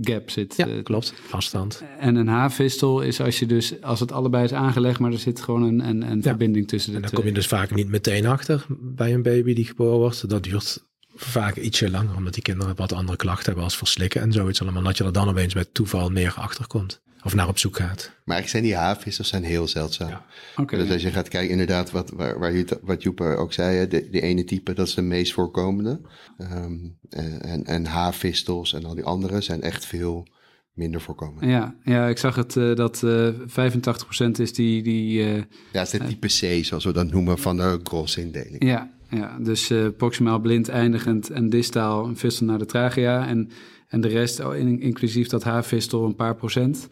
gap 0.02 0.30
zit. 0.30 0.56
Ja, 0.56 0.68
uh, 0.68 0.82
klopt. 0.82 1.14
Afstand. 1.30 1.82
En 1.98 2.16
een 2.16 2.28
haafvistel 2.28 3.00
is 3.00 3.20
als 3.20 3.38
je 3.38 3.46
dus, 3.46 3.82
als 3.82 4.00
het 4.00 4.12
allebei 4.12 4.44
is 4.44 4.52
aangelegd, 4.52 4.98
maar 4.98 5.12
er 5.12 5.18
zit 5.18 5.40
gewoon 5.40 5.62
een, 5.62 5.88
een, 5.88 6.02
een 6.02 6.16
ja. 6.16 6.22
verbinding 6.22 6.68
tussen 6.68 6.90
de 6.90 6.96
En 6.96 7.02
dan 7.02 7.10
twee. 7.10 7.22
kom 7.22 7.30
je 7.30 7.38
dus 7.38 7.48
vaak 7.48 7.74
niet 7.74 7.88
meteen 7.88 8.26
achter 8.26 8.66
bij 8.68 9.14
een 9.14 9.22
baby 9.22 9.54
die 9.54 9.64
geboren 9.64 9.98
wordt. 9.98 10.28
Dat 10.28 10.42
duurt 10.42 10.84
vaak 11.14 11.56
ietsje 11.56 11.90
langer, 11.90 12.16
omdat 12.16 12.34
die 12.34 12.42
kinderen 12.42 12.76
wat 12.76 12.92
andere 12.92 13.16
klachten 13.16 13.44
hebben 13.44 13.64
als 13.64 13.76
verslikken 13.76 14.20
en 14.20 14.32
zoiets 14.32 14.62
allemaal. 14.62 14.82
Dat 14.82 14.98
je 14.98 15.04
er 15.04 15.12
dan 15.12 15.28
opeens 15.28 15.54
bij 15.54 15.66
toeval 15.72 16.10
meer 16.10 16.34
achter 16.36 16.66
komt. 16.66 17.00
Of 17.24 17.34
naar 17.34 17.48
op 17.48 17.58
zoek 17.58 17.76
gaat. 17.76 18.12
Maar 18.24 18.36
eigenlijk 18.36 18.48
zijn 18.48 18.62
die 18.62 18.74
haafvissers 18.74 19.28
zijn 19.28 19.44
heel 19.44 19.68
zeldzaam. 19.68 20.08
Ja. 20.08 20.24
Okay, 20.56 20.78
dus 20.78 20.88
ja. 20.88 20.94
als 20.94 21.02
je 21.02 21.10
gaat 21.10 21.28
kijken, 21.28 21.50
inderdaad, 21.50 21.90
wat, 21.90 22.10
waar, 22.10 22.38
waar 22.38 22.52
je, 22.52 22.78
wat 22.82 23.02
Joep 23.02 23.20
ook 23.20 23.52
zei, 23.52 23.88
de, 23.88 24.08
de 24.10 24.20
ene 24.20 24.44
type, 24.44 24.72
dat 24.72 24.86
is 24.86 24.94
de 24.94 25.02
meest 25.02 25.32
voorkomende. 25.32 26.00
Um, 26.38 26.98
en, 27.10 27.64
en 27.64 27.86
haafvistels 27.86 28.72
en 28.72 28.84
al 28.84 28.94
die 28.94 29.04
andere 29.04 29.40
zijn 29.40 29.62
echt 29.62 29.86
veel 29.86 30.28
minder 30.72 31.00
voorkomend. 31.00 31.44
Ja, 31.44 31.74
ja 31.84 32.08
ik 32.08 32.18
zag 32.18 32.34
het 32.34 32.56
uh, 32.56 32.74
dat 32.76 33.02
uh, 33.04 33.28
85% 33.28 34.30
is 34.38 34.52
die... 34.52 34.82
die 34.82 35.18
uh, 35.18 35.36
ja, 35.72 35.80
het 35.80 35.92
is 35.92 35.98
de 35.98 36.06
type 36.06 36.26
C, 36.26 36.64
zoals 36.64 36.84
we 36.84 36.92
dat 36.92 37.10
noemen, 37.10 37.38
van 37.38 37.56
de 37.56 37.80
Gross-indeling. 37.82 38.64
Ja, 38.64 38.90
ja, 39.10 39.38
dus 39.38 39.70
uh, 39.70 39.88
proximaal 39.96 40.38
blind 40.38 40.68
eindigend 40.68 41.30
en 41.30 41.48
distaal 41.48 42.06
een 42.06 42.16
vistel 42.16 42.46
naar 42.46 42.58
de 42.58 42.66
trachea. 42.66 43.26
En, 43.26 43.50
en 43.90 44.00
de 44.00 44.08
rest, 44.08 44.40
oh, 44.40 44.56
in, 44.56 44.80
inclusief 44.80 45.28
dat 45.28 45.42
haarvistel, 45.42 46.04
een 46.04 46.14
paar 46.14 46.34
procent. 46.34 46.88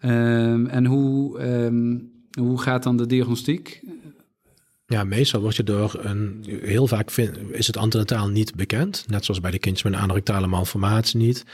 Ja. 0.00 0.50
Um, 0.50 0.66
en 0.66 0.86
hoe, 0.86 1.40
um, 1.40 2.10
hoe 2.38 2.60
gaat 2.60 2.82
dan 2.82 2.96
de 2.96 3.06
diagnostiek? 3.06 3.82
Ja, 4.86 5.04
meestal 5.04 5.40
word 5.40 5.56
je 5.56 5.62
door 5.62 5.98
een... 6.02 6.44
Heel 6.46 6.86
vaak 6.86 7.10
vind, 7.10 7.38
is 7.50 7.66
het 7.66 7.76
antenataal 7.76 8.28
niet 8.28 8.54
bekend. 8.54 9.04
Net 9.08 9.24
zoals 9.24 9.40
bij 9.40 9.50
de 9.50 9.58
kindjes 9.58 9.82
met 9.82 9.92
een 9.92 9.98
anorectale 9.98 10.46
malformatie 10.46 11.18
niet. 11.18 11.44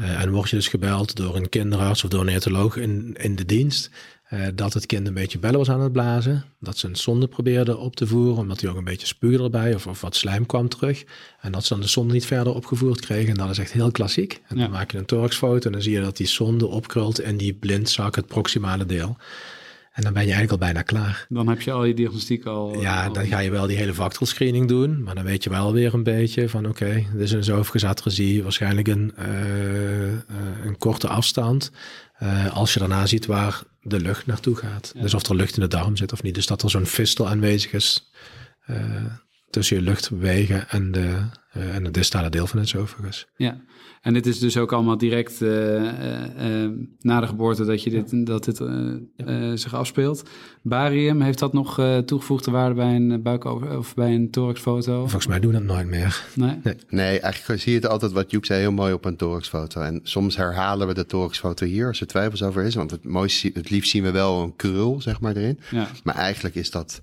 Uh, 0.00 0.22
en 0.22 0.30
word 0.30 0.50
je 0.50 0.56
dus 0.56 0.68
gebeld 0.68 1.16
door 1.16 1.36
een 1.36 1.48
kinderarts 1.48 2.04
of 2.04 2.10
door 2.10 2.20
een 2.20 2.28
etoloog 2.28 2.76
in, 2.76 3.16
in 3.20 3.36
de 3.36 3.44
dienst... 3.44 3.90
Uh, 4.34 4.46
dat 4.54 4.74
het 4.74 4.86
kind 4.86 5.06
een 5.06 5.14
beetje 5.14 5.38
bellen 5.38 5.58
was 5.58 5.70
aan 5.70 5.80
het 5.80 5.92
blazen. 5.92 6.44
Dat 6.60 6.78
ze 6.78 6.86
een 6.86 6.96
zonde 6.96 7.26
probeerde 7.26 7.76
op 7.76 7.96
te 7.96 8.06
voeren, 8.06 8.36
omdat 8.36 8.60
hij 8.60 8.70
ook 8.70 8.76
een 8.76 8.84
beetje 8.84 9.06
spuugde 9.06 9.42
erbij 9.42 9.74
of, 9.74 9.86
of 9.86 10.00
wat 10.00 10.16
slijm 10.16 10.46
kwam 10.46 10.68
terug. 10.68 11.04
En 11.40 11.52
dat 11.52 11.64
ze 11.64 11.72
dan 11.72 11.82
de 11.82 11.88
zonde 11.88 12.12
niet 12.12 12.26
verder 12.26 12.54
opgevoerd 12.54 13.00
kregen. 13.00 13.30
En 13.30 13.34
dat 13.34 13.50
is 13.50 13.58
echt 13.58 13.72
heel 13.72 13.90
klassiek. 13.90 14.42
En 14.48 14.56
ja. 14.56 14.62
dan 14.62 14.70
maak 14.70 14.90
je 14.90 14.98
een 14.98 15.04
thoraxfoto 15.04 15.66
en 15.66 15.72
dan 15.72 15.82
zie 15.82 15.92
je 15.92 16.00
dat 16.00 16.16
die 16.16 16.26
zonde 16.26 16.66
opkrult 16.66 17.18
en 17.18 17.36
die 17.36 17.54
blindzak, 17.54 18.16
het 18.16 18.26
proximale 18.26 18.86
deel. 18.86 19.16
En 19.92 20.02
dan 20.02 20.12
ben 20.12 20.22
je 20.22 20.32
eigenlijk 20.32 20.62
al 20.62 20.66
bijna 20.66 20.82
klaar. 20.82 21.26
Dan 21.28 21.48
heb 21.48 21.60
je 21.60 21.72
al 21.72 21.84
je 21.84 21.94
diagnostiek 21.94 22.44
al... 22.44 22.80
Ja, 22.80 23.06
al... 23.06 23.12
dan 23.12 23.26
ga 23.26 23.38
je 23.38 23.50
wel 23.50 23.66
die 23.66 23.76
hele 23.76 23.94
screening 24.10 24.68
doen. 24.68 25.02
Maar 25.02 25.14
dan 25.14 25.24
weet 25.24 25.44
je 25.44 25.50
wel 25.50 25.72
weer 25.72 25.94
een 25.94 26.02
beetje 26.02 26.48
van 26.48 26.66
oké, 26.66 26.84
okay, 26.84 27.06
dit 27.12 27.20
is 27.20 27.32
een 27.32 27.44
zovagusatresie. 27.44 28.42
Waarschijnlijk 28.42 28.88
een, 28.88 29.12
uh, 29.18 30.06
uh, 30.06 30.16
een 30.64 30.78
korte 30.78 31.08
afstand. 31.08 31.70
Uh, 32.22 32.56
als 32.56 32.72
je 32.72 32.78
daarna 32.78 33.06
ziet 33.06 33.26
waar 33.26 33.62
de 33.80 34.00
lucht 34.00 34.26
naartoe 34.26 34.56
gaat. 34.56 34.90
Ja. 34.94 35.00
Dus 35.00 35.14
of 35.14 35.28
er 35.28 35.34
lucht 35.34 35.56
in 35.56 35.62
de 35.62 35.68
darm 35.68 35.96
zit 35.96 36.12
of 36.12 36.22
niet. 36.22 36.34
Dus 36.34 36.46
dat 36.46 36.62
er 36.62 36.70
zo'n 36.70 36.86
fistel 36.86 37.28
aanwezig 37.28 37.72
is. 37.72 38.10
Uh, 38.70 39.04
tussen 39.50 39.76
je 39.76 39.82
luchtwegen 39.82 40.68
en, 40.68 40.92
de, 40.92 41.16
uh, 41.56 41.74
en 41.74 41.84
het 41.84 41.94
distale 41.94 42.30
deel 42.30 42.46
van 42.46 42.58
het 42.58 42.68
esophagus. 42.68 43.26
Ja, 43.36 43.60
en 44.00 44.12
dit 44.12 44.26
is 44.26 44.38
dus 44.38 44.56
ook 44.56 44.72
allemaal 44.72 44.98
direct 44.98 45.40
uh, 45.40 45.50
na 47.00 47.20
de 47.20 47.26
geboorte 47.26 47.64
dat, 47.64 47.82
je 47.82 47.90
dit, 47.90 48.26
dat 48.26 48.44
dit 48.44 48.56
zich 49.60 49.74
afspeelt. 49.74 50.22
Barium, 50.62 51.20
heeft 51.20 51.38
dat 51.38 51.52
nog 51.52 51.80
toegevoegde 52.04 52.50
waarde 52.50 52.74
bij 52.74 52.94
een 52.94 53.22
buik 53.22 53.44
of 53.44 53.94
bij 53.94 54.14
een 54.14 54.30
thoraxfoto? 54.30 54.98
Volgens 54.98 55.26
mij 55.26 55.40
doen 55.40 55.52
we 55.52 55.58
dat 55.58 55.66
nooit 55.66 55.86
meer. 55.86 56.24
Nee? 56.34 56.56
nee? 56.62 56.74
Nee, 56.88 57.20
eigenlijk 57.20 57.60
zie 57.60 57.72
je 57.72 57.78
het 57.78 57.88
altijd 57.88 58.12
wat 58.12 58.30
Joep 58.30 58.44
zei 58.44 58.60
heel 58.60 58.72
mooi 58.72 58.92
op 58.92 59.04
een 59.04 59.16
thoraxfoto. 59.16 59.80
En 59.80 60.00
soms 60.02 60.36
herhalen 60.36 60.86
we 60.86 60.94
de 60.94 61.06
thoraxfoto 61.06 61.66
hier 61.66 61.86
als 61.86 62.00
er 62.00 62.06
twijfels 62.06 62.42
over 62.42 62.62
is. 62.62 62.74
Want 62.74 62.90
het, 62.90 63.04
mooiste, 63.04 63.50
het 63.54 63.70
liefst 63.70 63.90
zien 63.90 64.02
we 64.02 64.10
wel 64.10 64.42
een 64.42 64.56
krul, 64.56 65.00
zeg 65.00 65.20
maar, 65.20 65.36
erin. 65.36 65.58
Ja. 65.70 65.88
Maar 66.04 66.14
eigenlijk 66.14 66.54
is 66.54 66.70
dat 66.70 67.02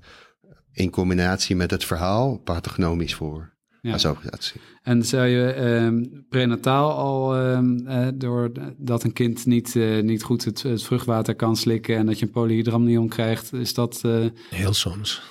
in 0.77 0.89
combinatie 0.89 1.55
met 1.55 1.71
het 1.71 1.85
verhaal 1.85 2.37
pathognomisch 2.37 3.15
voor. 3.15 3.56
Ja. 3.87 3.97
Zo 3.97 4.17
zien. 4.39 4.61
En 4.87 5.05
zou 5.05 5.27
je 5.27 5.55
uh, 5.91 6.21
prenataal 6.29 6.91
al, 6.91 7.37
uh, 7.37 8.07
doordat 8.13 9.03
een 9.03 9.13
kind 9.13 9.45
niet, 9.45 9.75
uh, 9.75 10.03
niet 10.03 10.23
goed 10.23 10.45
het, 10.45 10.63
het, 10.63 10.83
vruchtwater 10.83 11.35
kan 11.35 11.55
slikken 11.55 11.97
en 11.97 12.05
dat 12.05 12.19
je 12.19 12.25
een 12.25 12.31
polyhydramnion 12.31 13.07
krijgt, 13.07 13.53
is 13.53 13.73
dat... 13.73 14.01
Eh, 14.03 14.25
Heel 14.49 14.73
soms. 14.73 15.21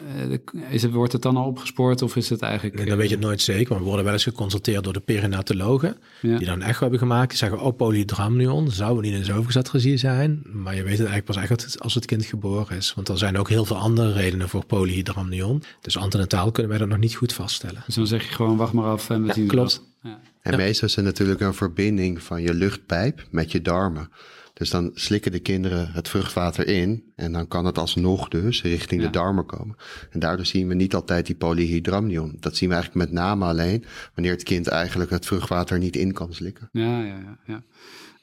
is 0.70 0.82
het, 0.82 0.92
wordt 0.92 1.12
het 1.12 1.22
dan 1.22 1.36
al 1.36 1.46
opgespoord 1.46 2.02
of 2.02 2.16
is 2.16 2.28
het 2.28 2.42
eigenlijk... 2.42 2.74
Nee, 2.74 2.86
dan 2.86 2.96
weet 2.96 3.08
je 3.08 3.14
het 3.14 3.24
nooit 3.24 3.40
zeker, 3.40 3.68
maar 3.68 3.78
we 3.78 3.84
worden 3.84 4.04
wel 4.04 4.12
eens 4.12 4.22
geconsulteerd 4.22 4.84
door 4.84 4.92
de 4.92 5.00
perinatologen, 5.00 5.96
ja. 6.22 6.36
die 6.36 6.46
dan 6.46 6.62
echo 6.62 6.80
hebben 6.80 6.98
gemaakt. 6.98 7.28
Die 7.28 7.38
zeggen, 7.38 7.60
oh, 7.60 7.76
polyhydramnion, 7.76 8.70
zou 8.70 9.00
niet 9.00 9.14
in 9.14 9.22
de 9.22 9.32
overgezatresie 9.32 9.96
zijn, 9.96 10.42
maar 10.52 10.74
je 10.74 10.82
weet 10.82 10.98
het 10.98 11.08
eigenlijk 11.08 11.26
pas 11.26 11.36
echt 11.36 11.80
als 11.80 11.94
het 11.94 12.04
kind 12.04 12.24
geboren 12.24 12.76
is. 12.76 12.92
Want 12.94 13.08
er 13.08 13.18
zijn 13.18 13.38
ook 13.38 13.48
heel 13.48 13.64
veel 13.64 13.76
andere 13.76 14.12
redenen 14.12 14.48
voor 14.48 14.64
polyhydramnion. 14.64 15.62
Dus 15.80 15.96
antenataal 15.98 16.50
kunnen 16.50 16.70
wij 16.70 16.80
dat 16.80 16.88
nog 16.88 16.98
niet 16.98 17.14
goed 17.14 17.32
vaststellen. 17.32 17.82
Dus 17.86 17.94
dan 17.94 18.06
zeg 18.06 18.22
je 18.28 18.34
gewoon, 18.34 18.45
wacht 18.54 18.72
maar 18.72 18.84
af 18.84 19.10
en 19.10 19.20
we 19.20 19.26
ja, 19.26 19.32
zien 19.34 19.46
klopt. 19.46 19.82
Ja. 20.02 20.20
En 20.42 20.50
Ja. 20.52 20.56
meestal 20.56 20.88
is 20.88 20.96
er 20.96 21.02
natuurlijk 21.02 21.40
een 21.40 21.54
verbinding 21.54 22.22
van 22.22 22.42
je 22.42 22.54
luchtpijp 22.54 23.26
met 23.30 23.52
je 23.52 23.62
darmen. 23.62 24.10
Dus 24.52 24.70
dan 24.70 24.90
slikken 24.94 25.32
de 25.32 25.38
kinderen 25.38 25.88
het 25.92 26.08
vruchtwater 26.08 26.66
in 26.66 27.04
en 27.16 27.32
dan 27.32 27.48
kan 27.48 27.64
het 27.64 27.78
alsnog 27.78 28.28
dus 28.28 28.62
richting 28.62 29.00
Ja. 29.00 29.06
de 29.06 29.12
darmen 29.12 29.46
komen. 29.46 29.76
En 30.10 30.20
daardoor 30.20 30.46
zien 30.46 30.68
we 30.68 30.74
niet 30.74 30.94
altijd 30.94 31.26
die 31.26 31.34
polyhydramnion. 31.34 32.36
Dat 32.40 32.56
zien 32.56 32.68
we 32.68 32.74
eigenlijk 32.74 33.04
met 33.10 33.18
name 33.18 33.44
alleen 33.44 33.84
wanneer 34.14 34.32
het 34.32 34.42
kind 34.42 34.66
eigenlijk 34.66 35.10
het 35.10 35.26
vruchtwater 35.26 35.78
niet 35.78 35.96
in 35.96 36.12
kan 36.12 36.34
slikken. 36.34 36.68
Ja, 36.72 37.00
ja, 37.00 37.16
ja. 37.16 37.38
ja. 37.46 37.62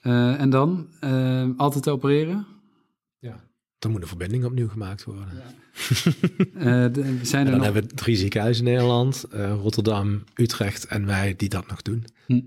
Eh, 0.01 0.41
en 0.41 0.49
dan 0.49 0.87
eh, 0.99 1.47
altijd 1.57 1.89
opereren? 1.89 2.45
Ja. 3.83 3.89
Dan 3.89 3.91
moet 3.91 4.01
een 4.01 4.07
verbinding 4.07 4.45
opnieuw 4.45 4.69
gemaakt 4.69 5.03
worden. 5.03 5.27
Eh, 6.53 6.85
de- 6.91 7.19
zijn 7.21 7.45
er 7.45 7.51
dan 7.51 7.61
nog... 7.61 7.63
hebben 7.63 7.83
we 7.83 7.95
drie 7.95 8.15
ziekenhuizen 8.15 8.65
in 8.65 8.71
Nederland, 8.71 9.23
eh, 9.23 9.53
Rotterdam, 9.61 10.23
Utrecht 10.35 10.85
en 10.85 11.05
wij 11.05 11.33
die 11.37 11.49
dat 11.49 11.67
nog 11.67 11.81
doen. 11.81 12.05
Hm. 12.25 12.41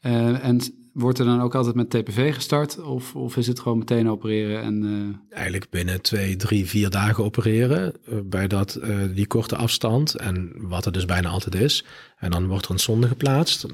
Eh, 0.00 0.44
en 0.44 0.60
wordt 0.92 1.18
er 1.18 1.24
dan 1.24 1.40
ook 1.40 1.54
altijd 1.54 1.74
met 1.74 1.90
TPV 1.90 2.34
gestart? 2.34 2.82
Of, 2.82 3.14
of 3.14 3.36
is 3.36 3.46
het 3.46 3.60
gewoon 3.60 3.78
meteen 3.78 4.08
opereren 4.10 4.62
en... 4.62 4.84
eh, 5.30 5.36
Eigenlijk 5.36 5.70
binnen 5.70 6.02
twee, 6.02 6.36
drie, 6.36 6.66
vier 6.66 6.90
dagen 6.90 7.24
opereren 7.24 7.92
eh, 8.08 8.14
bij 8.24 8.46
dat, 8.46 8.74
eh, 8.74 8.96
die 9.14 9.26
korte 9.26 9.56
afstand 9.56 10.14
en 10.14 10.52
wat 10.56 10.86
er 10.86 10.92
dus 10.92 11.04
bijna 11.04 11.28
altijd 11.28 11.54
is. 11.54 11.84
En 12.18 12.30
dan 12.30 12.46
wordt 12.46 12.64
er 12.64 12.70
een 12.70 12.78
zonde 12.78 13.08
geplaatst 13.08 13.66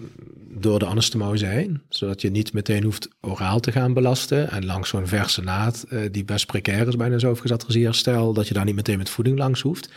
door 0.51 0.79
de 0.79 0.87
anastomose 0.87 1.47
heen, 1.47 1.81
zodat 1.89 2.21
je 2.21 2.31
niet 2.31 2.53
meteen 2.53 2.83
hoeft 2.85 3.09
oraal 3.21 3.61
te 3.61 3.73
gaan 3.73 3.93
belasten. 3.93 4.51
En 4.51 4.65
langs 4.65 4.89
zo'n 4.89 5.07
verse 5.07 5.43
naad, 5.43 5.87
die 6.11 6.25
best 6.25 6.47
precair 6.47 6.89
is 6.89 6.97
bij 6.97 7.07
een 7.07 7.15
esophagus-atresie-herstel, 7.15 8.33
dat 8.33 8.49
je 8.49 8.55
daar 8.55 8.65
niet 8.65 8.75
meteen 8.75 8.99
met 8.99 9.11
voeding 9.11 9.39
langs 9.39 9.61
hoeft. 9.61 9.91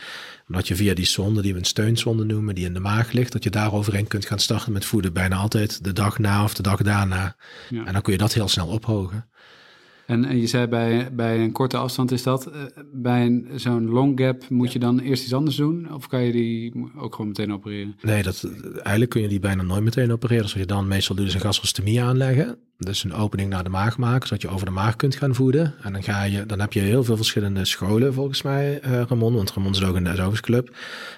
Maar 0.46 0.58
dat 0.60 0.68
je 0.68 0.76
via 0.76 0.94
die 0.94 1.04
zonde, 1.06 1.42
die 1.42 1.52
we 1.52 1.58
een 1.58 1.64
steunzonde 1.64 2.24
noemen, 2.24 2.54
die 2.54 2.64
in 2.64 2.74
de 2.74 2.80
maag 2.80 3.12
ligt, 3.12 3.32
dat 3.32 3.44
je 3.44 3.50
daar 3.50 3.72
overheen 3.72 4.06
kunt 4.06 4.26
gaan 4.26 4.38
starten 4.38 4.72
met 4.72 4.84
voeden. 4.84 5.12
Bijna 5.12 5.36
altijd 5.36 5.84
de 5.84 5.92
dag 5.92 6.18
na 6.18 6.44
of 6.44 6.54
de 6.54 6.62
dag 6.62 6.82
daarna. 6.82 7.11
Ja. 7.70 7.84
En 7.84 7.92
dan 7.92 8.02
kun 8.02 8.12
je 8.12 8.18
dat 8.18 8.32
heel 8.32 8.48
snel 8.48 8.66
ophogen. 8.66 9.26
En, 10.06 10.24
en 10.24 10.40
je 10.40 10.46
zei 10.46 10.66
bij, 10.66 11.14
bij 11.14 11.38
een 11.40 11.52
korte 11.52 11.76
afstand 11.76 12.10
is 12.10 12.22
dat. 12.22 12.46
eh, 12.46 12.60
bij 12.92 13.26
een- 13.26 13.48
zo'n 13.54 13.88
long 13.88 14.20
gap 14.20 14.48
moet 14.48 14.72
je 14.72 14.78
dan 14.78 14.98
eerst 14.98 15.22
iets 15.22 15.32
anders 15.34 15.56
doen? 15.56 15.92
Of 15.94 16.06
kan 16.06 16.22
je 16.22 16.32
die 16.32 16.72
ook 16.96 17.12
gewoon 17.14 17.26
meteen 17.26 17.52
opereren? 17.52 17.96
Nee, 18.02 18.22
dat, 18.22 18.50
eigenlijk 18.74 19.10
kun 19.10 19.22
je 19.22 19.28
die 19.28 19.38
bijna 19.40 19.62
nooit 19.62 19.82
meteen 19.82 20.12
opereren. 20.12 20.42
Dus 20.42 20.52
wat 20.52 20.60
je 20.62 20.66
dan 20.68 20.88
meestal 20.88 21.16
doet 21.16 21.26
is 21.26 21.34
een 21.34 21.40
gastrostomie 21.40 22.02
aanleggen. 22.02 22.58
Dus 22.84 23.04
een 23.04 23.14
opening 23.14 23.50
naar 23.50 23.64
de 23.64 23.70
maag 23.70 23.98
maken, 23.98 24.28
zodat 24.28 24.42
je 24.42 24.48
over 24.48 24.66
de 24.66 24.72
maag 24.72 24.96
kunt 24.96 25.16
gaan 25.16 25.34
voeden. 25.34 25.74
En 25.82 25.92
dan, 25.92 26.02
ga 26.02 26.22
je, 26.22 26.46
dan 26.46 26.60
heb 26.60 26.72
je 26.72 26.80
heel 26.80 27.04
veel 27.04 27.16
verschillende 27.16 27.64
scholen 27.64 28.14
volgens 28.14 28.42
mij, 28.42 28.80
eh 28.80 29.02
Ramon. 29.08 29.34
Want 29.34 29.52
Ramon 29.52 29.72
is 29.72 29.84
ook 29.84 29.96
in 29.96 30.04
de. 30.04 30.10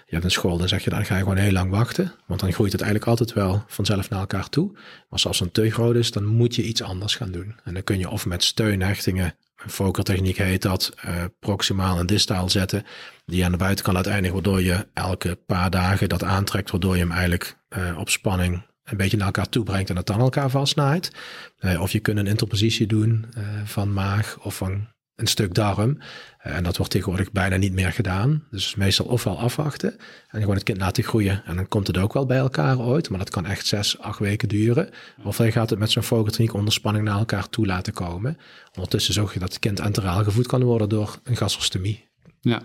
Je 0.07 0.20
hebt 0.20 0.24
een 0.24 0.31
school, 0.31 0.59
dan 0.59 0.68
zeg 0.68 0.85
je, 0.85 0.90
dan 0.90 1.05
ga 1.05 1.14
je 1.14 1.22
gewoon 1.22 1.37
heel 1.37 1.53
lang 1.53 1.70
wachten. 1.70 2.12
Want 2.27 2.40
dan 2.40 2.53
groeit 2.53 2.72
het 2.72 2.81
eigenlijk 2.81 3.11
altijd 3.11 3.33
wel 3.33 3.64
vanzelf 3.66 4.11
naar 4.11 4.20
elkaar 4.20 4.48
toe. 4.48 4.72
Maar 5.09 5.22
als 5.24 5.40
het 5.40 5.55
te 5.55 5.70
groot 5.70 5.94
is, 5.94 6.11
dan 6.11 6.27
moet 6.27 6.55
je 6.55 6.62
iets 6.62 6.83
anders 6.83 7.14
gaan 7.14 7.31
doen. 7.31 7.55
En 7.64 7.74
dan 7.74 7.85
kun 7.85 7.98
je 7.98 8.11
of 8.11 8.27
met 8.27 8.44
steunhechtingen, 8.44 9.35
een 9.57 9.70
fokertechniek 9.70 10.37
heet 10.37 10.62
dat, 10.62 10.92
eh, 10.96 11.24
proximaal 11.40 11.98
en 11.98 12.07
distaal 12.07 12.48
zetten. 12.48 12.85
Die 13.27 13.44
aan 13.44 13.53
de 13.53 13.59
buitenkant 13.59 14.07
eindigen, 14.07 14.35
waardoor 14.35 14.62
je 14.62 14.87
elke 14.94 15.38
paar 15.46 15.70
dagen 15.70 16.09
dat 16.09 16.24
aantrekt. 16.24 16.70
Waardoor 16.70 16.94
je 16.94 17.00
hem 17.00 17.11
eigenlijk 17.11 17.57
eh, 17.68 17.98
op 17.98 18.09
spanning 18.09 18.62
een 18.85 18.97
beetje 18.97 19.16
naar 19.16 19.27
elkaar 19.27 19.49
toe 19.49 19.64
brengt 19.64 19.90
en 19.90 19.97
het 19.97 20.07
dan 20.07 20.20
elkaar 20.20 20.51
vastnaait. 20.51 21.11
Eh, 21.59 21.81
of 21.81 21.92
je 21.92 22.01
kunt 22.01 22.18
een 22.18 22.27
interpositie 22.27 22.87
doen 22.87 23.27
eh, 23.35 23.42
van 23.64 23.92
maag 23.92 24.38
of 24.42 24.57
van 24.57 24.87
een 25.16 25.27
stuk 25.27 25.55
darm. 25.55 25.99
Eh, 26.38 26.57
en 26.57 26.64
dat 26.64 26.77
wordt 26.77 26.92
tegenwoordig 26.92 27.33
bijna 27.33 27.57
niet 27.57 27.73
meer 27.73 27.92
gedaan. 27.92 28.44
Dus 28.51 28.75
meestal 28.75 29.07
ofwel 29.07 29.38
afwachten 29.38 29.97
en 30.29 30.40
gewoon 30.40 30.55
het 30.55 30.64
kind 30.64 30.79
laten 30.79 31.05
groeien. 31.05 31.42
En 31.44 31.57
dan 31.57 31.68
komt 31.68 31.87
het 31.87 31.99
ook 31.99 32.12
wel 32.12 32.27
bij 32.27 32.38
elkaar 32.38 32.81
ooit, 32.81 33.09
maar 33.09 33.18
dat 33.18 33.31
kan 33.31 33.47
echt 33.47 33.66
zes, 33.66 33.99
acht 33.99 34.18
weken 34.18 34.49
duren. 34.49 34.90
Of 35.23 35.38
je 35.38 35.53
gaat 35.53 35.70
het 35.70 35.79
met 35.79 35.90
zo'n 35.90 36.03
fokertechniek 36.03 36.55
onder 36.55 36.73
spanning 36.73 37.05
naar 37.05 37.18
elkaar 37.18 37.49
toe 37.49 37.66
laten 37.66 37.92
komen. 37.92 38.38
Ondertussen 38.75 39.14
zorg 39.14 39.33
je 39.33 39.38
dat 39.38 39.49
het 39.49 39.59
kind 39.59 39.81
enteraal 39.81 40.25
gevoed 40.25 40.47
kan 40.47 40.62
worden 40.62 40.88
door 40.88 41.18
een 41.25 41.37
gastrostomie. 41.37 42.09
Ja, 42.40 42.62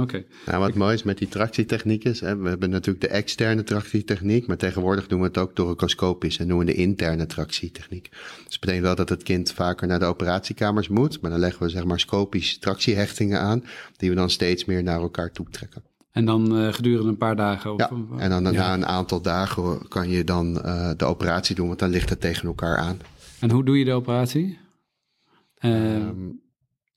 oké. 0.00 0.24
Nou, 0.46 0.58
wat 0.58 0.74
mooi 0.74 0.94
is 0.94 1.02
met 1.02 1.18
die 1.18 1.28
tractietechniek 1.28 2.04
is, 2.04 2.20
hè, 2.20 2.36
we 2.36 2.48
hebben 2.48 2.70
natuurlijk 2.70 3.04
de 3.04 3.10
externe 3.12 3.62
tractietechniek, 3.62 4.46
maar 4.46 4.56
tegenwoordig 4.56 5.06
doen 5.06 5.20
we 5.20 5.26
het 5.26 5.38
ook 5.38 5.54
thoracoscopisch 5.54 6.38
en 6.38 6.48
doen 6.48 6.58
we 6.58 6.64
de 6.64 6.74
interne 6.74 7.26
tractietechniek. 7.26 8.08
Dus 8.10 8.50
dat 8.50 8.60
betekent 8.60 8.84
wel 8.84 8.94
dat 8.94 9.08
het 9.08 9.22
kind 9.22 9.52
vaker 9.52 9.86
naar 9.86 9.98
de 9.98 10.04
operatiekamers 10.04 10.88
moet, 10.88 11.20
maar 11.20 11.30
dan 11.30 11.40
leggen 11.40 11.62
we 11.62 11.68
zeg 11.68 11.84
maar 11.84 12.00
scopisch 12.00 12.58
tractiehechtingen 12.58 13.40
aan, 13.40 13.64
die 13.96 14.10
we 14.10 14.16
dan 14.16 14.30
steeds 14.30 14.64
meer 14.64 14.82
naar 14.82 15.00
elkaar 15.00 15.30
toe 15.32 15.46
trekken. 15.50 15.82
En 16.10 16.24
dan 16.24 16.56
eh, 16.58 16.72
gedurende 16.72 17.08
een 17.08 17.16
paar 17.16 17.36
dagen? 17.36 17.72
Of, 17.72 17.78
Ja, 17.80 17.90
en 18.18 18.30
dan 18.30 18.42
na 18.42 18.50
Ja. 18.50 18.74
een 18.74 18.86
aantal 18.86 19.20
dagen 19.22 19.88
kan 19.88 20.08
je 20.08 20.24
dan 20.24 20.62
eh, 20.62 20.90
de 20.96 21.04
operatie 21.04 21.54
doen, 21.54 21.66
want 21.66 21.78
dan 21.78 21.90
ligt 21.90 22.08
het 22.10 22.20
tegen 22.20 22.46
elkaar 22.48 22.76
aan. 22.76 22.98
en 23.40 23.50
hoe 23.50 23.64
doe 23.64 23.78
je 23.78 23.84
de 23.84 23.92
operatie? 23.92 24.58
Ehm, 25.58 26.14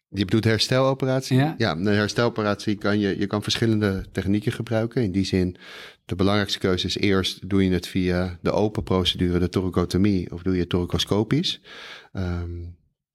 je 0.09 0.25
bedoelt 0.25 0.43
hersteloperatie? 0.43 1.37
Ja. 1.37 1.55
Ja, 1.57 1.71
een 1.71 1.85
hersteloperatie 1.85 2.75
kan 2.75 2.99
je, 2.99 3.19
je 3.19 3.27
kan 3.27 3.43
verschillende 3.43 4.05
technieken 4.11 4.51
gebruiken. 4.51 5.03
In 5.03 5.11
die 5.11 5.25
zin, 5.25 5.55
de 6.05 6.15
belangrijkste 6.15 6.59
keuze 6.59 6.87
is 6.87 6.97
eerst 6.97 7.49
doe 7.49 7.63
je 7.63 7.71
het 7.71 7.87
via 7.87 8.37
de 8.41 8.51
open 8.51 8.83
procedure, 8.83 9.39
de 9.39 9.49
thoracotomie, 9.49 10.31
of 10.31 10.41
doe 10.41 10.53
je 10.53 10.59
het 10.59 10.69
thoracoscopisch. 10.69 11.61
Ehm, 12.11 12.49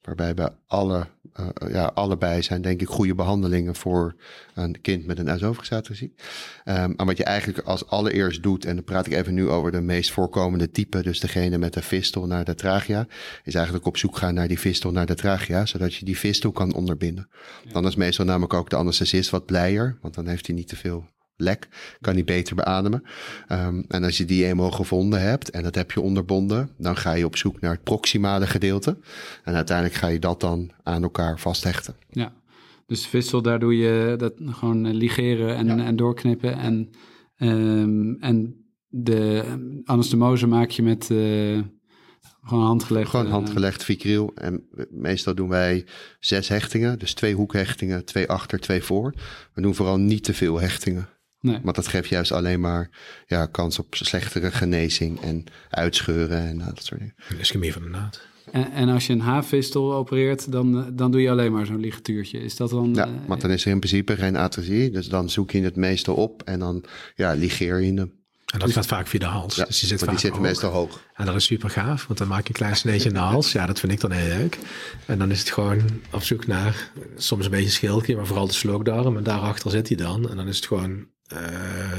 waarbij 0.01 0.35
bij 0.35 0.51
alle, 0.67 1.07
eh, 1.35 1.71
ja, 1.71 1.85
allebei 1.95 2.43
zijn 2.43 2.63
denk 2.63 2.81
ik 2.81 2.89
goede 2.89 3.15
behandelingen 3.15 3.75
voor 3.75 4.15
een 4.55 4.81
kind 4.81 5.07
met 5.07 5.19
een 5.19 5.29
esophagisatresie. 5.29 6.15
Ehm 6.65 6.93
en 6.97 7.07
wat 7.07 7.17
je 7.17 7.25
eigenlijk 7.25 7.67
als 7.67 7.87
allereerst 7.87 8.43
doet, 8.43 8.65
en 8.65 8.75
dan 8.75 8.85
praat 8.85 9.07
ik 9.07 9.13
even 9.13 9.35
nu 9.35 9.49
over 9.49 9.73
de 9.73 9.81
meest 9.81 10.13
voorkomende 10.13 10.71
type, 10.71 11.03
dus 11.03 11.21
degene 11.21 11.59
met 11.59 11.73
de 11.73 11.83
fistel 11.83 12.27
naar 12.27 12.45
de 12.45 12.55
trachea, 12.55 13.07
is 13.45 13.55
eigenlijk 13.55 13.87
op 13.87 13.97
zoek 13.97 14.17
gaan 14.17 14.35
naar 14.35 14.49
die 14.49 14.59
fistel 14.59 14.91
naar 14.91 15.07
de 15.07 15.15
trachea, 15.15 15.67
zodat 15.67 15.95
je 15.95 16.05
die 16.05 16.17
fistel 16.17 16.53
kan 16.53 16.75
onderbinden. 16.75 17.29
Dan 17.73 17.87
is 17.87 17.97
meestal 17.97 18.25
namelijk 18.25 18.55
ook 18.55 18.71
de 18.71 18.77
anesthesist 18.77 19.31
wat 19.31 19.47
blijer, 19.47 19.99
want 20.01 20.15
dan 20.15 20.27
heeft 20.27 20.47
hij 20.47 20.57
niet 20.57 20.69
te 20.69 20.77
veel 20.77 21.13
lek, 21.37 21.69
kan 22.01 22.15
hij 22.15 22.25
beter 22.25 22.55
beademen. 22.55 23.03
Ehm, 23.49 23.83
en 23.89 24.05
als 24.05 24.17
je 24.17 24.25
die 24.25 24.47
eenmaal 24.47 24.71
gevonden 24.71 25.21
hebt 25.21 25.51
en 25.51 25.63
dat 25.63 25.75
heb 25.75 25.91
je 25.91 26.01
onderbonden, 26.01 26.71
dan 26.79 26.97
ga 26.97 27.13
je 27.13 27.25
op 27.25 27.37
zoek 27.37 27.61
naar 27.61 27.73
het 27.73 27.83
proximale 27.83 28.47
gedeelte. 28.47 28.99
En 29.45 29.55
uiteindelijk 29.55 29.97
ga 29.97 30.07
je 30.07 30.19
dat 30.19 30.41
dan 30.41 30.71
aan 30.83 31.03
elkaar 31.03 31.39
vasthechten. 31.39 31.95
ja. 32.11 32.33
Dus 32.87 33.07
vissel, 33.07 33.43
daar 33.43 33.59
doe 33.59 33.77
je 33.77 34.15
dat 34.17 34.35
gewoon 34.47 34.87
eh, 34.87 34.93
ligeren 34.93 35.57
en, 35.57 35.81
en 35.81 35.97
doorknippen. 35.97 36.59
En, 36.59 36.91
ehm, 37.37 38.15
en 38.15 38.65
de 38.89 39.45
anastomose 39.85 40.47
maak 40.47 40.71
je 40.71 40.83
met 40.83 41.11
eh, 41.11 41.61
gewoon 42.43 42.65
handgelegd. 42.65 43.11
Gewoon 43.11 43.31
handgelegd 43.31 43.85
vicryl. 43.85 44.33
En 44.35 44.69
meestal 44.91 45.35
doen 45.35 45.49
wij 45.49 45.85
zes 46.21 46.49
hechtingen. 46.49 46.99
Dus 46.99 47.15
twee 47.15 47.35
hoekhechtingen, 47.35 48.05
twee 48.05 48.29
achter, 48.29 48.59
twee 48.61 48.83
voor. 48.83 49.15
We 49.55 49.61
doen 49.61 49.75
vooral 49.75 49.99
niet 49.99 50.25
te 50.25 50.35
veel 50.35 50.61
hechtingen. 50.61 51.09
Nee. 51.45 51.59
Want 51.63 51.77
dat 51.77 51.87
geeft 51.87 52.09
juist 52.09 52.33
alleen 52.33 52.61
maar 52.61 52.91
ja, 53.27 53.47
kans 53.47 53.79
op 53.79 53.95
slechtere 53.95 54.51
genezing 54.51 55.21
en 55.21 55.45
uitscheuren 55.71 56.49
en 56.49 56.57
nou, 56.57 56.75
dat 56.75 56.85
soort 56.85 57.01
dingen. 57.01 57.15
Een 57.29 57.39
ischemie 57.39 57.73
van 57.73 57.83
de 57.83 57.89
naad. 57.89 58.27
En, 58.53 58.73
en 58.73 58.89
als 58.89 59.07
je 59.07 59.13
een 59.13 59.21
haafvistel 59.21 59.95
opereert, 59.95 60.53
dan, 60.53 60.97
dan 60.97 61.11
doe 61.11 61.21
je 61.21 61.31
alleen 61.31 61.53
maar 61.53 61.67
zo'n 61.67 61.81
ligatuurtje. 61.81 62.39
Is 62.39 62.57
dat 62.57 62.71
dan... 62.71 62.95
Ja, 62.95 63.07
eh, 63.07 63.13
want 63.27 63.41
dan 63.41 63.51
is 63.51 63.65
er 63.65 63.71
in 63.71 63.79
principe 63.79 64.17
geen 64.17 64.37
atresie. 64.37 64.91
Dus 64.91 65.09
dan 65.09 65.31
zoek 65.31 65.51
je 65.51 65.63
het 65.63 65.77
meestal 65.77 66.15
op 66.15 66.43
en 66.43 66.59
dan 66.59 66.85
ja, 67.15 67.33
ligeer 67.33 67.81
je 67.81 67.93
hem. 67.93 68.13
En 68.53 68.59
dat 68.59 68.73
gaat 68.73 68.87
vaak 68.87 69.07
via 69.07 69.19
de 69.19 69.27
hals. 69.27 69.57
Ja, 69.57 69.65
dus 69.65 69.79
die 69.79 69.89
zit 69.89 69.99
vaak 69.99 70.09
die 70.09 70.19
zitten 70.19 70.41
hoog. 70.41 70.49
meestal 70.49 70.71
hoog. 70.71 71.01
En 71.15 71.27
dat 71.27 71.35
is 71.35 71.45
super 71.45 71.71
gaaf, 71.71 72.07
want 72.07 72.19
dan 72.19 72.29
maak 72.29 72.43
je 72.43 72.49
een 72.49 72.55
klein 72.55 72.77
sneetje 72.77 73.09
in 73.09 73.15
de 73.15 73.21
hals. 73.21 73.53
Ja, 73.53 73.67
dat 73.67 73.81
vind 73.81 73.93
ik 73.93 74.01
dan 74.01 74.11
heel 74.11 74.39
leuk. 74.39 74.59
En 75.07 75.19
dan 75.19 75.31
is 75.31 75.39
het 75.39 75.51
gewoon 75.51 75.81
op 76.13 76.23
zoek 76.23 76.47
naar 76.47 76.91
soms 77.17 77.45
een 77.45 77.51
beetje 77.51 77.71
schildje, 77.71 78.17
maar 78.17 78.27
vooral 78.27 78.47
de 78.47 78.53
slokdarm. 78.53 79.17
En 79.17 79.23
daarachter 79.23 79.71
zit 79.71 79.89
hij 79.89 79.97
dan. 79.97 80.31
En 80.31 80.37
dan 80.37 80.49
is 80.49 80.57
het 80.57 80.67
gewoon 80.67 81.07
eh 81.27 81.39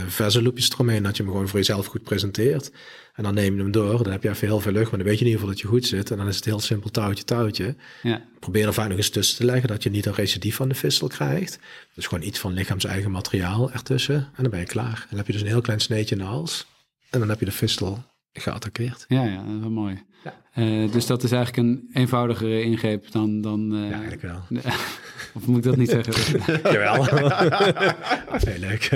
verzenloepjes 0.08 0.72
eromheen, 0.72 1.04
dat 1.04 1.18
je 1.18 1.24
hem 1.24 1.32
gewoon 1.32 1.48
voor 1.48 1.60
jezelf 1.60 1.86
goed 1.86 2.04
presenteert. 2.04 2.72
En 3.14 3.24
dan 3.24 3.34
neem 3.34 3.56
je 3.56 3.62
hem 3.62 3.72
door, 3.72 4.04
dan 4.04 4.12
heb 4.12 4.24
je 4.24 4.30
even 4.30 4.48
heel 4.48 4.60
veel 4.60 4.72
lucht, 4.72 4.90
maar 4.90 5.00
dan 5.00 5.08
weet 5.08 5.20
je 5.20 5.26
in 5.26 5.32
ieder 5.32 5.40
geval 5.42 5.56
dat 5.56 5.60
je 5.64 5.68
goed 5.68 5.86
zit. 5.86 6.12
En 6.12 6.18
dan 6.18 6.28
is 6.28 6.36
het 6.36 6.46
heel 6.46 6.60
simpel 6.60 6.90
touwtje, 6.92 7.24
touwtje. 7.24 7.76
ja. 8.04 8.22
Probeer 8.40 8.66
er 8.68 8.74
vaak 8.74 8.88
nog 8.90 8.98
eens 8.98 9.10
tussen 9.10 9.38
te 9.38 9.46
leggen, 9.46 9.68
dat 9.68 9.84
je 9.84 9.90
niet 9.90 10.06
een 10.06 10.14
recidief 10.14 10.56
van 10.56 10.70
de 10.70 10.76
fistel 10.76 11.08
krijgt. 11.08 11.60
Dus 11.94 12.08
gewoon 12.08 12.24
iets 12.24 12.40
van 12.40 12.54
lichaams-eigen 12.54 13.12
materiaal 13.12 13.72
ertussen. 13.72 14.16
En 14.16 14.42
dan 14.42 14.50
ben 14.50 14.60
je 14.60 14.66
klaar. 14.66 15.00
En 15.02 15.08
dan 15.10 15.18
heb 15.18 15.28
je 15.28 15.34
dus 15.34 15.42
een 15.42 15.48
heel 15.48 15.62
klein 15.62 15.80
sneetje 15.80 16.16
in 16.16 16.22
de 16.22 16.28
hals. 16.28 16.66
En 17.10 17.20
dan 17.20 17.30
heb 17.30 17.40
je 17.40 17.46
de 17.46 17.52
fistel 17.52 18.04
geattaqueerd. 18.34 19.06
Ja, 19.08 19.24
ja, 19.24 19.44
dat 19.44 19.54
is 19.56 19.60
wel 19.60 19.70
mooi. 19.70 20.04
Eh, 20.54 20.92
dus 20.92 21.06
dat 21.06 21.24
is 21.24 21.32
eigenlijk 21.32 21.68
een 21.68 21.90
eenvoudigere 21.94 22.62
ingreep 22.64 23.12
dan... 23.12 23.42
dan 23.42 23.74
eh, 23.76 23.80
Ja, 23.90 23.92
eigenlijk 23.92 24.22
wel. 24.22 24.40
of 25.36 25.48
moet 25.48 25.58
ik 25.58 25.64
dat 25.64 25.78
niet 25.78 25.90
zeggen? 25.90 26.40
Jawel. 26.74 27.04
Heel 28.46 28.60
leuk. 28.60 28.90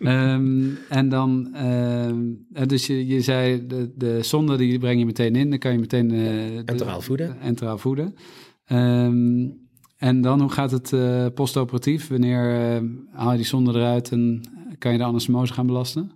Ehm, 0.00 0.68
en 0.88 1.08
dan, 1.08 1.48
ehm, 1.54 2.20
eh, 2.52 2.66
dus 2.66 2.86
je, 2.86 3.06
je 3.06 3.20
zei, 3.20 3.66
de, 3.66 3.92
de 3.96 4.18
zonde 4.22 4.56
die 4.56 4.78
breng 4.78 4.98
je 4.98 5.06
meteen 5.06 5.36
in. 5.36 5.50
Dan 5.50 5.58
kan 5.58 5.72
je 5.72 5.78
meteen... 5.78 6.10
eh, 6.10 6.16
de- 6.16 6.62
Enteraal 6.64 7.00
voeden. 7.00 7.40
Enteraal 7.40 7.78
voeden. 7.78 8.14
Ehm, 8.64 9.48
en 9.96 10.20
dan, 10.20 10.40
hoe 10.40 10.50
gaat 10.50 10.70
het 10.70 10.92
eh, 10.92 11.26
postoperatief? 11.34 12.08
Wanneer 12.08 12.74
eh, 12.74 12.82
haal 13.12 13.30
je 13.30 13.36
die 13.36 13.46
zonde 13.46 13.72
eruit 13.72 14.10
en 14.10 14.40
kan 14.78 14.92
je 14.92 14.98
de 14.98 15.04
anastomose 15.04 15.52
gaan 15.52 15.66
belasten? 15.66 16.10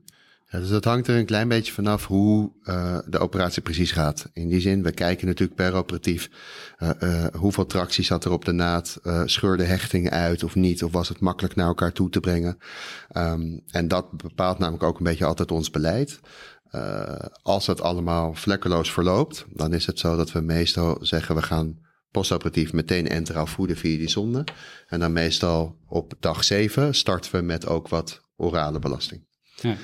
Dus 0.51 0.69
dat 0.69 0.85
hangt 0.85 1.09
er 1.09 1.17
een 1.17 1.27
klein 1.27 1.49
beetje 1.49 1.73
vanaf 1.73 2.07
hoe 2.07 2.53
eh, 2.63 2.99
de 3.07 3.19
operatie 3.19 3.63
precies 3.63 3.93
gaat. 3.93 4.29
In 4.33 4.49
die 4.49 4.61
zin, 4.61 4.83
we 4.83 4.93
kijken 4.93 5.27
natuurlijk 5.27 5.57
per 5.57 5.75
operatief 5.75 6.31
eh, 6.77 7.25
eh, 7.25 7.35
hoeveel 7.35 7.67
tractie 7.67 8.05
zat 8.05 8.25
er 8.25 8.31
op 8.31 8.45
de 8.45 8.53
naad, 8.53 9.01
scheurde 9.25 9.65
hechting 9.65 10.11
uit 10.11 10.45
of 10.45 10.55
niet, 10.55 10.85
of 10.85 10.93
was 10.93 11.09
het 11.09 11.21
makkelijk 11.21 11.55
naar 11.55 11.67
elkaar 11.67 11.93
toe 11.93 12.11
te 12.11 12.21
brengen. 12.21 12.59
Ehm, 13.09 13.59
en 13.67 13.89
dat 13.89 14.17
bepaalt 14.17 14.59
namelijk 14.59 14.83
ook 14.83 14.99
een 14.99 15.05
beetje 15.05 15.25
altijd 15.25 15.51
ons 15.51 15.71
beleid. 15.71 16.21
Als 17.43 17.67
het 17.67 17.81
allemaal 17.81 18.35
vlekkeloos 18.35 18.93
verloopt, 18.93 19.47
dan 19.53 19.73
is 19.73 19.87
het 19.87 19.99
zo 19.99 20.17
dat 20.17 20.33
we 20.33 20.41
meestal 20.41 20.99
zeggen 21.01 21.35
we 21.35 21.43
gaan 21.43 21.79
postoperatief 22.11 22.73
meteen 22.73 23.09
enteraal 23.09 23.47
voeden 23.47 23.77
via 23.77 23.99
die 23.99 24.09
zonde. 24.09 24.45
En 24.87 25.01
dan 25.01 25.13
meestal 25.13 25.79
op 25.87 26.13
dag 26.21 26.45
7 26.45 26.95
starten 26.95 27.33
we 27.33 27.41
met 27.41 27.67
ook 27.67 27.89
wat 27.89 28.21
orale 28.37 28.79
belasting 28.79 29.27
Ja. 29.55 29.77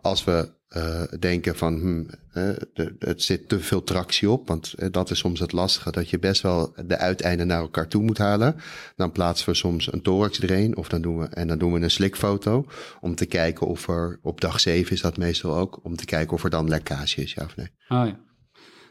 Als 0.00 0.24
we 0.24 0.58
eh, 0.70 1.02
denken 1.18 1.56
van 1.56 1.74
hm, 1.74 2.04
eh, 2.32 2.84
het 2.98 3.22
zit 3.22 3.48
te 3.48 3.60
veel 3.60 3.84
tractie 3.84 4.30
op, 4.30 4.48
want 4.48 4.72
eh, 4.72 4.88
dat 4.90 5.10
is 5.10 5.18
soms 5.18 5.40
het 5.40 5.52
lastige, 5.52 5.90
dat 5.90 6.10
je 6.10 6.18
best 6.18 6.42
wel 6.42 6.74
de 6.86 6.96
uiteinden 6.96 7.46
naar 7.46 7.60
elkaar 7.60 7.88
toe 7.88 8.02
moet 8.02 8.18
halen. 8.18 8.56
Dan 8.96 9.12
plaatsen 9.12 9.48
we 9.48 9.54
soms 9.54 9.92
een 9.92 10.02
thorax 10.02 10.40
erin 10.40 10.76
of 10.76 10.88
dan 10.88 11.02
doen 11.02 11.18
we, 11.18 11.26
en 11.26 11.48
dan 11.48 11.58
doen 11.58 11.72
we 11.72 11.80
een 11.80 11.90
slikfoto 11.90 12.66
om 13.00 13.14
te 13.14 13.26
kijken 13.26 13.66
of 13.66 13.88
er, 13.88 14.18
op 14.22 14.40
dag 14.40 14.60
7 14.60 14.92
is 14.92 15.00
dat 15.00 15.16
meestal 15.16 15.56
ook, 15.56 15.80
om 15.82 15.96
te 15.96 16.04
kijken 16.04 16.32
of 16.32 16.44
er 16.44 16.50
dan 16.50 16.68
lekkage 16.68 17.22
is, 17.22 17.32
ja 17.32 17.44
of 17.44 17.56
nee. 17.56 17.68
Oh 17.88 18.08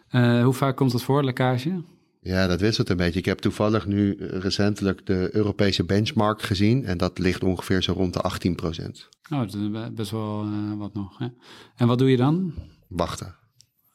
ja. 0.10 0.44
Hoe 0.44 0.54
vaak 0.54 0.76
komt 0.76 0.92
dat 0.92 1.04
voor, 1.04 1.24
lekkage? 1.24 1.84
Ja, 2.22 2.48
dat 2.48 2.60
wisselt 2.60 2.90
een 2.90 2.98
beetje. 2.98 3.20
Ik 3.20 3.26
heb 3.26 3.40
toevallig 3.40 3.86
nu 3.86 4.16
eh, 4.16 4.40
recentelijk 4.40 5.06
de 5.06 5.30
Europese 5.32 5.84
benchmark 5.84 6.42
gezien 6.42 6.86
en 6.86 6.98
dat 6.98 7.18
ligt 7.20 7.44
ongeveer 7.44 7.84
zo 7.84 7.94
rond 7.94 8.14
de 8.14 8.22
18 8.22 8.58
Oh, 8.64 9.40
dat 9.40 9.54
is 9.54 9.72
be- 9.72 9.92
best 9.96 10.12
wel 10.12 10.44
eh, 10.44 10.78
wat 10.78 10.94
nog. 10.94 11.18
Hè? 11.18 11.28
En 11.76 11.88
wat 11.88 11.98
doe 11.98 12.10
je 12.12 12.18
dan? 12.18 12.54
Wachten. 12.88 13.36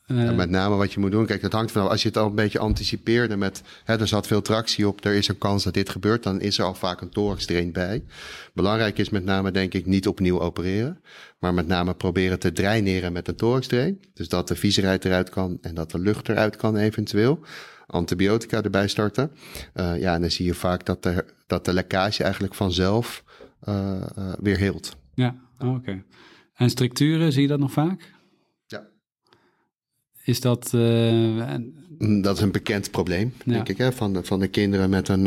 Eh, 0.06 0.22
En 0.22 0.36
met 0.36 0.50
name 0.50 0.76
wat 0.76 0.92
je 0.92 1.00
moet 1.00 1.10
doen, 1.10 1.26
kijk, 1.26 1.42
dat 1.42 1.52
hangt 1.52 1.70
vanaf. 1.72 1.88
Als 1.88 2.02
je 2.02 2.08
het 2.08 2.16
al 2.16 2.26
een 2.28 2.34
beetje 2.34 2.58
anticipeerde 2.58 3.36
met, 3.36 3.62
hè, 3.84 3.98
er 3.98 4.08
zat 4.08 4.26
veel 4.26 4.42
tractie 4.42 4.88
op, 4.88 5.04
er 5.04 5.14
is 5.14 5.28
een 5.28 5.38
kans 5.38 5.64
dat 5.64 5.74
dit 5.74 5.88
gebeurt, 5.88 6.22
dan 6.22 6.40
is 6.40 6.58
er 6.58 6.64
al 6.64 6.74
vaak 6.74 7.00
een 7.00 7.10
thorax 7.10 7.44
drain 7.46 7.72
bij. 7.72 8.04
Belangrijk 8.54 8.98
is 8.98 9.10
met 9.10 9.24
name, 9.24 9.50
denk 9.50 9.74
ik, 9.74 9.86
niet 9.86 10.08
opnieuw 10.08 10.40
opereren, 10.40 11.00
maar 11.38 11.54
met 11.54 11.66
name 11.66 11.94
proberen 11.94 12.38
te 12.38 12.52
draineren 12.52 13.12
met 13.12 13.28
een 13.28 13.36
thorax 13.36 13.66
drain. 13.66 14.00
Dus 14.14 14.28
dat 14.28 14.48
de 14.48 14.56
viezerheid 14.56 15.04
eruit 15.04 15.30
kan 15.30 15.58
en 15.60 15.74
dat 15.74 15.90
de 15.90 15.98
lucht 15.98 16.28
eruit 16.28 16.56
kan 16.56 16.76
eventueel. 16.76 17.38
Antibiotica 17.86 18.62
erbij 18.62 18.88
starten. 18.88 19.30
Eh, 19.72 20.00
ja, 20.00 20.14
en 20.14 20.20
dan 20.20 20.30
zie 20.30 20.46
je 20.46 20.54
vaak 20.54 20.84
dat 20.86 21.02
de, 21.02 21.24
dat 21.46 21.64
de 21.64 21.72
lekkage 21.74 22.22
eigenlijk 22.22 22.54
vanzelf 22.54 23.24
eh, 23.60 24.02
weer 24.38 24.56
heelt. 24.58 24.96
Ja, 25.14 25.36
oh, 25.58 25.74
oké. 25.74 26.04
En 26.54 26.70
structuren, 26.70 27.32
zie 27.32 27.42
je 27.42 27.48
dat 27.48 27.58
nog 27.58 27.72
vaak? 27.72 28.12
Ja. 28.66 28.86
Is 30.24 30.40
dat... 30.40 30.72
Mm, 30.72 32.22
Dat 32.22 32.36
is 32.36 32.42
een 32.42 32.52
bekend 32.52 32.90
probleem, 32.90 33.32
Ja. 33.44 33.52
denk 33.52 33.68
ik, 33.68 33.78
hè, 33.78 33.92
van, 33.92 34.12
de, 34.12 34.24
van 34.24 34.38
de 34.40 34.48
kinderen 34.48 34.90
met 34.90 35.08
een 35.08 35.24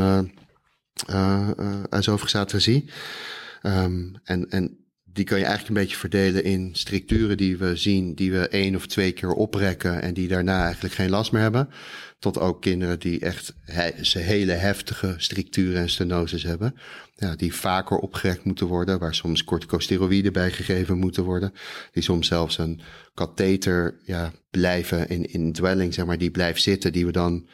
uh, 1.09 1.83
atresie. 2.33 2.89
Ehm, 3.61 4.13
en, 4.23 4.49
en 4.49 4.77
die 5.17 5.25
kan 5.25 5.37
je 5.37 5.45
eigenlijk 5.45 5.75
een 5.75 5.83
beetje 5.83 5.99
verdelen 5.99 6.43
in 6.43 6.69
structuren 6.73 7.37
die 7.37 7.57
we 7.57 7.75
zien, 7.75 8.15
die 8.15 8.31
we 8.31 8.47
één 8.47 8.75
of 8.75 8.87
twee 8.87 9.11
keer 9.11 9.31
oprekken 9.31 10.01
en 10.01 10.13
die 10.13 10.27
daarna 10.27 10.63
eigenlijk 10.63 10.93
geen 10.93 11.09
last 11.09 11.31
meer 11.31 11.41
hebben. 11.41 11.69
Tot 12.19 12.39
ook 12.39 12.61
kinderen 12.61 12.99
die 12.99 13.19
echt 13.19 13.53
hele 14.13 14.51
heftige 14.51 15.13
structuren 15.17 15.81
en 15.81 15.89
stenoses 15.89 16.43
hebben. 16.43 16.75
Die 17.35 17.53
vaker 17.53 17.97
opgerekt 17.97 18.43
moeten 18.43 18.67
worden, 18.67 18.99
waar 18.99 19.15
soms 19.15 19.43
corticosteroïden 19.43 20.33
bij 20.33 20.51
gegeven 20.51 20.97
moeten 20.97 21.23
worden. 21.23 21.53
Die 21.91 22.03
soms 22.03 22.27
zelfs 22.27 22.57
een 22.57 22.81
katheter 23.13 23.99
ja, 24.05 24.31
blijven 24.51 25.09
in, 25.09 25.25
in 25.25 25.53
dwelling, 25.53 25.93
zeg 25.93 26.05
maar, 26.05 26.17
die 26.17 26.31
blijft 26.31 26.61
zitten, 26.61 26.91
die 26.91 27.05
we 27.05 27.11
dan 27.11 27.47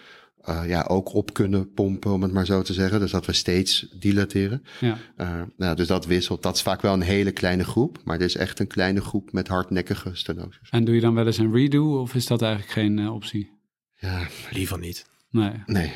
uh, 0.50 0.62
ja, 0.68 0.86
ook 0.88 1.14
op 1.14 1.34
kunnen 1.34 1.74
pompen, 1.74 2.12
om 2.12 2.22
het 2.22 2.32
maar 2.32 2.46
zo 2.46 2.62
te 2.62 2.74
zeggen. 2.74 3.00
Dus 3.00 3.12
dat 3.12 3.26
we 3.26 3.34
steeds 3.34 3.88
dilateren. 4.00 4.64
Ja. 4.80 4.98
Uh, 5.18 5.42
nou, 5.58 5.76
dus 5.76 5.88
dat 5.88 6.06
wisselt. 6.06 6.44
Dat 6.44 6.56
is 6.56 6.62
vaak 6.62 6.82
wel 6.82 6.94
een 6.94 7.02
hele 7.02 7.32
kleine 7.32 7.64
groep, 7.64 8.00
maar 8.04 8.18
dit 8.18 8.28
is 8.28 8.36
echt 8.36 8.60
een 8.60 8.68
kleine 8.68 9.02
groep 9.02 9.32
met 9.32 9.48
hardnekkige 9.48 10.10
stenoses. 10.14 10.70
En 10.70 10.86
doe 10.86 10.96
je 10.96 11.02
dan 11.02 11.14
wel 11.14 11.26
eens 11.26 11.38
een 11.38 11.54
redo 11.54 12.02
of 12.02 12.16
is 12.16 12.28
dat 12.28 12.42
eigenlijk 12.42 12.72
geen 12.72 12.98
uh, 12.98 13.14
optie? 13.14 13.52
Ja, 13.96 14.28
liever 14.52 14.80
niet. 14.80 15.06
Nee. 15.30 15.64
Nee. 15.66 15.94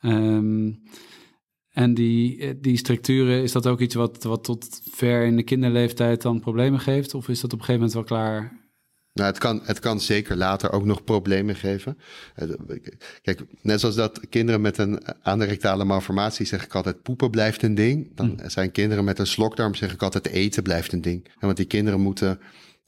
Um, 0.00 0.82
en 1.70 1.94
die, 1.94 2.60
die 2.60 2.76
structuren, 2.76 3.42
is 3.42 3.52
dat 3.52 3.66
ook 3.66 3.80
iets 3.80 3.94
wat, 3.94 4.22
wat 4.22 4.44
tot 4.44 4.80
ver 4.90 5.24
in 5.24 5.36
de 5.36 5.42
kinderleeftijd 5.42 6.22
dan 6.22 6.40
problemen 6.40 6.80
geeft? 6.80 7.14
Of 7.14 7.28
is 7.28 7.40
dat 7.40 7.52
op 7.52 7.58
een 7.58 7.64
gegeven 7.64 7.86
moment 7.86 7.92
wel 7.92 8.18
klaar? 8.18 8.65
Nou, 9.16 9.28
het 9.28 9.38
kan, 9.38 9.60
het 9.64 9.78
kan 9.78 10.00
zeker 10.00 10.36
later 10.36 10.72
ook 10.72 10.84
nog 10.84 11.04
problemen 11.04 11.56
geven. 11.56 11.98
Kijk, 13.22 13.40
net 13.62 13.80
zoals 13.80 13.94
dat 13.94 14.20
kinderen 14.28 14.60
met 14.60 14.78
een 14.78 15.00
anorectale 15.22 15.84
malformatie, 15.84 16.46
zeg 16.46 16.64
ik 16.64 16.74
altijd, 16.74 17.02
poepen 17.02 17.30
blijft 17.30 17.62
een 17.62 17.74
ding. 17.74 18.10
Dan 18.14 18.38
hm. 18.40 18.48
zijn 18.48 18.72
kinderen 18.72 19.04
met 19.04 19.18
een 19.18 19.26
slokdarm, 19.26 19.74
zeg 19.74 19.92
ik 19.92 20.02
altijd, 20.02 20.26
eten 20.26 20.62
blijft 20.62 20.92
een 20.92 21.00
ding. 21.00 21.24
En 21.24 21.46
want 21.46 21.56
die 21.56 21.66
kinderen 21.66 22.00
moeten 22.00 22.40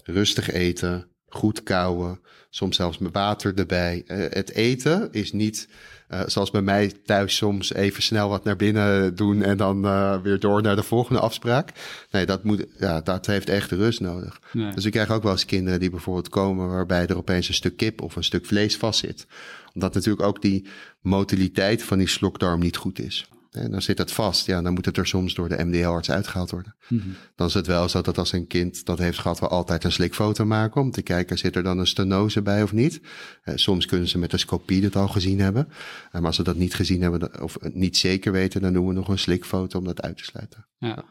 rustig 0.05 0.51
eten, 0.51 1.09
goed 1.29 1.63
kauwen, 1.63 2.21
soms 2.51 2.77
zelfs 2.77 2.99
met 2.99 3.13
water 3.13 3.59
erbij. 3.59 4.03
Uh, 4.07 4.17
het 4.29 4.51
eten 4.51 5.09
is 5.13 5.33
niet 5.33 5.69
uh, 6.09 6.21
zoals 6.27 6.51
bij 6.51 6.63
mij 6.63 6.93
thuis 7.05 7.37
soms 7.37 7.73
even 7.73 8.03
snel 8.03 8.29
wat 8.29 8.45
naar 8.45 8.57
binnen 8.57 9.15
doen 9.15 9.43
en 9.43 9.57
dan 9.57 9.85
uh, 9.85 10.17
weer 10.23 10.41
door 10.41 10.63
naar 10.63 10.77
de 10.77 10.83
volgende 10.83 11.21
afspraak. 11.21 11.73
Nee, 12.11 12.27
dat, 12.27 12.45
moet, 12.45 12.67
ja, 12.79 13.01
dat 13.01 13.27
heeft 13.27 13.49
echt 13.49 13.71
rust 13.71 14.01
nodig. 14.01 14.41
Nee. 14.53 14.75
Dus 14.75 14.85
ik 14.85 14.93
krijg 14.93 15.11
ook 15.11 15.23
wel 15.23 15.33
eens 15.33 15.45
kinderen 15.45 15.81
die 15.81 15.91
bijvoorbeeld 15.91 16.29
komen 16.29 16.69
waarbij 16.69 17.07
er 17.07 17.17
opeens 17.17 17.49
een 17.49 17.55
stuk 17.55 17.77
kip 17.77 18.03
of 18.03 18.17
een 18.17 18.25
stuk 18.25 18.47
vlees 18.47 18.77
vastzit. 18.77 19.27
Omdat 19.75 19.95
natuurlijk 19.95 20.27
ook 20.27 20.43
die 20.43 20.67
motiliteit 21.01 21.83
van 21.83 21.99
die 21.99 22.09
slokdarm 22.09 22.61
niet 22.61 22.77
goed 22.77 22.99
is. 22.99 23.29
En 23.51 23.71
dan 23.71 23.83
zit 23.83 23.99
het 23.99 24.13
vast. 24.13 24.47
Ja, 24.47 24.63
dan 24.63 24.75
moet 24.75 24.85
het 24.85 24.97
er 24.97 25.07
soms 25.07 25.35
door 25.35 25.49
de 25.49 25.65
MDL-arts 25.65 26.11
uitgehaald 26.11 26.51
worden. 26.51 26.77
Mm-hmm. 26.89 27.15
Dan 27.35 27.47
is 27.47 27.55
het 27.55 27.67
wel 27.67 27.89
zo 27.89 28.01
dat 28.01 28.19
als 28.19 28.33
een 28.33 28.47
kind 28.47 28.85
dat 28.85 28.99
heeft 28.99 29.19
gehad, 29.19 29.41
we 29.41 29.49
altijd 29.49 29.85
een 29.85 29.93
slikfoto 29.93 30.45
maken 30.45 30.81
om 30.81 30.91
te 30.91 31.03
kijken, 31.03 31.39
zit 31.39 31.57
er 31.57 31.63
dan 31.63 31.79
een 31.79 31.87
stenose 31.87 32.43
bij 32.43 32.63
of 32.63 32.73
niet. 32.73 33.01
Uh, 33.45 33.57
soms 33.57 33.87
kunnen 33.87 34.09
ze 34.09 34.19
met 34.19 34.33
een 34.33 34.39
scopie 34.39 34.81
dat 34.81 34.97
al 34.97 35.09
gezien 35.09 35.41
hebben. 35.41 35.67
Uh, 35.69 36.13
maar 36.13 36.25
als 36.25 36.37
ze 36.37 36.43
dat 36.43 36.57
niet 36.57 36.75
gezien 36.75 37.03
hebben 37.03 37.43
of 37.43 37.57
niet 37.61 37.97
zeker 37.97 38.33
weten, 38.33 38.61
dan 38.61 38.73
doen 38.73 38.87
we 38.87 38.93
nog 38.93 39.09
een 39.09 39.19
slikfoto 39.19 39.79
om 39.79 39.85
dat 39.85 40.03
uit 40.03 40.17
te 40.17 40.25
sluiten. 40.25 40.67
Ja. 40.79 41.05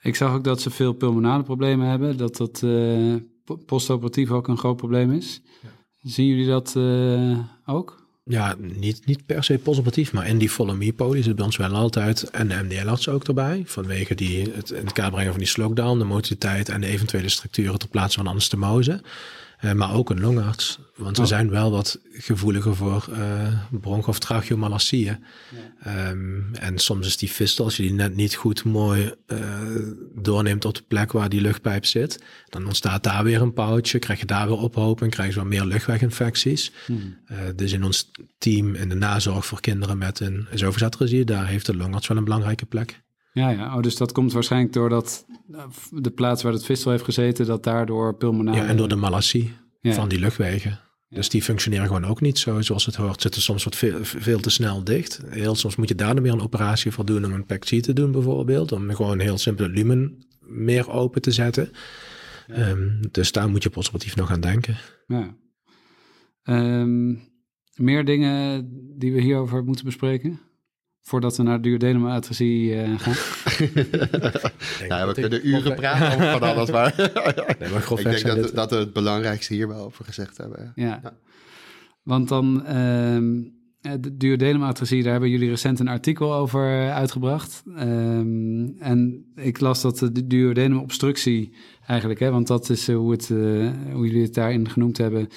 Ik 0.00 0.16
zag 0.16 0.34
ook 0.34 0.44
dat 0.44 0.60
ze 0.60 0.70
veel 0.70 0.92
pulmonale 0.92 1.42
problemen 1.42 1.88
hebben, 1.88 2.16
dat 2.16 2.36
dat 2.36 2.62
uh, 2.64 3.16
postoperatief 3.66 4.30
ook 4.30 4.48
een 4.48 4.58
groot 4.58 4.76
probleem 4.76 5.12
is. 5.12 5.42
Ja. 5.62 5.68
Zien 6.10 6.26
jullie 6.26 6.46
dat 6.46 6.76
ook? 7.64 8.07
Ja, 8.28 8.54
niet, 8.58 9.06
niet 9.06 9.26
per 9.26 9.44
se 9.44 9.58
positief, 9.58 10.12
maar 10.12 10.26
in 10.26 10.38
die 10.38 10.50
volemie-poli 10.50 11.22
zit 11.22 11.36
bij 11.36 11.44
ons 11.44 11.56
wel 11.56 11.74
altijd 11.74 12.30
en 12.30 12.48
de 12.48 12.60
MDL-arts 12.62 13.08
ook 13.08 13.24
erbij. 13.24 13.62
Vanwege 13.66 14.14
die, 14.14 14.50
het 14.54 14.70
in 14.70 14.92
kaart 14.92 15.10
brengen 15.10 15.30
van 15.30 15.40
die 15.40 15.48
slowdown, 15.48 15.98
de 15.98 16.04
motiliteit 16.04 16.68
en 16.68 16.80
de 16.80 16.86
eventuele 16.86 17.28
structuren 17.28 17.78
ter 17.78 17.88
plaatse 17.88 18.18
van 18.18 18.28
anastomose. 18.28 19.00
Eh, 19.58 19.72
maar 19.72 19.94
ook 19.94 20.10
een 20.10 20.20
longarts. 20.20 20.78
Want 20.96 21.16
we 21.16 21.22
Oh. 21.22 21.28
zijn 21.28 21.50
wel 21.50 21.70
wat 21.70 21.98
gevoeliger 22.12 22.76
voor 22.76 23.06
uh, 23.10 23.60
bronch- 23.70 24.08
of 24.08 24.18
en 26.52 26.78
soms 26.78 27.06
is 27.06 27.16
die 27.16 27.28
fistel, 27.28 27.64
als 27.64 27.76
je 27.76 27.82
die 27.82 27.92
net 27.92 28.16
niet 28.16 28.34
goed 28.34 28.64
mooi 28.64 29.14
eh, 29.26 29.38
doorneemt 30.14 30.64
op 30.64 30.74
de 30.74 30.82
plek 30.88 31.12
waar 31.12 31.28
die 31.28 31.40
luchtpijp 31.40 31.84
zit, 31.84 32.22
dan 32.48 32.66
ontstaat 32.66 33.02
daar 33.02 33.24
weer 33.24 33.40
een 33.42 33.52
poutje, 33.52 33.98
krijg 33.98 34.20
je 34.20 34.26
daar 34.26 34.46
weer 34.48 34.56
ophoping, 34.58 35.10
krijg 35.10 35.28
je 35.34 35.40
wat 35.40 35.48
meer 35.48 35.64
luchtweginfecties. 35.64 36.72
Eh, 37.26 37.38
dus 37.56 37.72
in 37.72 37.84
ons 37.84 38.10
team 38.38 38.74
in 38.74 38.88
de 38.88 38.94
nazorg 38.94 39.46
voor 39.46 39.60
kinderen 39.60 39.98
met 39.98 40.20
een 40.20 40.46
esophagatresie, 40.50 41.24
daar 41.24 41.46
heeft 41.46 41.66
de 41.66 41.76
longarts 41.76 42.06
wel 42.08 42.16
een 42.16 42.24
belangrijke 42.24 42.66
plek. 42.66 43.00
Ja, 43.38 43.50
ja. 43.50 43.76
Oh, 43.76 43.82
dus 43.82 43.96
dat 43.96 44.12
komt 44.12 44.32
waarschijnlijk 44.32 44.72
doordat 44.72 45.26
eh, 45.52 45.64
de 45.90 46.10
plaats 46.10 46.42
waar 46.42 46.52
het 46.52 46.64
vistel 46.64 46.90
heeft 46.90 47.04
gezeten, 47.04 47.46
dat 47.46 47.64
daardoor 47.64 48.14
pulmonale... 48.16 48.56
Ja, 48.56 48.66
en 48.66 48.76
door 48.76 48.88
de 48.88 48.96
malassie 48.96 49.52
Ja. 49.80 49.92
van 49.92 50.08
die 50.08 50.18
luchtwegen. 50.18 50.80
Dus 51.08 51.28
die 51.28 51.42
functioneren 51.42 51.86
gewoon 51.86 52.04
ook 52.04 52.20
niet 52.20 52.38
zo 52.38 52.60
zoals 52.60 52.86
het 52.86 52.94
hoort. 52.94 53.20
Zitten 53.20 53.42
soms 53.42 53.64
wat 53.64 53.76
veel, 53.76 53.98
veel 54.02 54.40
te 54.40 54.50
snel 54.50 54.84
dicht. 54.84 55.20
Heel 55.26 55.54
soms 55.54 55.76
moet 55.76 55.88
je 55.88 55.94
daar 55.94 56.14
dan 56.14 56.22
weer 56.22 56.32
een 56.32 56.40
operatie 56.40 56.90
voor 56.92 57.04
doen 57.04 57.24
om 57.24 57.32
een 57.32 57.46
PEC 57.46 57.82
te 57.82 57.92
doen 57.92 58.12
bijvoorbeeld. 58.12 58.72
Om 58.72 58.94
gewoon 58.94 59.18
heel 59.18 59.38
simpel 59.38 59.64
het 59.64 59.74
lumen 59.74 60.26
meer 60.40 60.90
open 60.90 61.22
te 61.22 61.30
zetten. 61.30 61.70
Ehm, 62.48 63.02
dus 63.10 63.32
daar 63.32 63.48
moet 63.48 63.62
je 63.62 63.70
conservatief 63.70 64.16
nog 64.16 64.30
aan 64.30 64.40
denken. 64.40 64.76
Ja. 65.06 65.36
Ehm, 66.42 67.08
meer 67.74 68.04
dingen 68.04 68.68
die 68.98 69.12
we 69.12 69.20
hierover 69.20 69.64
moeten 69.64 69.84
bespreken? 69.84 70.40
Voordat 71.08 71.36
we 71.36 71.42
naar 71.42 71.60
duodenum-atresie 71.60 72.74
eh, 72.74 72.90
gaan. 72.98 73.14
Ja, 74.88 75.06
we 75.06 75.12
kunnen 75.12 75.46
uren 75.48 75.74
praten 75.74 76.06
over 76.14 76.30
van 76.38 76.42
alles, 76.42 76.70
maar 76.70 76.94
Nee, 77.58 77.70
maar 77.70 77.92
ik 77.98 78.02
denk 78.04 78.26
dat, 78.26 78.36
dit- 78.36 78.54
dat 78.54 78.70
we 78.70 78.76
het 78.76 78.92
belangrijkste 78.92 79.54
hier 79.54 79.68
wel 79.68 79.84
over 79.84 80.04
gezegd 80.04 80.36
hebben. 80.36 80.72
Ja. 80.74 81.00
Ja. 81.02 81.16
Want 82.02 82.28
dan, 82.28 82.64
ehm, 82.66 83.42
eh, 83.80 83.92
de 84.00 84.16
duodenum-atresie, 84.16 85.02
daar 85.02 85.12
hebben 85.12 85.30
jullie 85.30 85.48
recent 85.48 85.78
een 85.80 85.88
artikel 85.88 86.34
over 86.34 86.80
eh, 86.80 86.94
uitgebracht. 86.94 87.62
Ehm, 87.76 88.66
en 88.78 89.24
ik 89.34 89.60
las 89.60 89.82
dat 89.82 89.98
de 89.98 90.26
duodenum-obstructie 90.26 91.52
eigenlijk, 91.86 92.20
hè, 92.20 92.30
want 92.30 92.46
dat 92.46 92.70
is 92.70 92.90
hoe, 92.90 93.10
het, 93.12 93.28
hoe 93.92 94.06
jullie 94.06 94.22
het 94.22 94.34
daarin 94.34 94.68
genoemd 94.70 94.98
hebben, 94.98 95.28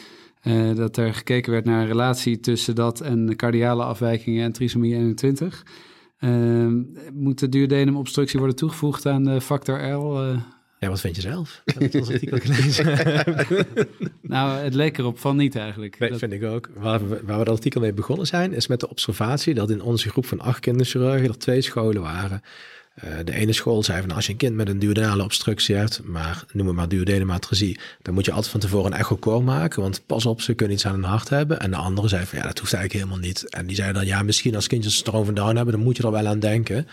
eh, 0.42 0.76
dat 0.76 0.98
er 0.98 1.14
gekeken 1.14 1.52
werd 1.52 1.66
naar 1.66 1.82
een 1.82 1.88
relatie 1.88 2.40
tussen 2.40 2.76
dat 2.76 3.02
en 3.02 3.36
cardiale 3.36 3.84
afwijkingen 3.84 4.44
en 4.44 4.52
trisomie 4.52 4.96
21. 4.96 5.66
Ehm, 6.20 6.82
moet 7.14 7.40
de 7.40 7.50
duodenum-obstructie 7.50 8.40
worden 8.40 8.58
toegevoegd 8.58 9.06
aan 9.06 9.24
de 9.24 9.42
factor 9.42 9.80
L? 9.92 10.22
eh? 10.22 10.42
Ja, 10.80 10.90
wat 10.90 11.00
vind 11.00 11.16
je 11.16 11.22
zelf? 11.22 11.62
Heb 11.66 11.92
je 11.92 12.00
ons 12.00 12.10
artikel 12.12 12.38
gelezen? 12.42 12.86
nou, 14.22 14.58
het 14.60 14.74
leek 14.74 14.98
erop 14.98 15.20
van 15.20 15.36
niet 15.36 15.56
eigenlijk. 15.56 16.00
Nee, 16.00 16.10
Dat- 16.10 16.20
vind 16.20 16.34
ik 16.34 16.44
ook. 16.44 16.70
Waar 16.78 17.08
we, 17.10 17.22
waar 17.26 17.40
we 17.40 17.46
dat 17.46 17.56
artikel 17.56 17.82
mee 17.82 17.94
begonnen 17.94 18.28
zijn, 18.28 18.54
is 18.54 18.68
met 18.68 18.80
de 18.80 18.90
observatie 18.90 19.54
dat 19.54 19.70
in 19.70 19.82
onze 19.82 20.10
groep 20.10 20.26
van 20.26 20.40
acht 20.40 20.60
kinderchirurgen 20.60 21.28
er 21.28 21.38
twee 21.38 21.62
scholen 21.62 22.02
waren. 22.02 22.42
Eh, 22.94 23.10
de 23.24 23.34
ene 23.34 23.54
school 23.54 23.84
zei 23.84 24.02
van 24.02 24.12
als 24.12 24.26
je 24.26 24.32
een 24.32 24.38
kind 24.38 24.56
met 24.56 24.70
een 24.70 24.80
duodenale 24.80 25.24
obstructie 25.24 25.76
hebt, 25.76 26.02
maar 26.04 26.44
noem 26.54 26.68
het 26.68 26.76
maar 26.76 26.88
duodenematrosie, 26.88 27.80
dan 28.02 28.14
moet 28.14 28.26
je 28.26 28.32
altijd 28.32 28.52
van 28.52 28.60
tevoren 28.60 28.92
een 28.92 28.98
echocore 28.98 29.42
maken, 29.42 29.82
want 29.82 30.06
pas 30.06 30.26
op, 30.26 30.42
ze 30.42 30.54
kunnen 30.54 30.76
iets 30.76 30.86
aan 30.86 30.94
hun 30.94 31.04
hart 31.04 31.30
hebben. 31.30 31.60
En 31.60 31.72
de 31.72 31.78
andere 31.78 32.08
zei 32.08 32.26
van 32.26 32.40
ja, 32.40 32.46
dat 32.46 32.60
hoeft 32.60 32.74
eigenlijk 32.74 33.04
helemaal 33.04 33.28
niet. 33.28 33.50
En 33.50 33.66
die 33.68 33.76
zei 33.76 33.94
dan 33.94 34.06
ja, 34.06 34.24
misschien 34.24 34.56
als 34.56 34.68
kindjes 34.68 34.96
stroom 34.96 35.26
van 35.26 35.34
Down 35.34 35.56
hebben, 35.56 35.74
dan 35.74 35.84
moet 35.84 35.98
je 35.98 36.04
er 36.04 36.12
wel 36.12 36.28
aan 36.28 36.40
denken. 36.40 36.88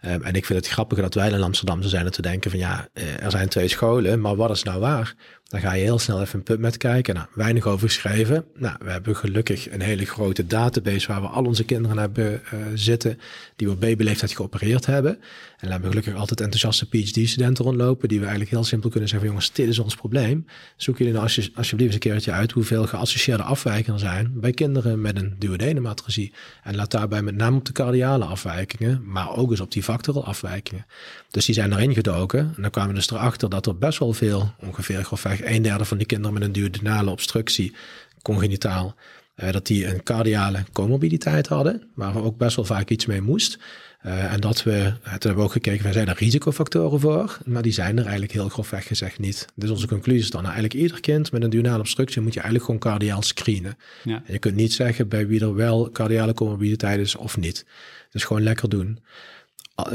Ehm, 0.00 0.22
en 0.22 0.34
ik 0.34 0.46
vind 0.46 0.58
het 0.58 0.68
grappig 0.68 0.98
dat 0.98 1.14
wij 1.14 1.30
in 1.30 1.42
Amsterdam 1.42 1.82
zijn 1.82 2.06
en 2.06 2.12
te 2.12 2.22
denken 2.22 2.50
van 2.50 2.60
ja, 2.60 2.88
eh, 2.92 3.22
er 3.22 3.30
zijn 3.30 3.48
twee 3.48 3.68
scholen, 3.68 4.20
maar 4.20 4.36
wat 4.36 4.50
is 4.50 4.62
nou 4.62 4.80
waar? 4.80 5.14
Dan 5.50 5.60
ga 5.60 5.72
je 5.72 5.82
heel 5.82 5.98
snel 5.98 6.20
even 6.20 6.38
een 6.38 6.44
PubMed 6.44 6.76
kijken. 6.76 7.14
Nou, 7.14 7.26
weinig 7.34 7.66
over 7.66 7.88
geschreven. 7.88 8.44
Nou, 8.56 8.76
we 8.82 8.90
hebben 8.90 9.16
gelukkig 9.16 9.70
een 9.70 9.80
hele 9.80 10.04
grote 10.04 10.46
database 10.46 11.06
waar 11.06 11.20
we 11.20 11.26
al 11.26 11.44
onze 11.44 11.64
kinderen 11.64 11.98
hebben 11.98 12.44
eh, 12.44 12.58
zitten 12.74 13.18
die 13.56 13.66
we 13.66 13.72
op 13.72 13.80
babyleeftijd 13.80 14.32
geopereerd 14.32 14.86
hebben. 14.86 15.12
En 15.58 15.66
we 15.66 15.72
hebben 15.72 15.88
gelukkig 15.88 16.14
altijd 16.14 16.40
enthousiaste 16.40 16.88
PhD-studenten 16.88 17.64
rondlopen 17.64 18.08
die 18.08 18.18
we 18.18 18.24
eigenlijk 18.24 18.54
heel 18.54 18.64
simpel 18.64 18.90
kunnen 18.90 19.08
zeggen, 19.08 19.28
jongens, 19.28 19.52
dit 19.52 19.68
is 19.68 19.78
ons 19.78 19.94
probleem. 19.94 20.46
Zoek 20.76 20.98
jullie 20.98 21.12
nou 21.12 21.24
alsje- 21.24 21.50
alsjeblieft 21.54 21.94
eens 21.94 22.04
een 22.04 22.10
keertje 22.10 22.32
uit 22.32 22.52
hoeveel 22.52 22.86
geassocieerde 22.86 23.42
afwijkingen 23.42 24.00
zijn 24.00 24.32
bij 24.34 24.52
kinderen 24.52 25.00
met 25.00 25.16
een 25.16 25.36
duodenematrosie. 25.38 26.32
En 26.62 26.76
laat 26.76 26.90
daarbij 26.90 27.22
met 27.22 27.36
name 27.36 27.56
op 27.56 27.64
de 27.64 27.72
cardiale 27.72 28.24
afwijkingen, 28.24 29.02
maar 29.04 29.36
ook 29.36 29.50
eens 29.50 29.60
op 29.60 29.72
die 29.72 29.82
factoral 29.82 30.24
afwijkingen. 30.24 30.86
Dus 31.30 31.44
die 31.44 31.54
zijn 31.54 31.72
erin 31.72 31.94
gedoken. 31.94 32.52
En 32.56 32.62
dan 32.62 32.70
kwamen 32.70 32.90
we 32.90 32.96
dus 32.96 33.10
erachter 33.10 33.50
dat 33.50 33.66
er 33.66 33.78
best 33.78 33.98
wel 33.98 34.12
veel, 34.12 34.54
ongeveer 34.58 35.04
grofweg 35.04 35.39
een 35.44 35.62
derde 35.62 35.84
van 35.84 35.96
die 35.96 36.06
kinderen 36.06 36.34
met 36.34 36.42
een 36.42 36.52
duodenale 36.52 37.10
obstructie, 37.10 37.74
congenitaal, 38.22 38.94
eh, 39.34 39.52
dat 39.52 39.66
die 39.66 39.86
een 39.86 40.02
cardiale 40.02 40.64
comorbiditeit 40.72 41.46
hadden, 41.46 41.82
waar 41.94 42.12
we 42.12 42.22
ook 42.22 42.36
best 42.36 42.56
wel 42.56 42.64
vaak 42.64 42.88
iets 42.88 43.06
mee 43.06 43.20
moest. 43.20 43.58
Eh, 44.00 44.32
en 44.32 44.40
dat 44.40 44.62
we, 44.62 44.72
eh, 44.72 44.92
toen 44.92 45.10
hebben 45.10 45.36
we 45.36 45.42
ook 45.42 45.52
gekeken, 45.52 45.92
zijn 45.92 46.08
er 46.08 46.16
risicofactoren 46.18 47.00
voor, 47.00 47.38
maar 47.44 47.62
die 47.62 47.72
zijn 47.72 47.96
er 47.96 48.02
eigenlijk 48.02 48.32
heel 48.32 48.48
grofweg 48.48 48.86
gezegd 48.86 49.18
niet. 49.18 49.46
Dus 49.54 49.70
onze 49.70 49.86
conclusie 49.86 50.22
is 50.22 50.30
dan, 50.30 50.42
nou, 50.42 50.54
eigenlijk 50.54 50.82
ieder 50.82 51.00
kind 51.00 51.32
met 51.32 51.42
een 51.42 51.50
duodenale 51.50 51.80
obstructie 51.80 52.22
moet 52.22 52.34
je 52.34 52.40
eigenlijk 52.40 52.64
gewoon 52.64 52.80
cardiaal 52.80 53.22
screenen. 53.22 53.76
Ja. 54.04 54.22
En 54.26 54.32
je 54.32 54.38
kunt 54.38 54.54
niet 54.54 54.72
zeggen 54.72 55.08
bij 55.08 55.26
wie 55.26 55.40
er 55.40 55.54
wel 55.54 55.90
cardiale 55.92 56.34
comorbiditeit 56.34 57.00
is 57.00 57.16
of 57.16 57.36
niet. 57.36 57.64
Dus 58.10 58.24
gewoon 58.24 58.42
lekker 58.42 58.68
doen. 58.68 58.98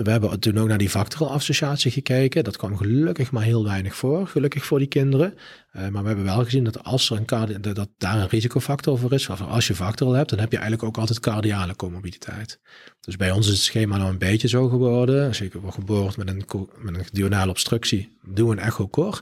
We 0.04 0.12
hebben 0.12 0.40
toen 0.40 0.58
ook 0.58 0.68
naar 0.68 0.78
die 0.78 0.90
factoral 0.90 1.32
associatie 1.32 1.92
gekeken. 1.92 2.44
Dat 2.44 2.58
kwam 2.58 2.78
gelukkig 2.78 3.32
maar 3.32 3.44
heel 3.44 3.64
weinig 3.64 3.96
voor, 3.96 4.28
gelukkig 4.28 4.66
voor 4.66 4.80
die 4.80 4.88
kinderen. 4.88 5.34
Uh, 5.76 5.88
maar 5.88 6.02
we 6.02 6.08
hebben 6.08 6.26
wel 6.26 6.44
gezien 6.44 6.64
dat 6.64 6.84
als 6.84 7.10
er 7.10 7.24
een 7.28 7.62
dat, 7.62 7.90
daar 7.98 8.20
een 8.20 8.28
risicofactor 8.28 8.98
voor 9.00 9.14
is, 9.14 9.30
of 9.30 9.42
als 9.42 9.68
je 9.68 9.76
factoral 9.76 10.14
hebt, 10.14 10.30
dan 10.30 10.40
heb 10.40 10.52
je 10.52 10.58
eigenlijk 10.58 10.88
ook 10.88 10.98
altijd 10.98 11.20
cardiale 11.20 11.76
comorbiditeit. 11.76 12.60
Dus 13.00 13.16
bij 13.16 13.32
ons 13.32 13.48
is 13.48 13.54
het 13.54 13.62
schema 13.62 13.98
nou 13.98 14.10
een 14.10 14.18
beetje 14.18 14.48
zo 14.48 14.68
geworden. 14.68 15.28
Als 15.28 15.38
je 15.38 15.50
wordt 15.62 15.76
geboren 15.76 16.14
met 16.18 16.28
een, 16.28 16.46
met 16.78 16.96
een 16.96 17.06
duodenale 17.12 17.50
obstructie, 17.50 18.18
doe 18.24 18.52
een 18.52 18.60
echocore. 18.60 19.22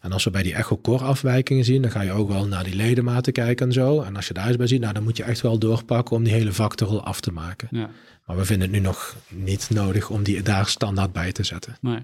En 0.00 0.12
als 0.12 0.24
we 0.24 0.30
bij 0.30 0.42
die 0.42 0.54
echocore 0.54 1.04
afwijkingen 1.04 1.64
zien, 1.64 1.82
dan 1.82 1.90
ga 1.90 2.00
je 2.00 2.12
ook 2.12 2.28
wel 2.28 2.46
naar 2.46 2.64
die 2.64 2.76
ledematen 2.76 3.32
kijken 3.32 3.66
en 3.66 3.72
zo. 3.72 4.00
En 4.02 4.16
als 4.16 4.28
je 4.28 4.34
daar 4.34 4.46
eens 4.46 4.56
bij 4.56 4.66
ziet, 4.66 4.80
nou, 4.80 4.92
dan 4.94 5.02
moet 5.02 5.16
je 5.16 5.22
echt 5.22 5.40
wel 5.40 5.58
doorpakken 5.58 6.16
om 6.16 6.24
die 6.24 6.32
hele 6.32 6.52
factoral 6.52 7.04
af 7.04 7.20
te 7.20 7.32
maken. 7.32 7.68
Ja. 7.70 7.90
Maar 8.26 8.36
we 8.36 8.44
vinden 8.44 8.68
het 8.68 8.76
nu 8.76 8.82
nog 8.82 9.16
niet 9.28 9.70
nodig 9.70 10.10
om 10.10 10.22
die 10.22 10.42
daar 10.42 10.66
standaard 10.66 11.12
bij 11.12 11.32
te 11.32 11.44
zetten. 11.44 11.76
Nee. 11.80 11.98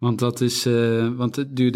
Want 0.00 0.18
dat 0.18 0.40
is, 0.40 0.66
eh, 0.66 1.08
want 1.16 1.34
de 1.34 1.70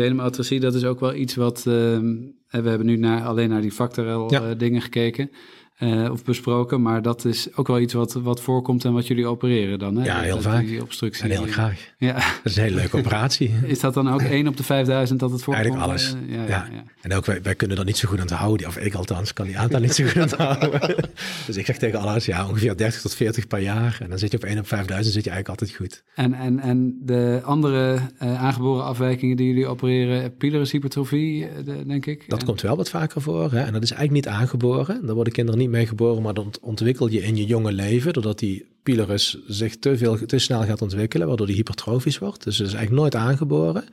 dat 0.60 0.74
is 0.74 0.84
ook 0.84 1.00
wel 1.00 1.14
iets 1.14 1.34
wat, 1.34 1.58
ehm, 1.66 2.06
we 2.50 2.68
hebben 2.68 2.86
nu 2.86 2.96
naar, 2.96 3.24
alleen 3.24 3.48
naar 3.48 3.60
die 3.60 3.70
factorel 3.72 4.30
Ja. 4.30 4.42
eh, 4.50 4.58
dingen 4.58 4.82
gekeken 4.82 5.30
eh, 5.74 6.10
of 6.12 6.24
besproken, 6.24 6.82
maar 6.82 7.02
dat 7.02 7.24
is 7.24 7.48
ook 7.56 7.66
wel 7.66 7.80
iets 7.80 7.92
wat, 7.92 8.12
wat 8.12 8.40
voorkomt 8.40 8.84
en 8.84 8.92
wat 8.92 9.06
jullie 9.06 9.26
opereren 9.26 9.78
dan, 9.78 9.96
hè? 9.96 10.04
Ja, 10.04 10.20
heel 10.20 10.34
Dat- 10.34 10.42
vaak. 10.42 10.66
Die 10.66 10.82
obstructie. 10.82 11.24
En 11.24 11.30
heel 11.30 11.46
graag. 11.46 11.92
Ja. 11.98 12.12
Dat 12.12 12.24
is 12.44 12.56
een 12.56 12.62
hele 12.62 12.74
leuke 12.76 12.96
operatie. 12.96 13.54
Is 13.66 13.80
dat 13.80 13.94
dan 13.94 14.10
ook 14.12 14.22
1 14.22 14.48
op 14.48 14.56
de 14.56 14.62
5000 14.62 15.20
dat 15.20 15.30
het 15.30 15.42
voorkomt? 15.42 15.66
Eigenlijk 15.66 15.90
alles. 15.90 16.14
Eh, 16.28 16.34
ja, 16.36 16.44
ja. 16.46 16.68
En 17.00 17.14
ook 17.14 17.26
wij, 17.26 17.42
wij 17.42 17.54
kunnen 17.54 17.78
er 17.78 17.84
niet 17.84 17.96
zo 17.96 18.08
goed 18.08 18.20
aan 18.20 18.26
te 18.26 18.34
houden. 18.34 18.66
Of 18.66 18.76
ik 18.78 18.94
althans 18.94 19.32
kan 19.32 19.46
die 19.46 19.58
aantal 19.58 19.80
niet 19.80 19.94
zo 19.94 20.04
goed 20.04 20.16
aan 20.16 20.28
te 20.28 20.42
houden. 20.42 20.80
dus 21.46 21.56
ik 21.56 21.66
zeg 21.66 21.78
tegen 21.78 21.98
alles, 22.00 22.24
ja, 22.26 22.48
ongeveer 22.48 22.76
30 22.76 23.00
tot 23.00 23.14
40 23.14 23.46
per 23.46 23.58
jaar. 23.60 23.98
En 24.02 24.08
dan 24.08 24.18
zit 24.18 24.30
je 24.30 24.36
op 24.36 24.44
1 24.44 24.58
op 24.58 24.66
5000, 24.66 25.14
zit 25.14 25.24
je 25.24 25.30
eigenlijk 25.30 25.60
altijd 25.60 25.78
goed. 25.80 26.02
En, 26.14 26.34
en, 26.34 26.58
en 26.60 26.98
de 27.02 27.40
andere 27.44 27.98
eh, 28.18 28.42
aangeboren 28.42 28.84
afwijkingen 28.84 29.36
die 29.36 29.46
jullie 29.46 29.66
opereren, 29.66 30.36
pylorushypertrofie, 30.36 31.46
eh, 31.48 31.64
de- 31.64 31.86
denk 31.86 32.06
ik? 32.06 32.24
Dat 32.28 32.38
En- 32.40 32.46
komt 32.46 32.60
wel 32.60 32.76
wat 32.76 32.90
vaker 32.90 33.20
voor. 33.22 33.52
Hè? 33.52 33.60
En 33.60 33.72
dat 33.72 33.82
is 33.82 33.90
eigenlijk 33.92 34.26
niet 34.26 34.34
aangeboren. 34.34 35.06
Daar 35.06 35.14
worden 35.14 35.32
kinderen 35.32 35.60
niet 35.60 35.63
mee 35.68 35.86
geboren, 35.86 36.22
maar 36.22 36.34
dat 36.34 36.58
ontwikkel 36.60 37.08
je 37.08 37.22
in 37.22 37.36
je 37.36 37.44
jonge 37.44 37.72
leven. 37.72 38.12
Doordat 38.12 38.38
die 38.38 38.66
pylorus 38.82 39.38
zich 39.46 39.78
te, 39.78 39.96
veel, 39.96 40.26
te 40.26 40.38
snel 40.38 40.64
gaat 40.64 40.82
ontwikkelen, 40.82 41.26
waardoor 41.26 41.46
die 41.46 41.56
hypertrofisch 41.56 42.18
wordt. 42.18 42.44
Dus 42.44 42.56
dat 42.56 42.66
is 42.66 42.72
eigenlijk 42.72 43.02
nooit 43.02 43.24
aangeboren. 43.24 43.84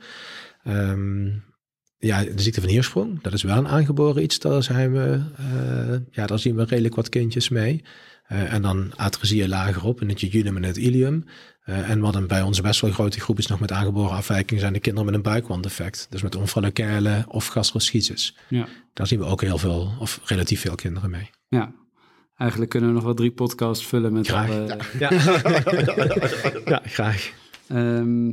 Ehm, 0.64 1.28
ja, 1.98 2.22
de 2.22 2.42
ziekte 2.42 2.60
van 2.60 2.70
Hiersprong, 2.70 3.22
dat 3.22 3.32
is 3.32 3.42
wel 3.42 3.56
een 3.56 3.68
aangeboren 3.68 4.22
iets. 4.22 4.38
Daar, 4.38 4.62
zijn 4.62 4.92
we, 4.92 5.20
eh, 5.36 5.98
ja, 6.10 6.26
daar 6.26 6.38
zien 6.38 6.56
we 6.56 6.64
redelijk 6.64 6.94
wat 6.94 7.08
kindjes 7.08 7.48
mee. 7.48 7.84
Eh, 8.26 8.52
en 8.52 8.62
dan 8.62 8.92
atresie 8.96 9.48
lager 9.48 9.84
op 9.84 10.00
in 10.00 10.08
het 10.08 10.20
jejunum 10.20 10.56
en 10.56 10.62
het 10.62 10.76
ilium. 10.76 11.24
Eh, 11.62 11.90
en 11.90 12.00
wat 12.00 12.14
een 12.14 12.26
bij 12.26 12.42
ons 12.42 12.60
best 12.60 12.80
wel 12.80 12.90
grote 12.90 13.20
groep 13.20 13.38
is 13.38 13.46
nog 13.46 13.60
met 13.60 13.72
aangeboren 13.72 14.16
afwijkingen 14.16 14.60
zijn 14.60 14.72
de 14.72 14.80
kinderen 14.80 15.06
met 15.06 15.14
een 15.14 15.22
buikwandeffect. 15.22 16.06
Dus 16.10 16.22
met 16.22 16.36
onfralocale 16.36 17.24
of 17.28 17.46
gastroschisis. 17.46 18.36
Ja. 18.48 18.66
Daar 18.92 19.06
zien 19.06 19.18
we 19.18 19.24
ook 19.24 19.40
heel 19.40 19.58
veel, 19.58 19.92
of 19.98 20.20
relatief 20.24 20.60
veel 20.60 20.74
kinderen 20.74 21.10
mee. 21.10 21.30
Ja. 21.52 21.74
Eigenlijk 22.36 22.70
kunnen 22.70 22.88
we 22.88 22.94
nog 22.94 23.04
wel 23.04 23.14
drie 23.14 23.30
podcasts 23.30 23.86
vullen 23.86 24.12
met 24.12 24.26
Graag. 24.26 24.50
alle... 24.50 24.78
Ja, 24.98 25.10
ja 26.72 26.80
graag. 26.84 27.32
Ehm, 27.68 28.28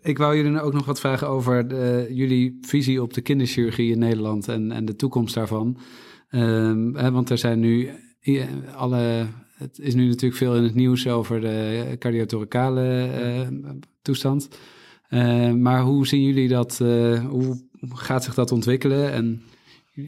ik 0.00 0.18
wou 0.18 0.36
jullie 0.36 0.60
ook 0.60 0.72
nog 0.72 0.86
wat 0.86 1.00
vragen 1.00 1.28
over 1.28 1.68
de, 1.68 2.08
jullie 2.10 2.58
visie 2.60 3.02
op 3.02 3.14
de 3.14 3.20
kinderchirurgie 3.20 3.92
in 3.92 3.98
Nederland 3.98 4.48
en, 4.48 4.72
en 4.72 4.84
de 4.84 4.96
toekomst 4.96 5.34
daarvan. 5.34 5.78
Ehm, 6.28 6.94
hè, 6.94 7.10
want 7.10 7.30
er 7.30 7.38
zijn 7.38 7.60
nu 7.60 7.90
alle. 8.74 9.26
Het 9.54 9.78
is 9.78 9.94
nu 9.94 10.06
natuurlijk 10.06 10.36
veel 10.36 10.56
in 10.56 10.62
het 10.62 10.74
nieuws 10.74 11.06
over 11.06 11.40
de 11.40 11.96
cardiothoracale 11.98 13.02
eh, 13.06 13.48
toestand. 14.02 14.48
Uh, 15.10 15.52
maar 15.52 15.82
hoe 15.82 16.06
zien 16.06 16.22
jullie 16.22 16.48
dat? 16.48 16.78
Uh, 16.82 17.24
hoe 17.26 17.66
gaat 17.88 18.24
zich 18.24 18.34
dat 18.34 18.52
ontwikkelen? 18.52 19.12
En 19.12 19.42